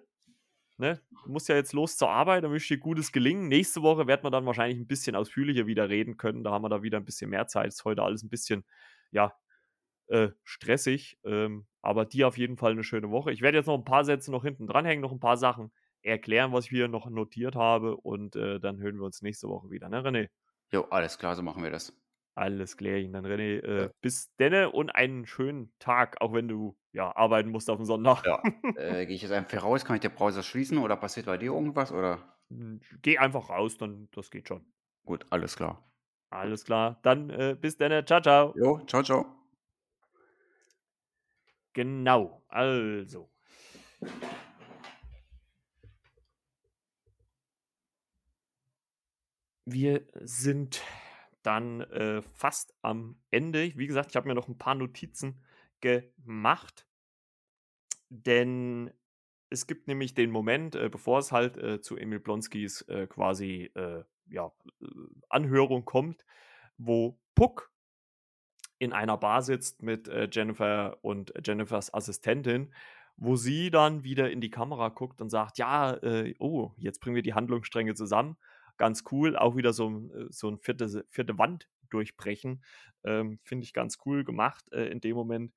Ne? 0.78 1.02
Du 1.26 1.32
musst 1.32 1.50
ja 1.50 1.56
jetzt 1.56 1.74
los 1.74 1.98
zur 1.98 2.10
Arbeit, 2.10 2.44
da 2.46 2.50
wünsche 2.50 2.74
ich 2.74 2.80
dir 2.80 2.82
gutes 2.82 3.12
Gelingen. 3.12 3.50
Nächste 3.50 3.82
Woche 3.82 4.08
werden 4.08 4.24
wir 4.24 4.32
dann 4.32 4.46
wahrscheinlich 4.46 4.80
ein 4.80 4.88
bisschen 4.88 5.16
ausführlicher 5.16 5.68
wieder 5.68 5.90
reden 5.90 6.16
können. 6.16 6.44
Da 6.44 6.52
haben 6.52 6.64
wir 6.64 6.70
da 6.70 6.82
wieder 6.84 6.98
ein 6.98 7.06
bisschen 7.06 7.30
mehr 7.30 7.48
Zeit. 7.48 7.68
Ist 7.68 7.84
heute 7.84 8.02
alles 8.02 8.24
ein 8.24 8.30
bisschen, 8.30 8.64
ja, 9.12 9.34
äh, 10.10 10.30
stressig. 10.44 11.18
Ähm, 11.24 11.68
aber 11.82 12.06
dir 12.06 12.28
auf 12.28 12.38
jeden 12.38 12.58
Fall 12.58 12.72
eine 12.74 12.84
schöne 12.84 13.10
Woche. 13.12 13.32
Ich 13.32 13.42
werde 13.42 13.58
jetzt 13.58 13.68
noch 13.68 13.78
ein 13.78 13.86
paar 13.86 14.04
Sätze 14.06 14.32
noch 14.32 14.44
hinten 14.44 14.68
dranhängen, 14.68 15.02
noch 15.02 15.12
ein 15.12 15.20
paar 15.20 15.38
Sachen 15.38 15.72
erklären, 16.02 16.52
was 16.54 16.66
ich 16.66 16.72
hier 16.72 16.88
noch 16.88 17.10
notiert 17.10 17.56
habe. 17.56 17.96
Und 17.98 18.36
äh, 18.36 18.60
dann 18.60 18.80
hören 18.80 18.98
wir 18.98 19.06
uns 19.06 19.22
nächste 19.22 19.48
Woche 19.50 19.70
wieder, 19.70 19.90
ne, 19.90 20.02
René? 20.04 20.30
Jo, 20.72 20.88
alles 20.90 21.18
klar, 21.20 21.36
so 21.36 21.44
machen 21.44 21.62
wir 21.64 21.70
das. 21.70 21.94
Alles 22.36 22.78
klärchen. 22.78 23.14
Dann, 23.14 23.26
René, 23.26 23.60
äh, 23.62 23.90
Ja. 23.90 23.92
bis 24.02 24.34
denne 24.38 24.72
und 24.72 24.90
einen 24.92 25.26
schönen 25.26 25.74
Tag, 25.80 26.22
auch 26.22 26.34
wenn 26.34 26.48
du 26.48 26.78
ja 26.94 27.16
arbeiten 27.16 27.50
musst 27.50 27.70
auf 27.70 27.78
dem 27.78 27.86
Sonntag. 27.86 28.24
Ja, 28.24 28.42
äh, 28.76 29.06
gehe 29.06 29.16
ich 29.16 29.22
jetzt 29.24 29.32
einfach 29.32 29.64
raus? 29.64 29.84
Kann 29.86 29.96
ich 29.96 30.02
den 30.02 30.14
Browser 30.14 30.42
schließen 30.44 30.78
oder 30.78 30.96
passiert 30.98 31.26
bei 31.26 31.38
dir 31.38 31.52
irgendwas? 31.52 31.92
Oder? 31.92 32.40
Hm, 32.52 32.80
Geh 33.02 33.18
einfach 33.18 33.50
raus, 33.50 33.78
dann 33.78 34.08
das 34.12 34.30
geht 34.32 34.48
schon. 34.48 34.72
Gut, 35.04 35.26
alles 35.30 35.58
klar. 35.58 35.92
Alles 36.32 36.64
klar. 36.66 37.00
Dann 37.04 37.30
äh, 37.30 37.56
bis 37.60 37.78
dann. 37.78 38.06
Ciao, 38.08 38.22
ciao. 38.22 38.60
Jo, 38.60 38.86
ciao, 38.86 39.02
ciao. 39.04 39.39
Genau. 41.74 42.44
Also. 42.48 43.30
Wir 49.66 50.08
sind 50.16 50.82
dann 51.44 51.82
äh, 51.82 52.22
fast 52.22 52.74
am 52.82 53.22
Ende. 53.30 53.72
Wie 53.76 53.88
gesagt, 53.88 54.10
ich 54.10 54.16
habe 54.16 54.28
mir 54.28 54.34
noch 54.34 54.48
ein 54.48 54.58
paar 54.58 54.76
Notizen 54.76 55.44
gemacht, 55.80 56.88
denn 58.10 58.92
es 59.50 59.68
gibt 59.68 59.88
nämlich 59.88 60.14
den 60.14 60.32
Moment, 60.32 60.76
äh, 60.76 60.90
bevor 60.90 61.20
es 61.20 61.32
halt 61.32 61.58
äh, 61.58 61.82
zu 61.82 61.98
Emil 61.98 62.20
Blonskis 62.20 62.82
äh, 62.84 63.08
quasi 63.08 63.72
äh, 63.76 64.04
ja, 64.28 64.52
äh, 64.82 64.86
Anhörung 65.30 65.86
kommt, 65.86 66.26
wo 66.78 67.20
Puck 67.36 67.72
in 68.80 68.94
einer 68.94 69.18
Bar 69.18 69.42
sitzt 69.42 69.84
mit 69.84 70.08
äh, 70.08 70.28
Jennifer 70.32 70.98
und 71.02 71.34
Jennifers 71.46 71.94
Assistentin, 71.94 72.74
wo 73.18 73.36
sie 73.36 73.70
dann 73.70 74.04
wieder 74.04 74.32
in 74.32 74.40
die 74.42 74.50
Kamera 74.50 74.90
guckt 74.90 75.22
und 75.22 75.30
sagt, 75.30 75.58
ja, 75.58 75.94
äh, 75.96 76.34
oh, 76.40 76.72
jetzt 76.78 77.00
bringen 77.02 77.16
wir 77.18 77.22
die 77.22 77.34
Handlungsstränge 77.34 77.94
zusammen. 77.94 78.38
Ganz 78.78 79.04
cool, 79.12 79.36
auch 79.36 79.58
wieder 79.58 79.74
so, 79.74 79.90
äh, 79.90 80.28
so 80.30 80.50
ein 80.50 80.58
vierte, 80.58 81.06
vierte 81.10 81.38
Wand 81.38 81.70
durchbrechen. 81.90 82.64
Ähm, 83.04 83.40
Finde 83.44 83.66
ich 83.66 83.74
ganz 83.74 83.98
cool 84.06 84.24
gemacht 84.24 84.66
äh, 84.72 84.86
in 84.86 85.02
dem 85.02 85.16
Moment. 85.16 85.54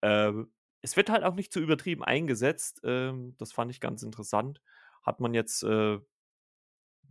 Ähm, 0.00 0.50
es 0.80 0.96
wird 0.96 1.10
halt 1.10 1.22
auch 1.22 1.34
nicht 1.34 1.52
zu 1.52 1.60
übertrieben 1.60 2.02
eingesetzt. 2.02 2.80
Ähm, 2.84 3.34
das 3.38 3.52
fand 3.52 3.70
ich 3.70 3.80
ganz 3.80 4.02
interessant. 4.02 4.62
Hat 5.02 5.20
man 5.20 5.34
jetzt 5.34 5.62
äh, 5.64 5.98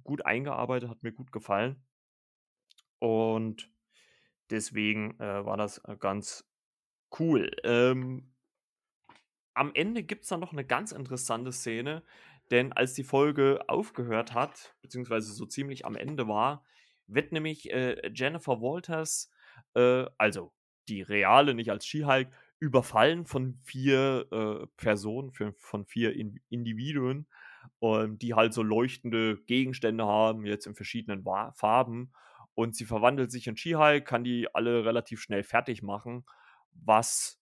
gut 0.03 0.25
eingearbeitet, 0.25 0.89
hat 0.89 1.03
mir 1.03 1.11
gut 1.11 1.31
gefallen. 1.31 1.83
Und 2.99 3.69
deswegen 4.51 5.19
äh, 5.19 5.45
war 5.45 5.57
das 5.57 5.79
äh, 5.79 5.95
ganz 5.97 6.45
cool. 7.19 7.51
Ähm, 7.63 8.33
am 9.53 9.71
Ende 9.73 10.03
gibt 10.03 10.23
es 10.23 10.29
dann 10.29 10.39
noch 10.39 10.53
eine 10.53 10.65
ganz 10.65 10.91
interessante 10.91 11.51
Szene, 11.51 12.03
denn 12.51 12.73
als 12.73 12.93
die 12.93 13.03
Folge 13.03 13.61
aufgehört 13.67 14.33
hat, 14.33 14.75
beziehungsweise 14.81 15.33
so 15.33 15.45
ziemlich 15.45 15.85
am 15.85 15.95
Ende 15.95 16.27
war, 16.27 16.63
wird 17.07 17.31
nämlich 17.31 17.71
äh, 17.71 18.11
Jennifer 18.13 18.61
Walters, 18.61 19.29
äh, 19.73 20.05
also 20.17 20.53
die 20.87 21.01
reale, 21.01 21.53
nicht 21.53 21.71
als 21.71 21.85
She-Hulk, 21.85 22.29
überfallen 22.59 23.25
von 23.25 23.57
vier 23.63 24.27
äh, 24.31 24.67
Personen, 24.77 25.31
für, 25.31 25.53
von 25.57 25.85
vier 25.85 26.13
In 26.15 26.39
Individuen, 26.49 27.27
ähm, 27.81 28.17
die 28.19 28.33
halt 28.33 28.53
so 28.53 28.63
leuchtende 28.63 29.37
Gegenstände 29.45 30.05
haben, 30.05 30.45
jetzt 30.45 30.67
in 30.67 30.75
verschiedenen 30.75 31.25
Wa 31.25 31.51
Farben. 31.53 32.13
Und 32.53 32.75
sie 32.75 32.85
verwandelt 32.85 33.31
sich 33.31 33.47
in 33.47 33.57
She-Hulk, 33.57 34.05
kann 34.05 34.23
die 34.23 34.53
alle 34.53 34.85
relativ 34.85 35.21
schnell 35.21 35.43
fertig 35.43 35.81
machen, 35.81 36.25
was 36.73 37.39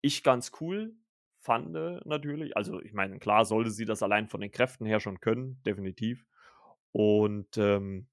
ich 0.00 0.22
ganz 0.22 0.52
cool 0.60 0.94
fand 1.40 1.72
natürlich. 2.06 2.56
Also 2.56 2.80
ich 2.80 2.92
meine, 2.92 3.18
klar 3.18 3.44
sollte 3.44 3.70
sie 3.70 3.84
das 3.84 4.02
allein 4.02 4.28
von 4.28 4.40
den 4.40 4.50
Kräften 4.50 4.86
her 4.86 5.00
schon 5.00 5.20
können, 5.20 5.60
definitiv. 5.64 6.26
Und 6.92 7.56
ähm, 7.56 8.08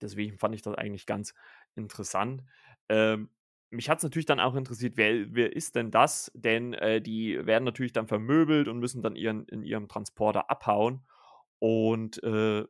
deswegen 0.00 0.38
fand 0.38 0.54
ich 0.54 0.62
das 0.62 0.74
eigentlich 0.74 1.06
ganz 1.06 1.34
interessant. 1.74 2.44
Ähm, 2.88 3.30
mich 3.70 3.88
hat 3.88 3.98
es 3.98 4.04
natürlich 4.04 4.26
dann 4.26 4.40
auch 4.40 4.54
interessiert, 4.54 4.96
wer, 4.96 5.34
wer 5.34 5.56
ist 5.56 5.74
denn 5.74 5.90
das? 5.90 6.30
Denn 6.34 6.74
äh, 6.74 7.00
die 7.00 7.44
werden 7.44 7.64
natürlich 7.64 7.92
dann 7.92 8.06
vermöbelt 8.06 8.68
und 8.68 8.78
müssen 8.78 9.02
dann 9.02 9.16
ihren, 9.16 9.46
in 9.48 9.62
ihrem 9.62 9.88
Transporter 9.88 10.50
abhauen. 10.50 11.02
Und 11.58 12.22
äh, 12.22 12.64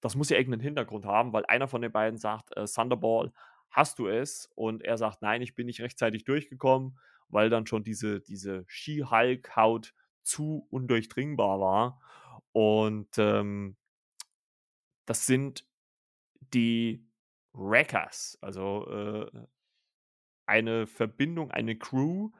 das 0.00 0.14
muss 0.14 0.30
ja 0.30 0.36
irgendeinen 0.36 0.62
Hintergrund 0.62 1.04
haben, 1.04 1.32
weil 1.32 1.44
einer 1.46 1.68
von 1.68 1.82
den 1.82 1.92
beiden 1.92 2.18
sagt, 2.18 2.56
äh, 2.56 2.66
Thunderball, 2.66 3.32
hast 3.70 3.98
du 3.98 4.08
es? 4.08 4.50
Und 4.54 4.82
er 4.82 4.98
sagt, 4.98 5.22
nein, 5.22 5.42
ich 5.42 5.54
bin 5.54 5.66
nicht 5.66 5.80
rechtzeitig 5.80 6.24
durchgekommen, 6.24 6.98
weil 7.28 7.50
dann 7.50 7.66
schon 7.66 7.84
diese, 7.84 8.20
diese 8.20 8.64
Ski-Hulk-Haut 8.66 9.94
zu 10.22 10.66
undurchdringbar 10.70 11.60
war. 11.60 12.00
Und 12.52 13.18
ähm, 13.18 13.76
das 15.06 15.26
sind 15.26 15.66
die 16.52 17.06
Wreckers, 17.52 18.38
also 18.40 18.86
äh, 18.90 19.46
eine 20.46 20.86
Verbindung, 20.86 21.50
eine 21.50 21.76
Crew, 21.76 22.30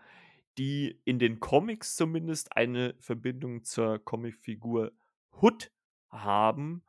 die 0.57 1.01
in 1.05 1.19
den 1.19 1.41
Comics 1.41 1.97
zumindest 1.97 2.57
eine 2.57 2.95
Verbindung 3.01 3.65
zur 3.65 3.99
Comicfigur 3.99 4.93
Hood 5.41 5.71
haben. 6.11 6.83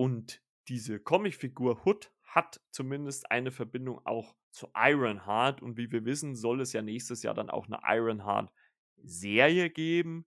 Und 0.00 0.40
diese 0.68 0.98
Comicfigur 0.98 1.84
Hood 1.84 2.10
hat 2.22 2.62
zumindest 2.70 3.30
eine 3.30 3.50
Verbindung 3.50 4.00
auch 4.06 4.34
zu 4.50 4.70
Ironheart. 4.74 5.60
Und 5.60 5.76
wie 5.76 5.92
wir 5.92 6.06
wissen, 6.06 6.34
soll 6.34 6.62
es 6.62 6.72
ja 6.72 6.80
nächstes 6.80 7.22
Jahr 7.22 7.34
dann 7.34 7.50
auch 7.50 7.66
eine 7.66 7.80
Ironheart-Serie 7.84 9.68
geben. 9.68 10.24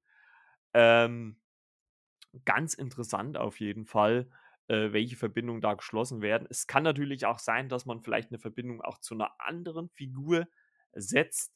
Ähm, 0.75 1.41
ganz 2.45 2.75
interessant 2.75 3.35
auf 3.35 3.59
jeden 3.59 3.87
Fall, 3.87 4.29
äh, 4.67 4.93
welche 4.93 5.15
Verbindungen 5.15 5.61
da 5.63 5.73
geschlossen 5.73 6.21
werden. 6.21 6.47
Es 6.51 6.67
kann 6.67 6.83
natürlich 6.83 7.25
auch 7.25 7.39
sein, 7.39 7.67
dass 7.67 7.87
man 7.87 7.99
vielleicht 7.99 8.29
eine 8.29 8.37
Verbindung 8.37 8.79
auch 8.79 8.99
zu 8.99 9.15
einer 9.15 9.31
anderen 9.39 9.89
Figur 9.89 10.47
setzt. 10.91 11.51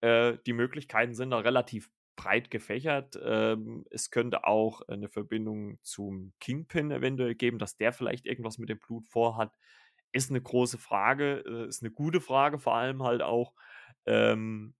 Äh, 0.00 0.38
die 0.46 0.54
Möglichkeiten 0.54 1.12
sind 1.12 1.32
da 1.32 1.38
relativ 1.40 1.90
breit 2.18 2.50
gefächert. 2.50 3.18
Ähm, 3.22 3.86
es 3.90 4.10
könnte 4.10 4.44
auch 4.44 4.82
eine 4.88 5.08
Verbindung 5.08 5.78
zum 5.82 6.32
Kingpin 6.40 6.90
eventuell 6.90 7.36
geben, 7.36 7.58
dass 7.58 7.76
der 7.76 7.92
vielleicht 7.92 8.26
irgendwas 8.26 8.58
mit 8.58 8.68
dem 8.68 8.80
Blut 8.80 9.06
vorhat. 9.06 9.52
Ist 10.12 10.30
eine 10.30 10.42
große 10.42 10.78
Frage, 10.78 11.44
äh, 11.46 11.68
ist 11.68 11.82
eine 11.82 11.92
gute 11.92 12.20
Frage 12.20 12.58
vor 12.58 12.74
allem 12.74 13.04
halt 13.04 13.22
auch. 13.22 13.54
Ähm, 14.04 14.74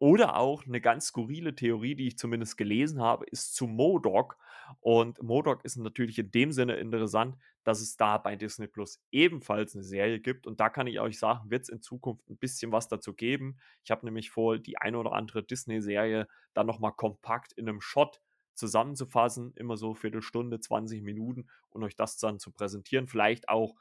oder 0.00 0.36
auch 0.36 0.64
eine 0.66 0.80
ganz 0.80 1.08
skurrile 1.08 1.54
Theorie, 1.54 1.94
die 1.94 2.08
ich 2.08 2.18
zumindest 2.18 2.56
gelesen 2.56 3.02
habe, 3.02 3.26
ist 3.26 3.54
zu 3.54 3.66
Modok. 3.66 4.38
Und 4.80 5.22
Modok 5.22 5.62
ist 5.62 5.76
natürlich 5.76 6.18
in 6.18 6.30
dem 6.30 6.52
Sinne 6.52 6.76
interessant, 6.76 7.36
dass 7.64 7.82
es 7.82 7.98
da 7.98 8.16
bei 8.16 8.34
Disney 8.34 8.66
Plus 8.66 9.02
ebenfalls 9.12 9.74
eine 9.74 9.84
Serie 9.84 10.18
gibt. 10.18 10.46
Und 10.46 10.58
da 10.58 10.70
kann 10.70 10.86
ich 10.86 11.00
euch 11.00 11.18
sagen, 11.18 11.50
wird 11.50 11.64
es 11.64 11.68
in 11.68 11.82
Zukunft 11.82 12.30
ein 12.30 12.38
bisschen 12.38 12.72
was 12.72 12.88
dazu 12.88 13.12
geben. 13.12 13.58
Ich 13.84 13.90
habe 13.90 14.06
nämlich 14.06 14.30
vor, 14.30 14.58
die 14.58 14.78
eine 14.78 14.98
oder 14.98 15.12
andere 15.12 15.42
Disney-Serie 15.42 16.26
dann 16.54 16.66
nochmal 16.66 16.92
kompakt 16.92 17.52
in 17.52 17.68
einem 17.68 17.82
Shot 17.82 18.22
zusammenzufassen, 18.54 19.52
immer 19.56 19.76
so 19.76 19.94
Viertelstunde, 19.94 20.60
20 20.60 21.02
Minuten 21.02 21.46
und 21.68 21.82
euch 21.82 21.94
das 21.94 22.16
dann 22.16 22.38
zu 22.38 22.52
präsentieren. 22.52 23.06
Vielleicht 23.06 23.50
auch 23.50 23.74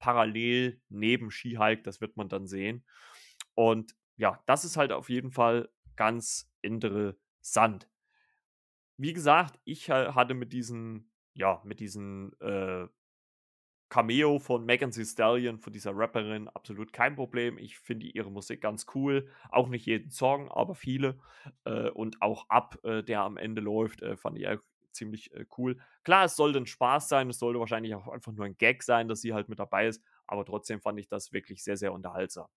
parallel 0.00 0.80
neben 0.88 1.30
Skihulk, 1.30 1.84
das 1.84 2.00
wird 2.00 2.16
man 2.16 2.28
dann 2.28 2.48
sehen. 2.48 2.84
Und 3.54 3.94
ja, 4.20 4.38
das 4.46 4.64
ist 4.64 4.76
halt 4.76 4.92
auf 4.92 5.08
jeden 5.08 5.30
Fall 5.30 5.70
ganz 5.96 6.52
interessant. 6.60 7.88
Wie 8.98 9.14
gesagt, 9.14 9.58
ich 9.64 9.88
hatte 9.88 10.34
mit 10.34 10.52
diesen, 10.52 11.10
ja, 11.32 11.62
mit 11.64 11.80
diesen 11.80 12.38
äh, 12.40 12.86
Cameo 13.88 14.38
von 14.38 14.66
Megan 14.66 14.90
Thee 14.90 15.06
Stallion, 15.06 15.58
von 15.58 15.72
dieser 15.72 15.96
Rapperin, 15.96 16.48
absolut 16.48 16.92
kein 16.92 17.16
Problem. 17.16 17.56
Ich 17.56 17.78
finde 17.78 18.06
ihre 18.06 18.30
Musik 18.30 18.60
ganz 18.60 18.84
cool. 18.94 19.26
Auch 19.48 19.68
nicht 19.68 19.86
jeden 19.86 20.10
Song, 20.10 20.50
aber 20.50 20.74
viele. 20.74 21.18
Äh, 21.64 21.88
und 21.88 22.20
auch 22.20 22.44
ab, 22.50 22.78
äh, 22.84 23.02
der 23.02 23.22
am 23.22 23.38
Ende 23.38 23.62
läuft, 23.62 24.02
äh, 24.02 24.18
fand 24.18 24.38
ich 24.38 24.46
ziemlich 24.92 25.32
äh, 25.32 25.46
cool. 25.56 25.78
Klar, 26.04 26.26
es 26.26 26.36
sollte 26.36 26.58
ein 26.58 26.66
Spaß 26.66 27.08
sein. 27.08 27.30
Es 27.30 27.38
sollte 27.38 27.58
wahrscheinlich 27.58 27.94
auch 27.94 28.08
einfach 28.08 28.32
nur 28.32 28.44
ein 28.44 28.58
Gag 28.58 28.82
sein, 28.82 29.08
dass 29.08 29.22
sie 29.22 29.32
halt 29.32 29.48
mit 29.48 29.58
dabei 29.58 29.86
ist. 29.86 30.04
Aber 30.26 30.44
trotzdem 30.44 30.82
fand 30.82 31.00
ich 31.00 31.08
das 31.08 31.32
wirklich 31.32 31.64
sehr, 31.64 31.78
sehr 31.78 31.94
unterhaltsam. 31.94 32.48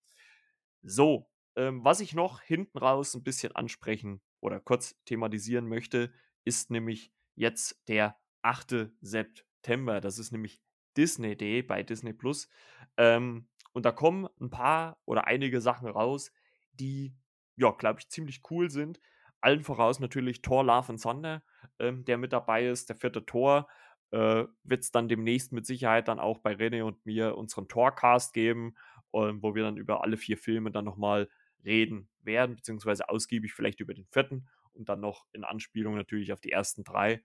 So, 0.82 1.26
ähm, 1.56 1.84
was 1.84 2.00
ich 2.00 2.14
noch 2.14 2.40
hinten 2.40 2.78
raus 2.78 3.14
ein 3.14 3.22
bisschen 3.22 3.54
ansprechen 3.54 4.20
oder 4.40 4.60
kurz 4.60 4.96
thematisieren 5.04 5.68
möchte, 5.68 6.12
ist 6.44 6.70
nämlich 6.70 7.12
jetzt 7.34 7.88
der 7.88 8.16
8. 8.42 8.92
September. 9.00 10.00
Das 10.00 10.18
ist 10.18 10.32
nämlich 10.32 10.60
Disney 10.96 11.36
Day 11.36 11.62
bei 11.62 11.82
Disney 11.82 12.12
Plus. 12.12 12.48
Ähm, 12.96 13.48
und 13.72 13.84
da 13.84 13.92
kommen 13.92 14.28
ein 14.40 14.50
paar 14.50 14.98
oder 15.04 15.26
einige 15.26 15.60
Sachen 15.60 15.88
raus, 15.88 16.32
die, 16.72 17.16
ja, 17.56 17.70
glaube 17.70 18.00
ich, 18.00 18.08
ziemlich 18.08 18.42
cool 18.50 18.70
sind. 18.70 19.00
Allen 19.40 19.64
voraus 19.64 20.00
natürlich 20.00 20.42
Thor 20.42 20.64
Love 20.64 20.90
and 20.90 21.02
Thunder, 21.02 21.42
ähm, 21.78 22.04
der 22.04 22.18
mit 22.18 22.32
dabei 22.32 22.66
ist, 22.66 22.88
der 22.88 22.96
vierte 22.96 23.26
Tor. 23.26 23.68
Äh, 24.10 24.44
Wird 24.62 24.82
es 24.82 24.90
dann 24.92 25.08
demnächst 25.08 25.52
mit 25.52 25.66
Sicherheit 25.66 26.08
dann 26.08 26.20
auch 26.20 26.38
bei 26.38 26.52
René 26.52 26.82
und 26.82 27.04
mir 27.04 27.36
unseren 27.36 27.68
Torcast 27.68 28.32
geben, 28.32 28.74
ähm, 29.12 29.42
wo 29.42 29.54
wir 29.54 29.64
dann 29.64 29.76
über 29.76 30.02
alle 30.02 30.16
vier 30.16 30.38
Filme 30.38 30.70
dann 30.70 30.84
nochmal 30.84 31.28
reden 31.64 32.08
werden, 32.20 32.56
beziehungsweise 32.56 33.08
ausgiebig 33.08 33.54
vielleicht 33.54 33.80
über 33.80 33.94
den 33.94 34.06
vierten 34.06 34.48
und 34.72 34.88
dann 34.88 35.00
noch 35.00 35.26
in 35.32 35.44
Anspielung 35.44 35.94
natürlich 35.94 36.32
auf 36.32 36.40
die 36.40 36.52
ersten 36.52 36.84
drei. 36.84 37.22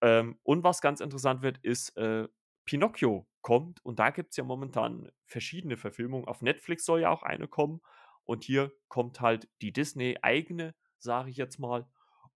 Ähm, 0.00 0.38
und 0.42 0.62
was 0.64 0.80
ganz 0.80 1.00
interessant 1.00 1.42
wird, 1.42 1.58
ist, 1.58 1.96
äh, 1.96 2.28
Pinocchio 2.64 3.26
kommt 3.42 3.84
und 3.84 3.98
da 3.98 4.10
gibt 4.10 4.30
es 4.30 4.36
ja 4.36 4.44
momentan 4.44 5.10
verschiedene 5.24 5.76
Verfilmungen. 5.76 6.26
Auf 6.26 6.42
Netflix 6.42 6.84
soll 6.84 7.00
ja 7.00 7.10
auch 7.10 7.22
eine 7.22 7.48
kommen 7.48 7.80
und 8.24 8.44
hier 8.44 8.72
kommt 8.88 9.20
halt 9.20 9.48
die 9.62 9.72
Disney-eigene, 9.72 10.74
sage 10.98 11.30
ich 11.30 11.36
jetzt 11.36 11.58
mal. 11.58 11.88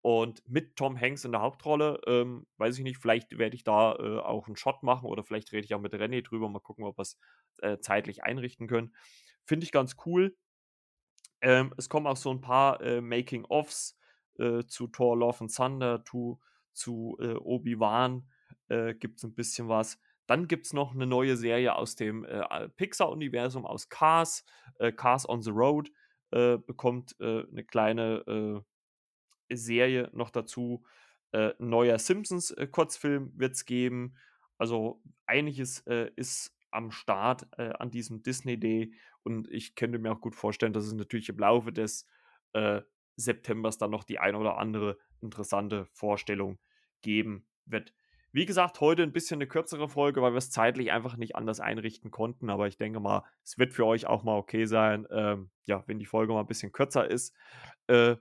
Und 0.01 0.47
mit 0.47 0.77
Tom 0.77 0.99
Hanks 0.99 1.25
in 1.25 1.33
der 1.33 1.41
Hauptrolle, 1.41 1.99
ähm, 2.07 2.47
weiß 2.57 2.77
ich 2.77 2.83
nicht, 2.83 2.99
vielleicht 2.99 3.37
werde 3.37 3.55
ich 3.55 3.65
da 3.65 3.95
äh, 3.95 4.19
auch 4.19 4.47
einen 4.47 4.55
Shot 4.55 4.81
machen 4.81 5.07
oder 5.09 5.23
vielleicht 5.23 5.51
rede 5.51 5.65
ich 5.65 5.73
auch 5.73 5.81
mit 5.81 5.93
René 5.93 6.23
drüber, 6.23 6.47
mal 6.47 6.59
gucken, 6.59 6.85
ob 6.85 6.97
wir 6.97 7.01
es 7.01 7.17
äh, 7.57 7.79
zeitlich 7.79 8.23
einrichten 8.23 8.67
können. 8.67 8.95
Finde 9.43 9.65
ich 9.65 9.71
ganz 9.73 9.95
cool. 10.05 10.37
Ähm, 11.41 11.73
es 11.77 11.89
kommen 11.89 12.07
auch 12.07 12.17
so 12.17 12.31
ein 12.31 12.41
paar 12.41 12.81
äh, 12.81 13.01
Making-ofs 13.01 13.97
äh, 14.37 14.65
zu 14.65 14.87
Thor 14.87 15.17
Love 15.17 15.41
and 15.41 15.55
Thunder, 15.55 16.03
to, 16.03 16.39
zu 16.73 17.17
äh, 17.19 17.33
Obi-Wan 17.35 18.27
äh, 18.67 18.93
gibt 18.93 19.17
es 19.17 19.23
ein 19.23 19.35
bisschen 19.35 19.67
was. 19.67 19.99
Dann 20.27 20.47
gibt 20.47 20.67
es 20.67 20.73
noch 20.73 20.93
eine 20.93 21.07
neue 21.07 21.37
Serie 21.37 21.75
aus 21.75 21.95
dem 21.95 22.23
äh, 22.25 22.69
Pixar-Universum, 22.69 23.65
aus 23.65 23.89
Cars. 23.89 24.45
Äh, 24.77 24.91
Cars 24.91 25.27
on 25.27 25.41
the 25.41 25.51
Road 25.51 25.91
bekommt 26.31 27.15
eine 27.19 27.63
kleine 27.63 28.63
Serie 29.51 30.11
noch 30.13 30.29
dazu. 30.29 30.83
neuer 31.57 31.97
Simpsons-Kurzfilm 31.97 33.31
wird 33.35 33.55
es 33.55 33.65
geben. 33.65 34.15
Also 34.59 35.01
einiges 35.25 35.79
ist 36.15 36.55
am 36.71 36.91
Start 36.91 37.47
äh, 37.57 37.71
an 37.79 37.91
diesem 37.91 38.23
Disney 38.23 38.59
Day. 38.59 38.93
Und 39.23 39.49
ich 39.49 39.75
könnte 39.75 39.99
mir 39.99 40.11
auch 40.11 40.21
gut 40.21 40.35
vorstellen, 40.35 40.73
dass 40.73 40.85
es 40.85 40.93
natürlich 40.93 41.29
im 41.29 41.39
Laufe 41.39 41.71
des 41.71 42.07
äh, 42.53 42.81
Septembers 43.15 43.77
dann 43.77 43.91
noch 43.91 44.03
die 44.03 44.19
ein 44.19 44.35
oder 44.35 44.57
andere 44.57 44.97
interessante 45.21 45.85
Vorstellung 45.93 46.59
geben 47.01 47.45
wird. 47.65 47.93
Wie 48.31 48.45
gesagt, 48.45 48.79
heute 48.79 49.01
ein 49.03 49.11
bisschen 49.11 49.37
eine 49.37 49.47
kürzere 49.47 49.89
Folge, 49.89 50.21
weil 50.21 50.33
wir 50.33 50.37
es 50.37 50.51
zeitlich 50.51 50.91
einfach 50.91 51.17
nicht 51.17 51.35
anders 51.35 51.59
einrichten 51.59 52.11
konnten. 52.11 52.49
Aber 52.49 52.67
ich 52.67 52.77
denke 52.77 52.99
mal, 52.99 53.23
es 53.43 53.57
wird 53.57 53.73
für 53.73 53.85
euch 53.85 54.05
auch 54.05 54.23
mal 54.23 54.37
okay 54.37 54.65
sein, 54.65 55.07
ähm, 55.09 55.49
ja, 55.65 55.83
wenn 55.87 55.97
die 55.97 56.05
Folge 56.05 56.33
mal 56.33 56.41
ein 56.41 56.47
bisschen 56.47 56.71
kürzer 56.71 57.09
ist. 57.09 57.35
Äh, 57.87 58.17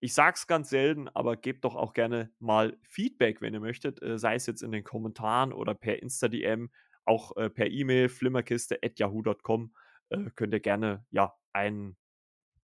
ich 0.00 0.14
sag's 0.14 0.46
ganz 0.46 0.68
selten, 0.68 1.08
aber 1.08 1.36
gebt 1.36 1.64
doch 1.64 1.76
auch 1.76 1.94
gerne 1.94 2.32
mal 2.38 2.76
Feedback, 2.82 3.40
wenn 3.40 3.54
ihr 3.54 3.60
möchtet, 3.60 4.02
äh, 4.02 4.18
sei 4.18 4.34
es 4.34 4.46
jetzt 4.46 4.62
in 4.62 4.72
den 4.72 4.84
Kommentaren 4.84 5.52
oder 5.52 5.74
per 5.74 6.02
Insta-DM 6.02 6.70
auch 7.04 7.36
äh, 7.36 7.48
per 7.48 7.68
E-Mail 7.68 8.08
flimmerkiste.yahoo.com 8.08 9.72
äh, 10.10 10.30
könnt 10.34 10.52
ihr 10.54 10.60
gerne 10.60 11.04
ja 11.10 11.34
einen 11.52 11.96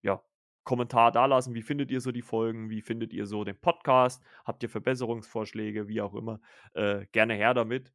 ja, 0.01 0.21
Kommentar 0.63 1.11
dalassen. 1.11 1.53
Wie 1.53 1.61
findet 1.61 1.91
ihr 1.91 2.01
so 2.01 2.11
die 2.11 2.21
Folgen? 2.21 2.69
Wie 2.69 2.81
findet 2.81 3.13
ihr 3.13 3.25
so 3.25 3.43
den 3.43 3.59
Podcast? 3.59 4.23
Habt 4.45 4.63
ihr 4.63 4.69
Verbesserungsvorschläge? 4.69 5.87
Wie 5.87 6.01
auch 6.01 6.13
immer. 6.13 6.39
Äh, 6.73 7.05
gerne 7.11 7.33
her 7.33 7.53
damit. 7.53 7.91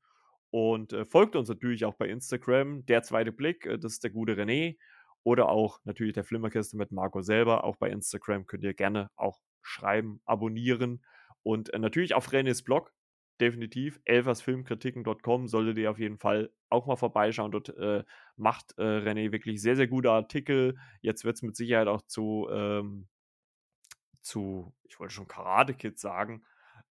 Und 0.50 0.92
äh, 0.92 1.04
folgt 1.04 1.36
uns 1.36 1.48
natürlich 1.48 1.84
auch 1.84 1.94
bei 1.94 2.08
Instagram. 2.08 2.86
Der 2.86 3.02
zweite 3.02 3.32
Blick, 3.32 3.66
äh, 3.66 3.78
das 3.78 3.94
ist 3.94 4.04
der 4.04 4.10
gute 4.10 4.34
René. 4.34 4.78
Oder 5.22 5.48
auch 5.48 5.80
natürlich 5.84 6.14
der 6.14 6.24
Flimmerkiste 6.24 6.76
mit 6.76 6.92
Marco 6.92 7.20
selber. 7.20 7.64
Auch 7.64 7.76
bei 7.76 7.90
Instagram 7.90 8.46
könnt 8.46 8.64
ihr 8.64 8.74
gerne 8.74 9.10
auch 9.16 9.40
schreiben, 9.62 10.20
abonnieren. 10.24 11.04
Und 11.42 11.72
äh, 11.74 11.78
natürlich 11.78 12.14
auf 12.14 12.28
Renés 12.28 12.64
Blog 12.64 12.92
definitiv. 13.40 14.00
elfersfilmkritiken.com 14.04 15.48
solltet 15.48 15.78
ihr 15.78 15.90
auf 15.90 15.98
jeden 15.98 16.18
Fall 16.18 16.50
auch 16.70 16.86
mal 16.86 16.96
vorbeischauen. 16.96 17.52
Dort 17.52 17.70
äh, 17.76 18.04
macht 18.36 18.74
äh, 18.78 18.82
René 18.82 19.32
wirklich 19.32 19.60
sehr, 19.62 19.76
sehr 19.76 19.88
gute 19.88 20.10
Artikel. 20.10 20.76
Jetzt 21.00 21.24
wird 21.24 21.36
es 21.36 21.42
mit 21.42 21.56
Sicherheit 21.56 21.88
auch 21.88 22.02
zu, 22.02 22.48
ähm, 22.50 23.08
zu, 24.22 24.74
ich 24.84 24.98
wollte 25.00 25.14
schon 25.14 25.28
Karate 25.28 25.74
Kid 25.74 25.98
sagen, 25.98 26.44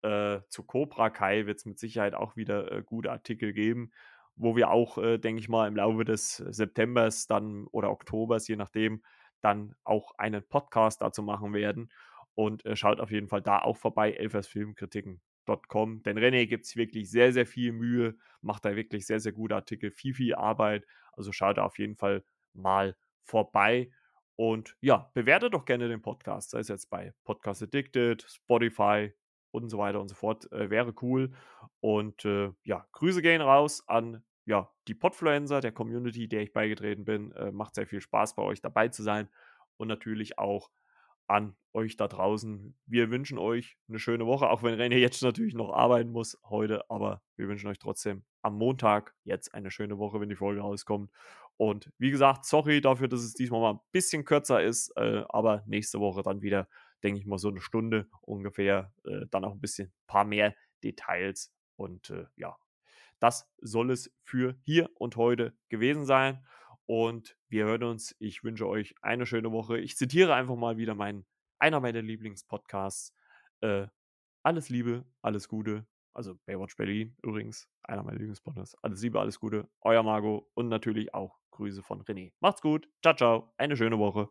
äh, 0.02 0.40
zu 0.48 0.64
Cobra 0.64 1.10
Kai 1.10 1.46
wird 1.46 1.58
es 1.58 1.64
mit 1.66 1.78
Sicherheit 1.78 2.14
auch 2.14 2.36
wieder 2.36 2.70
äh, 2.72 2.82
gute 2.82 3.10
Artikel 3.12 3.52
geben. 3.52 3.92
wo 4.34 4.56
wir 4.56 4.70
auch, 4.70 4.98
äh, 4.98 5.18
denke 5.18 5.40
ich 5.40 5.48
mal, 5.48 5.68
im 5.68 5.76
Laufe 5.76 6.04
des 6.04 6.36
Septembers 6.36 7.26
dann 7.26 7.66
oder 7.68 7.90
Oktobers, 7.90 8.48
je 8.48 8.56
nachdem, 8.56 9.02
dann 9.42 9.74
auch 9.84 10.12
einen 10.18 10.42
Podcast 10.48 11.02
dazu 11.02 11.22
machen 11.22 11.52
werden. 11.54 11.92
Und 12.34 12.64
äh, 12.64 12.76
schaut 12.76 13.00
auf 13.00 13.10
jeden 13.10 13.28
Fall 13.28 13.42
da 13.42 13.60
auch 13.60 13.76
vorbei, 13.76 14.16
elfersfilmkritiken.com. 15.46 16.02
Denn 16.02 16.18
René 16.18 16.46
gibt 16.46 16.64
es 16.64 16.76
wirklich 16.76 17.10
sehr, 17.10 17.32
sehr 17.32 17.46
viel 17.46 17.72
Mühe, 17.72 18.16
macht 18.40 18.64
da 18.64 18.76
wirklich 18.76 19.06
sehr, 19.06 19.20
sehr 19.20 19.32
gute 19.32 19.54
Artikel, 19.54 19.90
viel, 19.90 20.14
viel 20.14 20.34
Arbeit. 20.34 20.86
Also 21.12 21.32
schaut 21.32 21.58
da 21.58 21.64
auf 21.64 21.78
jeden 21.78 21.96
Fall 21.96 22.24
mal 22.54 22.96
vorbei. 23.22 23.90
Und 24.36 24.76
ja, 24.80 25.10
bewerte 25.14 25.50
doch 25.50 25.64
gerne 25.64 25.88
den 25.88 26.02
Podcast, 26.02 26.50
sei 26.50 26.60
es 26.60 26.68
jetzt 26.68 26.90
bei 26.90 27.12
Podcast 27.24 27.62
Addicted, 27.62 28.22
Spotify 28.22 29.12
und 29.50 29.68
so 29.68 29.78
weiter 29.78 30.00
und 30.00 30.08
so 30.08 30.14
fort. 30.14 30.50
Äh, 30.52 30.70
wäre 30.70 30.94
cool. 31.02 31.32
Und 31.80 32.24
äh, 32.24 32.50
ja, 32.64 32.86
Grüße 32.92 33.22
gehen 33.22 33.42
raus 33.42 33.86
an 33.88 34.22
ja, 34.44 34.72
die 34.88 34.94
Podfluencer, 34.94 35.60
der 35.60 35.70
Community, 35.70 36.26
der 36.26 36.42
ich 36.42 36.52
beigetreten 36.52 37.04
bin. 37.04 37.32
Äh, 37.32 37.52
macht 37.52 37.74
sehr 37.74 37.86
viel 37.86 38.00
Spaß 38.00 38.34
bei 38.34 38.42
euch 38.42 38.60
dabei 38.60 38.88
zu 38.88 39.02
sein. 39.02 39.28
Und 39.76 39.88
natürlich 39.88 40.38
auch 40.38 40.70
an 41.32 41.56
euch 41.72 41.96
da 41.96 42.06
draußen. 42.06 42.76
Wir 42.84 43.10
wünschen 43.10 43.38
euch 43.38 43.78
eine 43.88 43.98
schöne 43.98 44.26
Woche, 44.26 44.50
auch 44.50 44.62
wenn 44.62 44.78
René 44.78 44.98
jetzt 44.98 45.22
natürlich 45.22 45.54
noch 45.54 45.72
arbeiten 45.72 46.10
muss 46.10 46.38
heute, 46.44 46.88
aber 46.90 47.22
wir 47.36 47.48
wünschen 47.48 47.68
euch 47.68 47.78
trotzdem 47.78 48.24
am 48.42 48.58
Montag 48.58 49.14
jetzt 49.24 49.54
eine 49.54 49.70
schöne 49.70 49.98
Woche, 49.98 50.20
wenn 50.20 50.28
die 50.28 50.36
Folge 50.36 50.60
rauskommt. 50.60 51.10
Und 51.56 51.90
wie 51.96 52.10
gesagt, 52.10 52.44
sorry 52.44 52.82
dafür, 52.82 53.08
dass 53.08 53.20
es 53.20 53.32
diesmal 53.32 53.60
mal 53.60 53.74
ein 53.74 53.80
bisschen 53.92 54.24
kürzer 54.24 54.62
ist, 54.62 54.92
äh, 54.96 55.24
aber 55.30 55.62
nächste 55.66 56.00
Woche 56.00 56.22
dann 56.22 56.42
wieder, 56.42 56.68
denke 57.02 57.18
ich 57.20 57.26
mal, 57.26 57.38
so 57.38 57.48
eine 57.48 57.60
Stunde 57.60 58.08
ungefähr, 58.20 58.92
äh, 59.04 59.26
dann 59.30 59.44
auch 59.44 59.52
ein 59.52 59.60
bisschen, 59.60 59.92
paar 60.06 60.24
mehr 60.24 60.54
Details. 60.84 61.50
Und 61.76 62.10
äh, 62.10 62.26
ja, 62.36 62.56
das 63.20 63.48
soll 63.58 63.90
es 63.90 64.12
für 64.22 64.56
hier 64.64 64.90
und 64.98 65.16
heute 65.16 65.56
gewesen 65.70 66.04
sein. 66.04 66.44
Und 66.92 67.38
wir 67.48 67.64
hören 67.64 67.84
uns. 67.84 68.14
Ich 68.18 68.44
wünsche 68.44 68.68
euch 68.68 68.94
eine 69.00 69.24
schöne 69.24 69.50
Woche. 69.50 69.78
Ich 69.78 69.96
zitiere 69.96 70.34
einfach 70.34 70.56
mal 70.56 70.76
wieder 70.76 70.94
meinen, 70.94 71.24
einer 71.58 71.80
meiner 71.80 72.02
Lieblingspodcasts. 72.02 73.14
Äh, 73.62 73.86
alles 74.42 74.68
Liebe, 74.68 75.06
alles 75.22 75.48
Gute. 75.48 75.86
Also 76.12 76.34
Baywatch 76.44 76.76
Berlin 76.76 77.16
übrigens, 77.22 77.66
einer 77.82 78.02
meiner 78.02 78.18
Lieblingspodcasts. 78.18 78.76
Alles 78.82 79.00
Liebe, 79.00 79.18
alles 79.20 79.40
Gute. 79.40 79.70
Euer 79.80 80.02
Margot 80.02 80.46
und 80.52 80.68
natürlich 80.68 81.14
auch 81.14 81.38
Grüße 81.52 81.82
von 81.82 82.02
René. 82.02 82.34
Macht's 82.40 82.60
gut. 82.60 82.86
Ciao, 83.02 83.16
ciao. 83.16 83.54
Eine 83.56 83.74
schöne 83.74 83.98
Woche. 83.98 84.28